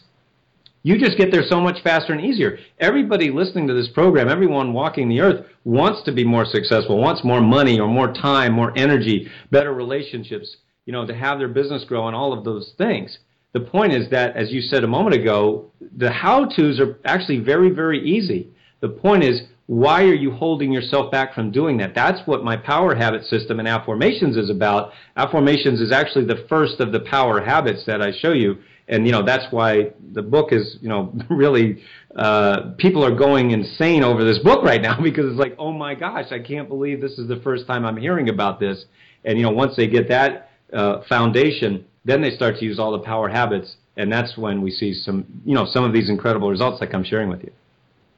you 0.83 0.97
just 0.97 1.17
get 1.17 1.31
there 1.31 1.43
so 1.47 1.61
much 1.61 1.81
faster 1.81 2.11
and 2.11 2.25
easier. 2.25 2.57
Everybody 2.79 3.31
listening 3.31 3.67
to 3.67 3.73
this 3.73 3.87
program, 3.87 4.27
everyone 4.27 4.73
walking 4.73 5.07
the 5.07 5.21
earth 5.21 5.45
wants 5.63 6.03
to 6.05 6.11
be 6.11 6.25
more 6.25 6.45
successful, 6.45 6.97
wants 6.97 7.23
more 7.23 7.39
money 7.39 7.79
or 7.79 7.87
more 7.87 8.11
time, 8.11 8.51
more 8.51 8.73
energy, 8.75 9.29
better 9.51 9.73
relationships, 9.73 10.57
you 10.85 10.91
know, 10.91 11.05
to 11.05 11.15
have 11.15 11.37
their 11.37 11.47
business 11.47 11.85
grow 11.85 12.07
and 12.07 12.15
all 12.15 12.33
of 12.37 12.43
those 12.43 12.73
things. 12.77 13.17
The 13.53 13.59
point 13.59 13.93
is 13.93 14.09
that, 14.09 14.35
as 14.35 14.51
you 14.51 14.61
said 14.61 14.83
a 14.83 14.87
moment 14.87 15.15
ago, 15.15 15.71
the 15.95 16.11
how-tos 16.11 16.79
are 16.79 16.97
actually 17.05 17.39
very, 17.39 17.69
very 17.69 18.03
easy. 18.03 18.49
The 18.79 18.89
point 18.89 19.23
is, 19.23 19.43
why 19.71 20.03
are 20.03 20.13
you 20.13 20.31
holding 20.31 20.69
yourself 20.69 21.09
back 21.13 21.33
from 21.33 21.49
doing 21.49 21.77
that? 21.77 21.95
That's 21.95 22.19
what 22.27 22.43
my 22.43 22.57
power 22.57 22.93
habit 22.93 23.23
system 23.23 23.57
and 23.57 23.69
afformations 23.69 24.37
is 24.37 24.49
about. 24.49 24.91
Afformations 25.15 25.79
is 25.79 25.93
actually 25.93 26.25
the 26.25 26.45
first 26.49 26.81
of 26.81 26.91
the 26.91 26.99
power 26.99 27.39
habits 27.39 27.85
that 27.85 28.01
I 28.01 28.11
show 28.11 28.33
you. 28.33 28.57
And, 28.89 29.05
you 29.05 29.13
know, 29.13 29.23
that's 29.23 29.45
why 29.49 29.93
the 30.11 30.23
book 30.23 30.51
is, 30.51 30.75
you 30.81 30.89
know, 30.89 31.13
really, 31.29 31.81
uh, 32.17 32.71
people 32.79 33.01
are 33.01 33.15
going 33.15 33.51
insane 33.51 34.03
over 34.03 34.25
this 34.25 34.39
book 34.39 34.61
right 34.61 34.81
now 34.81 35.01
because 35.01 35.31
it's 35.31 35.39
like, 35.39 35.55
oh 35.57 35.71
my 35.71 35.95
gosh, 35.95 36.33
I 36.33 36.39
can't 36.39 36.67
believe 36.67 36.99
this 36.99 37.17
is 37.17 37.29
the 37.29 37.39
first 37.39 37.65
time 37.65 37.85
I'm 37.85 37.95
hearing 37.95 38.27
about 38.27 38.59
this. 38.59 38.83
And, 39.23 39.37
you 39.37 39.45
know, 39.45 39.51
once 39.51 39.77
they 39.77 39.87
get 39.87 40.09
that 40.09 40.49
uh, 40.73 41.03
foundation, 41.07 41.85
then 42.03 42.21
they 42.21 42.31
start 42.31 42.57
to 42.57 42.65
use 42.65 42.77
all 42.77 42.91
the 42.91 43.05
power 43.05 43.29
habits. 43.29 43.77
And 43.95 44.11
that's 44.11 44.37
when 44.37 44.61
we 44.61 44.71
see 44.71 44.93
some, 44.93 45.25
you 45.45 45.55
know, 45.55 45.65
some 45.65 45.85
of 45.85 45.93
these 45.93 46.09
incredible 46.09 46.49
results 46.49 46.81
like 46.81 46.93
I'm 46.93 47.05
sharing 47.05 47.29
with 47.29 47.41
you. 47.41 47.53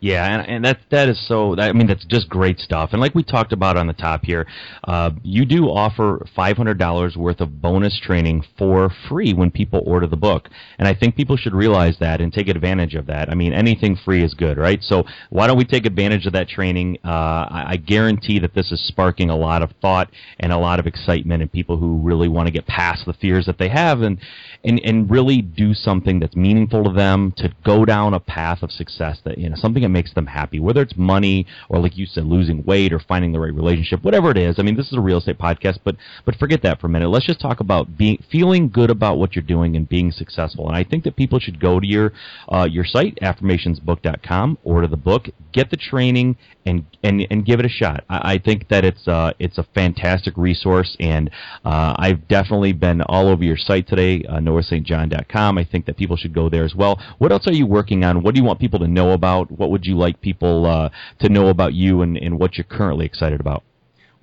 Yeah, 0.04 0.26
and, 0.26 0.50
and 0.50 0.66
that 0.66 0.80
that 0.92 1.08
is 1.08 1.28
so. 1.30 1.58
I 1.58 1.72
mean, 1.72 1.88
that's 1.88 2.04
just 2.04 2.28
great 2.28 2.60
stuff. 2.60 2.90
And 2.92 3.00
like 3.00 3.16
we 3.16 3.24
talked 3.24 3.54
about 3.54 3.78
on 3.78 3.88
the 3.88 3.94
top 3.94 4.26
here, 4.26 4.46
uh, 4.84 5.12
you 5.24 5.46
do 5.46 5.70
offer 5.70 6.26
five 6.36 6.58
hundred 6.58 6.78
dollars 6.78 7.16
worth 7.16 7.40
of 7.40 7.62
bonus 7.62 7.98
training 8.02 8.44
for 8.58 8.92
free 9.08 9.34
when 9.34 9.50
people 9.50 9.82
order 9.86 10.06
the 10.06 10.18
book. 10.18 10.50
And 10.78 10.90
I 10.90 10.94
think 10.94 11.16
people 11.16 11.38
should 11.38 11.56
realize 11.56 11.96
that 12.02 12.20
and 12.20 12.34
take 12.34 12.50
advantage 12.50 12.96
of 12.96 13.06
that. 13.06 13.30
I 13.30 13.36
mean, 13.36 13.54
anything 13.54 13.96
free 13.96 14.22
is 14.22 14.34
good, 14.34 14.58
right? 14.58 14.84
So 14.84 15.06
why 15.30 15.48
don't 15.48 15.58
we 15.58 15.64
take 15.64 15.86
advantage 15.86 16.26
of 16.26 16.34
that 16.34 16.50
training? 16.50 16.98
Uh, 17.06 17.08
I, 17.08 17.64
I 17.68 17.76
guarantee 17.78 18.40
that 18.40 18.54
this 18.54 18.74
is 18.74 18.86
sparking 18.86 19.30
a 19.30 19.38
lot 19.38 19.64
of 19.64 19.72
thought 19.82 20.12
and 20.38 20.52
a 20.52 20.58
lot 20.58 20.82
of 20.82 20.86
excitement 20.86 21.42
in 21.42 21.48
people 21.48 21.78
who 21.78 22.00
really 22.00 22.28
want 22.28 22.48
to 22.48 22.52
get 22.52 22.68
past 22.68 23.06
the 23.06 23.14
fears 23.14 23.46
that 23.46 23.58
they 23.58 23.70
have 23.70 24.02
and 24.02 24.20
and 24.66 24.82
and 24.84 25.10
really 25.10 25.42
do 25.42 25.74
something 25.74 26.20
that's 26.20 26.36
meaningful 26.36 26.84
to 26.84 26.92
them 26.92 27.34
to 27.38 27.54
go 27.64 27.86
down 27.86 28.14
a 28.14 28.20
path 28.20 28.64
of 28.64 28.70
success 28.70 29.20
that 29.24 29.38
you 29.38 29.50
know 29.50 29.56
something 29.56 29.84
that 29.84 29.93
makes 29.94 30.14
them 30.14 30.26
happy. 30.26 30.60
Whether 30.60 30.82
it's 30.82 30.98
money 30.98 31.46
or 31.70 31.80
like 31.80 31.98
you 31.98 32.06
said 32.06 32.26
losing 32.26 32.64
weight 32.66 32.92
or 32.92 33.00
finding 33.00 33.32
the 33.32 33.40
right 33.40 33.54
relationship 33.54 34.04
whatever 34.04 34.32
it 34.32 34.38
is. 34.38 34.56
I 34.60 34.64
mean 34.64 34.76
this 34.76 34.88
is 34.88 34.98
a 34.98 35.02
real 35.02 35.20
estate 35.20 35.38
podcast 35.38 35.80
but 35.84 35.96
but 36.26 36.36
forget 36.36 36.62
that 36.64 36.82
for 36.82 36.88
a 36.88 36.90
minute. 36.90 37.10
Let's 37.10 37.26
just 37.26 37.40
talk 37.40 37.60
about 37.60 37.98
being 37.98 38.22
feeling 38.32 38.70
good 38.70 38.90
about 38.90 39.18
what 39.18 39.36
you're 39.36 39.44
doing 39.44 39.76
and 39.76 39.88
being 39.88 40.12
successful. 40.12 40.68
And 40.68 40.76
i 40.76 40.84
think 40.84 41.04
that 41.06 41.16
people 41.16 41.40
should 41.40 41.60
go 41.60 41.80
to 41.80 41.88
your 41.88 42.12
uh, 42.50 42.68
your 42.70 42.84
site 42.84 43.18
afformationsbook.com 43.22 44.58
order 44.64 44.88
the 44.88 44.98
book 44.98 45.30
get 45.54 45.70
the 45.70 45.78
training 45.78 46.36
and 46.66 46.86
and 47.04 47.26
and 47.30 47.46
give 47.46 47.60
it 47.60 47.66
a 47.66 47.70
shot. 47.70 48.04
I, 48.10 48.34
I 48.34 48.38
think 48.38 48.70
that 48.70 48.84
it's 48.84 49.08
uh 49.08 49.34
it's 49.40 49.58
a 49.58 49.64
fantastic 49.76 50.36
resource 50.38 50.96
and 51.00 51.30
uh, 51.66 51.96
i've 51.98 52.28
definitely 52.28 52.74
been 52.74 53.02
all 53.04 53.28
over 53.28 53.44
your 53.44 53.58
site 53.58 53.88
today 53.88 54.24
uh, 54.28 54.38
noahstjohn.com 54.38 55.58
i 55.58 55.64
think 55.64 55.86
that 55.86 55.98
people 55.98 56.18
should 56.18 56.34
go 56.34 56.50
there 56.50 56.64
as 56.64 56.76
well. 56.76 57.00
What 57.18 57.32
else 57.32 57.48
are 57.48 57.54
you 57.54 57.66
working 57.66 58.04
on? 58.04 58.24
What 58.24 58.36
do 58.36 58.42
you 58.42 58.46
want 58.46 58.60
people 58.60 58.80
to 58.80 58.88
know 58.88 59.12
about? 59.12 59.52
What 59.52 59.70
would 59.72 59.86
you 59.86 59.98
like 59.98 60.22
people 60.22 60.66
uh, 60.66 60.90
to 61.20 61.30
know 61.30 61.48
about 61.48 61.74
you 61.74 62.02
and, 62.02 62.18
and 62.18 62.40
what 62.40 62.58
you're 62.58 62.66
currently 62.66 63.06
excited 63.06 63.40
about 63.40 63.64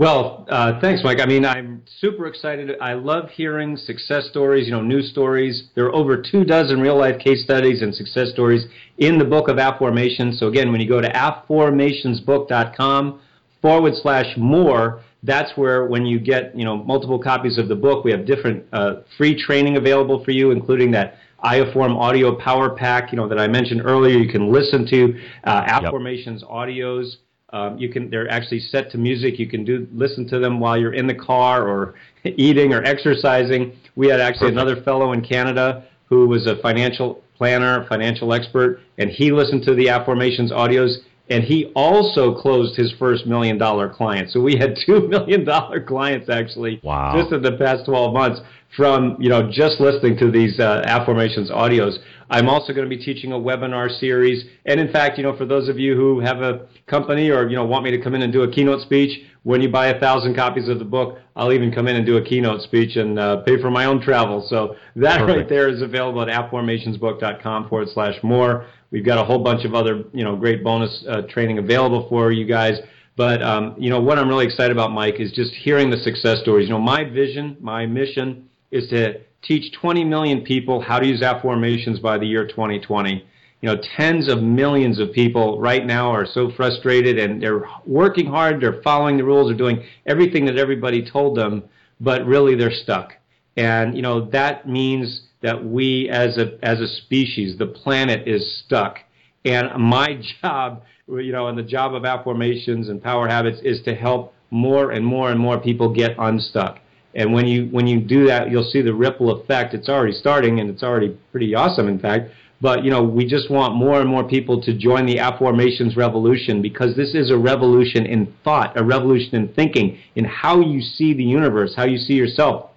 Well, 0.00 0.48
uh, 0.48 0.80
thanks, 0.80 1.04
Mike. 1.04 1.20
I 1.20 1.26
mean, 1.26 1.44
I'm 1.44 1.82
super 1.98 2.26
excited. 2.26 2.70
I 2.80 2.94
love 2.94 3.28
hearing 3.28 3.76
success 3.76 4.30
stories, 4.30 4.64
you 4.64 4.72
know, 4.72 4.80
news 4.80 5.10
stories. 5.10 5.64
There 5.74 5.84
are 5.84 5.94
over 5.94 6.16
two 6.16 6.42
dozen 6.42 6.80
real 6.80 6.98
life 6.98 7.18
case 7.18 7.44
studies 7.44 7.82
and 7.82 7.94
success 7.94 8.30
stories 8.30 8.64
in 8.96 9.18
the 9.18 9.26
book 9.26 9.48
of 9.48 9.58
Afformations. 9.58 10.38
So, 10.38 10.46
again, 10.46 10.72
when 10.72 10.80
you 10.80 10.88
go 10.88 11.02
to 11.02 11.08
afformationsbook.com 11.10 13.20
forward 13.60 13.92
slash 13.96 14.38
more, 14.38 15.02
that's 15.22 15.54
where 15.58 15.84
when 15.84 16.06
you 16.06 16.18
get, 16.18 16.56
you 16.56 16.64
know, 16.64 16.78
multiple 16.78 17.18
copies 17.18 17.58
of 17.58 17.68
the 17.68 17.76
book, 17.76 18.02
we 18.02 18.10
have 18.10 18.24
different 18.24 18.64
uh, 18.72 19.02
free 19.18 19.38
training 19.38 19.76
available 19.76 20.24
for 20.24 20.30
you, 20.30 20.50
including 20.50 20.92
that 20.92 21.18
iAfform 21.44 21.94
audio 21.94 22.34
power 22.36 22.74
pack, 22.74 23.12
you 23.12 23.16
know, 23.16 23.28
that 23.28 23.38
I 23.38 23.48
mentioned 23.48 23.82
earlier. 23.84 24.16
You 24.16 24.32
can 24.32 24.50
listen 24.50 24.86
to 24.86 25.20
uh, 25.44 25.78
Afformations 25.78 26.40
yep. 26.40 26.48
audios 26.48 27.16
um, 27.52 27.78
you 27.78 27.88
can 27.88 28.10
they're 28.10 28.30
actually 28.30 28.60
set 28.60 28.90
to 28.92 28.98
music. 28.98 29.38
You 29.38 29.48
can 29.48 29.64
do 29.64 29.86
listen 29.92 30.26
to 30.28 30.38
them 30.38 30.60
while 30.60 30.78
you're 30.78 30.94
in 30.94 31.06
the 31.06 31.14
car 31.14 31.68
or 31.68 31.94
eating 32.24 32.72
or 32.72 32.82
exercising. 32.84 33.76
We 33.96 34.08
had 34.08 34.20
actually 34.20 34.52
Perfect. 34.52 34.68
another 34.68 34.82
fellow 34.82 35.12
in 35.12 35.22
Canada 35.22 35.84
who 36.06 36.26
was 36.26 36.46
a 36.46 36.56
financial 36.56 37.22
planner, 37.36 37.86
financial 37.88 38.32
expert, 38.32 38.80
and 38.98 39.10
he 39.10 39.32
listened 39.32 39.64
to 39.64 39.74
the 39.74 39.86
Afformations 39.86 40.50
audios 40.52 40.96
and 41.30 41.44
he 41.44 41.66
also 41.76 42.34
closed 42.34 42.76
his 42.76 42.92
first 42.98 43.24
million 43.24 43.56
dollar 43.56 43.88
client. 43.88 44.30
So 44.30 44.40
we 44.40 44.56
had 44.56 44.76
two 44.86 45.08
million 45.08 45.44
dollar 45.44 45.80
clients 45.80 46.28
actually 46.28 46.80
wow. 46.82 47.14
just 47.16 47.32
in 47.32 47.40
the 47.42 47.56
past 47.56 47.86
12 47.86 48.12
months 48.12 48.40
from 48.76 49.16
you 49.18 49.28
know 49.28 49.50
just 49.50 49.80
listening 49.80 50.16
to 50.18 50.30
these 50.30 50.58
uh, 50.58 50.82
Afformations 50.86 51.50
audios. 51.50 51.98
I'm 52.32 52.48
also 52.48 52.72
going 52.72 52.88
to 52.88 52.96
be 52.96 53.02
teaching 53.02 53.32
a 53.32 53.36
webinar 53.36 53.90
series, 53.98 54.44
and 54.64 54.78
in 54.78 54.92
fact, 54.92 55.18
you 55.18 55.24
know, 55.24 55.36
for 55.36 55.44
those 55.44 55.68
of 55.68 55.80
you 55.80 55.96
who 55.96 56.20
have 56.20 56.42
a 56.42 56.68
company 56.86 57.30
or 57.30 57.48
you 57.48 57.56
know 57.56 57.64
want 57.64 57.84
me 57.84 57.90
to 57.90 58.00
come 58.00 58.14
in 58.14 58.22
and 58.22 58.32
do 58.32 58.42
a 58.42 58.50
keynote 58.50 58.82
speech, 58.82 59.24
when 59.42 59.60
you 59.60 59.68
buy 59.68 59.88
a 59.88 59.98
thousand 59.98 60.36
copies 60.36 60.68
of 60.68 60.78
the 60.78 60.84
book, 60.84 61.18
I'll 61.34 61.52
even 61.52 61.72
come 61.72 61.88
in 61.88 61.96
and 61.96 62.06
do 62.06 62.18
a 62.18 62.24
keynote 62.24 62.62
speech 62.62 62.96
and 62.96 63.18
uh, 63.18 63.42
pay 63.42 63.60
for 63.60 63.70
my 63.70 63.86
own 63.86 64.00
travel. 64.00 64.46
So 64.48 64.76
that 64.96 65.18
Perfect. 65.20 65.38
right 65.38 65.48
there 65.48 65.68
is 65.68 65.82
available 65.82 66.22
at 66.22 66.28
afformationsbook.com 66.28 67.68
forward 67.68 67.88
slash 67.92 68.14
more. 68.22 68.66
We've 68.92 69.04
got 69.04 69.18
a 69.18 69.24
whole 69.24 69.42
bunch 69.42 69.64
of 69.64 69.74
other 69.74 70.04
you 70.12 70.22
know 70.22 70.36
great 70.36 70.62
bonus 70.62 71.04
uh, 71.08 71.22
training 71.22 71.58
available 71.58 72.06
for 72.08 72.30
you 72.30 72.44
guys. 72.44 72.78
But 73.16 73.42
um, 73.42 73.74
you 73.76 73.90
know 73.90 74.00
what 74.00 74.20
I'm 74.20 74.28
really 74.28 74.46
excited 74.46 74.70
about, 74.70 74.92
Mike, 74.92 75.18
is 75.18 75.32
just 75.32 75.52
hearing 75.52 75.90
the 75.90 75.98
success 75.98 76.40
stories. 76.42 76.68
You 76.68 76.74
know, 76.74 76.80
my 76.80 77.02
vision, 77.02 77.56
my 77.60 77.84
mission 77.86 78.49
is 78.70 78.88
to 78.88 79.20
teach 79.42 79.72
20 79.72 80.04
million 80.04 80.42
people 80.42 80.80
how 80.80 80.98
to 80.98 81.06
use 81.06 81.22
afformations 81.22 82.00
by 82.00 82.18
the 82.18 82.26
year 82.26 82.46
2020. 82.46 83.24
You 83.62 83.68
know, 83.68 83.80
tens 83.96 84.30
of 84.32 84.42
millions 84.42 84.98
of 84.98 85.12
people 85.12 85.60
right 85.60 85.84
now 85.84 86.10
are 86.10 86.26
so 86.26 86.50
frustrated 86.50 87.18
and 87.18 87.42
they're 87.42 87.66
working 87.84 88.26
hard, 88.26 88.60
they're 88.60 88.80
following 88.82 89.18
the 89.18 89.24
rules, 89.24 89.48
they're 89.48 89.56
doing 89.56 89.84
everything 90.06 90.46
that 90.46 90.56
everybody 90.56 91.08
told 91.08 91.36
them, 91.36 91.64
but 92.00 92.24
really 92.24 92.54
they're 92.54 92.70
stuck. 92.70 93.12
And, 93.56 93.94
you 93.94 94.02
know, 94.02 94.30
that 94.30 94.66
means 94.66 95.22
that 95.42 95.62
we 95.62 96.08
as 96.08 96.38
a, 96.38 96.58
as 96.62 96.80
a 96.80 96.88
species, 96.88 97.58
the 97.58 97.66
planet 97.66 98.26
is 98.26 98.62
stuck. 98.64 98.98
And 99.44 99.70
my 99.78 100.22
job, 100.42 100.84
you 101.08 101.32
know, 101.32 101.48
and 101.48 101.58
the 101.58 101.62
job 101.62 101.94
of 101.94 102.04
afformations 102.04 102.88
and 102.88 103.02
power 103.02 103.28
habits 103.28 103.60
is 103.62 103.82
to 103.82 103.94
help 103.94 104.34
more 104.50 104.90
and 104.90 105.04
more 105.04 105.30
and 105.30 105.38
more 105.38 105.58
people 105.58 105.92
get 105.92 106.12
unstuck. 106.18 106.80
And 107.14 107.32
when 107.32 107.46
you 107.46 107.66
when 107.66 107.86
you 107.86 108.00
do 108.00 108.26
that, 108.26 108.50
you'll 108.50 108.70
see 108.70 108.82
the 108.82 108.94
ripple 108.94 109.30
effect. 109.30 109.74
It's 109.74 109.88
already 109.88 110.12
starting, 110.12 110.60
and 110.60 110.70
it's 110.70 110.82
already 110.82 111.16
pretty 111.32 111.54
awesome, 111.54 111.88
in 111.88 111.98
fact. 111.98 112.30
But 112.60 112.84
you 112.84 112.90
know, 112.90 113.02
we 113.02 113.26
just 113.26 113.50
want 113.50 113.74
more 113.74 114.00
and 114.00 114.08
more 114.08 114.22
people 114.22 114.60
to 114.62 114.76
join 114.76 115.06
the 115.06 115.16
afformations 115.16 115.96
revolution 115.96 116.60
because 116.60 116.94
this 116.94 117.14
is 117.14 117.30
a 117.30 117.36
revolution 117.36 118.06
in 118.06 118.34
thought, 118.44 118.78
a 118.78 118.84
revolution 118.84 119.34
in 119.34 119.48
thinking, 119.54 119.98
in 120.14 120.24
how 120.24 120.60
you 120.60 120.80
see 120.80 121.14
the 121.14 121.24
universe, 121.24 121.74
how 121.74 121.86
you 121.86 121.98
see 121.98 122.14
yourself, 122.14 122.70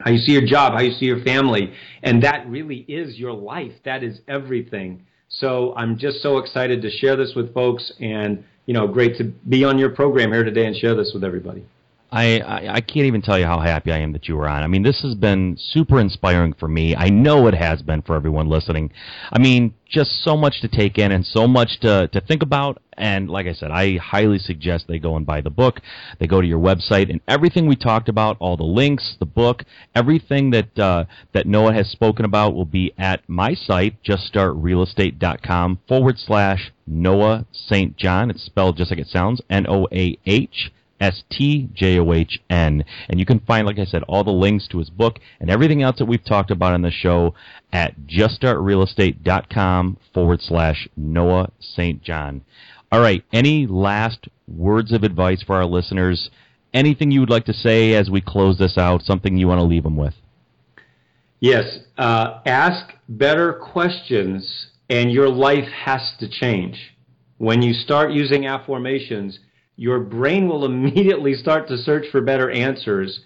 how 0.00 0.10
you 0.10 0.18
see 0.18 0.32
your 0.32 0.44
job, 0.44 0.72
how 0.74 0.80
you 0.80 0.92
see 0.92 1.06
your 1.06 1.22
family, 1.22 1.72
and 2.02 2.22
that 2.24 2.48
really 2.48 2.84
is 2.88 3.16
your 3.16 3.32
life. 3.32 3.72
That 3.84 4.02
is 4.02 4.20
everything. 4.26 5.04
So 5.28 5.74
I'm 5.76 5.98
just 5.98 6.20
so 6.20 6.38
excited 6.38 6.82
to 6.82 6.90
share 6.90 7.16
this 7.16 7.34
with 7.36 7.54
folks, 7.54 7.92
and 8.00 8.44
you 8.66 8.74
know, 8.74 8.86
great 8.86 9.16
to 9.18 9.24
be 9.24 9.64
on 9.64 9.78
your 9.78 9.90
program 9.90 10.32
here 10.32 10.44
today 10.44 10.66
and 10.66 10.76
share 10.76 10.94
this 10.94 11.12
with 11.14 11.24
everybody. 11.24 11.64
I, 12.10 12.40
I, 12.40 12.74
I 12.74 12.80
can't 12.80 13.06
even 13.06 13.20
tell 13.20 13.38
you 13.38 13.44
how 13.44 13.60
happy 13.60 13.92
I 13.92 13.98
am 13.98 14.12
that 14.12 14.28
you 14.28 14.36
were 14.36 14.48
on. 14.48 14.62
I 14.62 14.66
mean, 14.66 14.82
this 14.82 15.02
has 15.02 15.14
been 15.14 15.56
super 15.58 16.00
inspiring 16.00 16.54
for 16.54 16.66
me. 16.66 16.96
I 16.96 17.10
know 17.10 17.46
it 17.48 17.54
has 17.54 17.82
been 17.82 18.00
for 18.02 18.16
everyone 18.16 18.48
listening. 18.48 18.92
I 19.30 19.38
mean, 19.38 19.74
just 19.86 20.22
so 20.22 20.36
much 20.36 20.60
to 20.62 20.68
take 20.68 20.96
in 20.98 21.12
and 21.12 21.24
so 21.24 21.46
much 21.46 21.80
to, 21.80 22.08
to 22.08 22.20
think 22.22 22.42
about. 22.42 22.80
And 22.96 23.28
like 23.28 23.46
I 23.46 23.52
said, 23.52 23.70
I 23.70 23.98
highly 23.98 24.38
suggest 24.38 24.86
they 24.88 24.98
go 24.98 25.16
and 25.16 25.26
buy 25.26 25.42
the 25.42 25.50
book. 25.50 25.80
They 26.18 26.26
go 26.26 26.40
to 26.40 26.46
your 26.46 26.58
website 26.58 27.10
and 27.10 27.20
everything 27.28 27.66
we 27.66 27.76
talked 27.76 28.08
about, 28.08 28.38
all 28.40 28.56
the 28.56 28.64
links, 28.64 29.16
the 29.20 29.26
book, 29.26 29.64
everything 29.94 30.50
that 30.50 30.78
uh, 30.78 31.04
that 31.32 31.46
Noah 31.46 31.74
has 31.74 31.88
spoken 31.90 32.24
about 32.24 32.54
will 32.54 32.64
be 32.64 32.92
at 32.98 33.20
my 33.28 33.54
site, 33.54 34.02
juststartrealestate.com 34.02 35.78
forward 35.86 36.18
slash 36.18 36.72
Noah 36.86 37.46
St. 37.52 37.96
John. 37.96 38.30
It's 38.30 38.42
spelled 38.42 38.78
just 38.78 38.90
like 38.90 39.00
it 39.00 39.08
sounds, 39.08 39.40
N 39.48 39.66
O 39.68 39.86
A 39.92 40.18
H 40.26 40.72
S 41.00 41.22
T 41.30 41.68
J 41.74 41.98
O 41.98 42.12
H 42.12 42.40
N. 42.50 42.84
And 43.08 43.18
you 43.18 43.26
can 43.26 43.40
find, 43.40 43.66
like 43.66 43.78
I 43.78 43.84
said, 43.84 44.02
all 44.04 44.24
the 44.24 44.30
links 44.30 44.66
to 44.68 44.78
his 44.78 44.90
book 44.90 45.18
and 45.40 45.50
everything 45.50 45.82
else 45.82 45.98
that 45.98 46.06
we've 46.06 46.24
talked 46.24 46.50
about 46.50 46.74
in 46.74 46.82
the 46.82 46.90
show 46.90 47.34
at 47.72 48.00
juststartrealestate.com 48.06 49.98
forward 50.12 50.40
slash 50.42 50.88
Noah 50.96 51.50
St. 51.60 52.02
John. 52.02 52.42
All 52.90 53.00
right, 53.00 53.22
any 53.32 53.66
last 53.66 54.28
words 54.46 54.92
of 54.92 55.02
advice 55.02 55.42
for 55.42 55.56
our 55.56 55.66
listeners? 55.66 56.30
Anything 56.72 57.10
you 57.10 57.20
would 57.20 57.30
like 57.30 57.44
to 57.46 57.52
say 57.52 57.94
as 57.94 58.10
we 58.10 58.20
close 58.20 58.58
this 58.58 58.78
out? 58.78 59.02
Something 59.02 59.36
you 59.36 59.48
want 59.48 59.58
to 59.58 59.64
leave 59.64 59.82
them 59.82 59.96
with? 59.96 60.14
Yes. 61.40 61.80
Uh, 61.96 62.40
ask 62.46 62.94
better 63.08 63.52
questions, 63.52 64.70
and 64.88 65.10
your 65.12 65.28
life 65.28 65.68
has 65.68 66.12
to 66.20 66.28
change. 66.28 66.96
When 67.38 67.62
you 67.62 67.72
start 67.72 68.12
using 68.12 68.42
afformations, 68.42 69.38
your 69.78 70.00
brain 70.00 70.48
will 70.48 70.64
immediately 70.66 71.34
start 71.34 71.68
to 71.68 71.78
search 71.78 72.06
for 72.10 72.20
better 72.20 72.50
answers. 72.50 73.20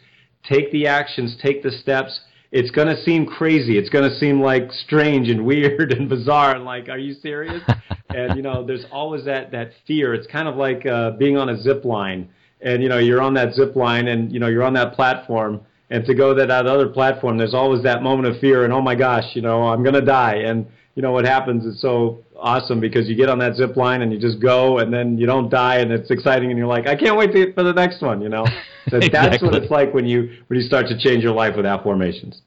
Take 0.44 0.70
the 0.70 0.86
actions, 0.86 1.36
take 1.42 1.62
the 1.62 1.70
steps. 1.70 2.20
It's 2.52 2.70
going 2.70 2.88
to 2.88 3.02
seem 3.02 3.24
crazy. 3.26 3.78
It's 3.78 3.88
going 3.88 4.08
to 4.08 4.16
seem 4.18 4.40
like 4.40 4.70
strange 4.70 5.28
and 5.28 5.44
weird 5.46 5.92
and 5.92 6.08
bizarre 6.08 6.54
and 6.54 6.64
like, 6.64 6.88
are 6.88 6.98
you 6.98 7.14
serious? 7.14 7.62
and 8.10 8.36
you 8.36 8.42
know, 8.42 8.64
there's 8.64 8.84
always 8.92 9.24
that 9.24 9.50
that 9.52 9.72
fear. 9.86 10.14
It's 10.14 10.26
kind 10.26 10.46
of 10.46 10.56
like 10.56 10.84
uh, 10.86 11.12
being 11.12 11.36
on 11.36 11.48
a 11.48 11.60
zip 11.60 11.84
line, 11.84 12.28
and 12.60 12.82
you 12.82 12.88
know, 12.88 12.98
you're 12.98 13.22
on 13.22 13.34
that 13.34 13.54
zip 13.54 13.74
line, 13.74 14.08
and 14.08 14.30
you 14.30 14.38
know, 14.38 14.48
you're 14.48 14.62
on 14.62 14.74
that 14.74 14.94
platform, 14.94 15.60
and 15.90 16.04
to 16.04 16.14
go 16.14 16.34
to 16.34 16.46
that 16.46 16.66
other 16.66 16.88
platform, 16.88 17.38
there's 17.38 17.54
always 17.54 17.82
that 17.84 18.02
moment 18.02 18.28
of 18.28 18.40
fear, 18.40 18.64
and 18.64 18.72
oh 18.72 18.82
my 18.82 18.94
gosh, 18.94 19.34
you 19.34 19.42
know, 19.42 19.62
I'm 19.62 19.82
going 19.82 19.94
to 19.94 20.02
die, 20.04 20.36
and 20.36 20.66
you 20.94 21.02
know 21.02 21.12
what 21.12 21.24
happens 21.24 21.64
is 21.64 21.80
so 21.80 22.22
awesome 22.36 22.80
because 22.80 23.08
you 23.08 23.14
get 23.14 23.28
on 23.28 23.38
that 23.38 23.56
zip 23.56 23.76
line 23.76 24.02
and 24.02 24.12
you 24.12 24.18
just 24.18 24.40
go 24.40 24.78
and 24.78 24.92
then 24.92 25.16
you 25.16 25.26
don't 25.26 25.48
die 25.48 25.76
and 25.76 25.90
it's 25.92 26.10
exciting 26.10 26.50
and 26.50 26.58
you're 26.58 26.66
like 26.66 26.86
I 26.86 26.96
can't 26.96 27.16
wait 27.16 27.32
to, 27.32 27.52
for 27.54 27.62
the 27.62 27.72
next 27.72 28.02
one 28.02 28.20
you 28.20 28.28
know 28.28 28.44
so 28.88 28.98
exactly. 28.98 29.30
that's 29.30 29.42
what 29.42 29.54
it's 29.54 29.70
like 29.70 29.94
when 29.94 30.06
you 30.06 30.38
when 30.48 30.60
you 30.60 30.66
start 30.66 30.86
to 30.88 30.98
change 30.98 31.22
your 31.22 31.34
life 31.34 31.56
with 31.56 31.64
afformations 31.64 32.40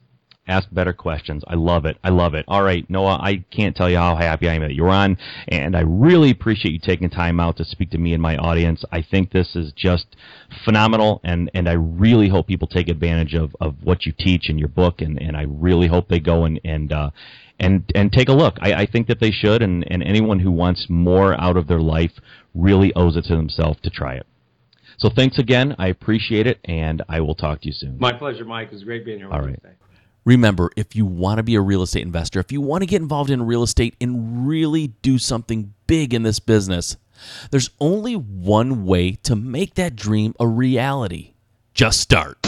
ask 0.48 0.68
better 0.72 0.94
questions. 0.94 1.44
I 1.48 1.56
love 1.56 1.86
it. 1.86 1.98
I 2.04 2.10
love 2.10 2.34
it. 2.34 2.46
All 2.48 2.64
right, 2.64 2.88
Noah, 2.90 3.20
I 3.22 3.44
can't 3.52 3.76
tell 3.76 3.90
you 3.90 3.98
how 3.98 4.16
happy 4.16 4.48
I 4.48 4.54
am 4.54 4.62
that 4.62 4.76
you're 4.76 4.90
on, 4.90 5.18
and 5.48 5.76
I 5.76 5.82
really 5.82 6.30
appreciate 6.30 6.72
you 6.72 6.80
taking 6.80 7.10
time 7.10 7.40
out 7.40 7.58
to 7.58 7.66
speak 7.66 7.92
to 7.92 7.98
me 7.98 8.14
and 8.14 8.22
my 8.22 8.38
audience. 8.38 8.84
I 8.92 9.02
think 9.02 9.32
this 9.32 9.56
is 9.56 9.72
just 9.74 10.16
phenomenal, 10.64 11.22
and, 11.24 11.50
and 11.54 11.68
I 11.68 11.74
really 11.74 12.30
hope 12.30 12.48
people 12.48 12.68
take 12.68 12.90
advantage 12.90 13.34
of, 13.34 13.56
of 13.60 13.76
what 13.84 14.06
you 14.06 14.14
teach 14.18 14.50
in 14.50 14.58
your 14.58 14.68
book, 14.68 15.02
and, 15.02 15.22
and 15.22 15.36
I 15.36 15.44
really 15.44 15.88
hope 15.88 16.10
they 16.10 16.20
go 16.20 16.46
and, 16.46 16.60
and 16.64 16.92
uh, 16.92 17.10
and 17.60 17.90
and 17.96 18.12
take 18.12 18.30
a 18.30 18.34
look. 18.34 18.58
I, 18.62 18.74
I 18.74 18.86
think 18.86 19.08
that 19.08 19.20
they 19.20 19.32
should, 19.32 19.62
and, 19.62 19.90
and 19.92 20.04
anyone 20.04 20.40
who 20.40 20.52
wants 20.52 20.88
more 20.90 21.40
out 21.40 21.58
of 21.58 21.68
their 21.68 21.82
life 21.82 22.12
really 22.54 22.94
owes 22.96 23.16
it 23.16 23.26
to 23.26 23.36
themselves 23.36 23.80
to 23.84 23.90
try 23.90 24.16
it. 24.16 24.26
So 24.98 25.10
thanks 25.10 25.38
again. 25.40 25.76
I 25.78 25.88
appreciate 25.88 26.48
it, 26.48 26.60
and 26.66 27.02
I 27.10 27.20
will 27.22 27.36
talk 27.36 27.62
to 27.62 27.68
you 27.68 27.74
soon. 27.74 27.98
My 28.00 28.14
pleasure, 28.14 28.46
Mike. 28.46 28.70
It 28.70 28.76
was 28.76 28.84
great 28.84 29.06
being 29.06 29.20
here. 29.20 29.32
All 29.32 29.42
right. 29.42 29.62
Today. 29.62 29.76
Remember, 30.26 30.72
if 30.76 30.96
you 30.96 31.06
want 31.06 31.38
to 31.38 31.44
be 31.44 31.56
a 31.56 31.62
real 31.62 31.84
estate 31.84 32.04
investor, 32.04 32.40
if 32.40 32.52
you 32.52 32.60
want 32.60 32.82
to 32.82 32.88
get 32.88 33.02
involved 33.02 33.30
in 33.30 33.44
real 33.44 33.62
estate 33.62 33.96
and 34.02 34.48
really 34.48 34.88
do 35.02 35.20
something 35.20 35.74
big 35.86 36.14
in 36.14 36.24
this 36.24 36.40
business, 36.40 36.98
there's 37.52 37.70
only 37.80 38.16
one 38.16 38.86
way 38.86 39.12
to 39.24 39.36
make 39.36 39.76
that 39.76 39.96
dream 39.96 40.34
a 40.40 40.48
reality. 40.48 41.34
Just 41.74 42.00
start. 42.00 42.40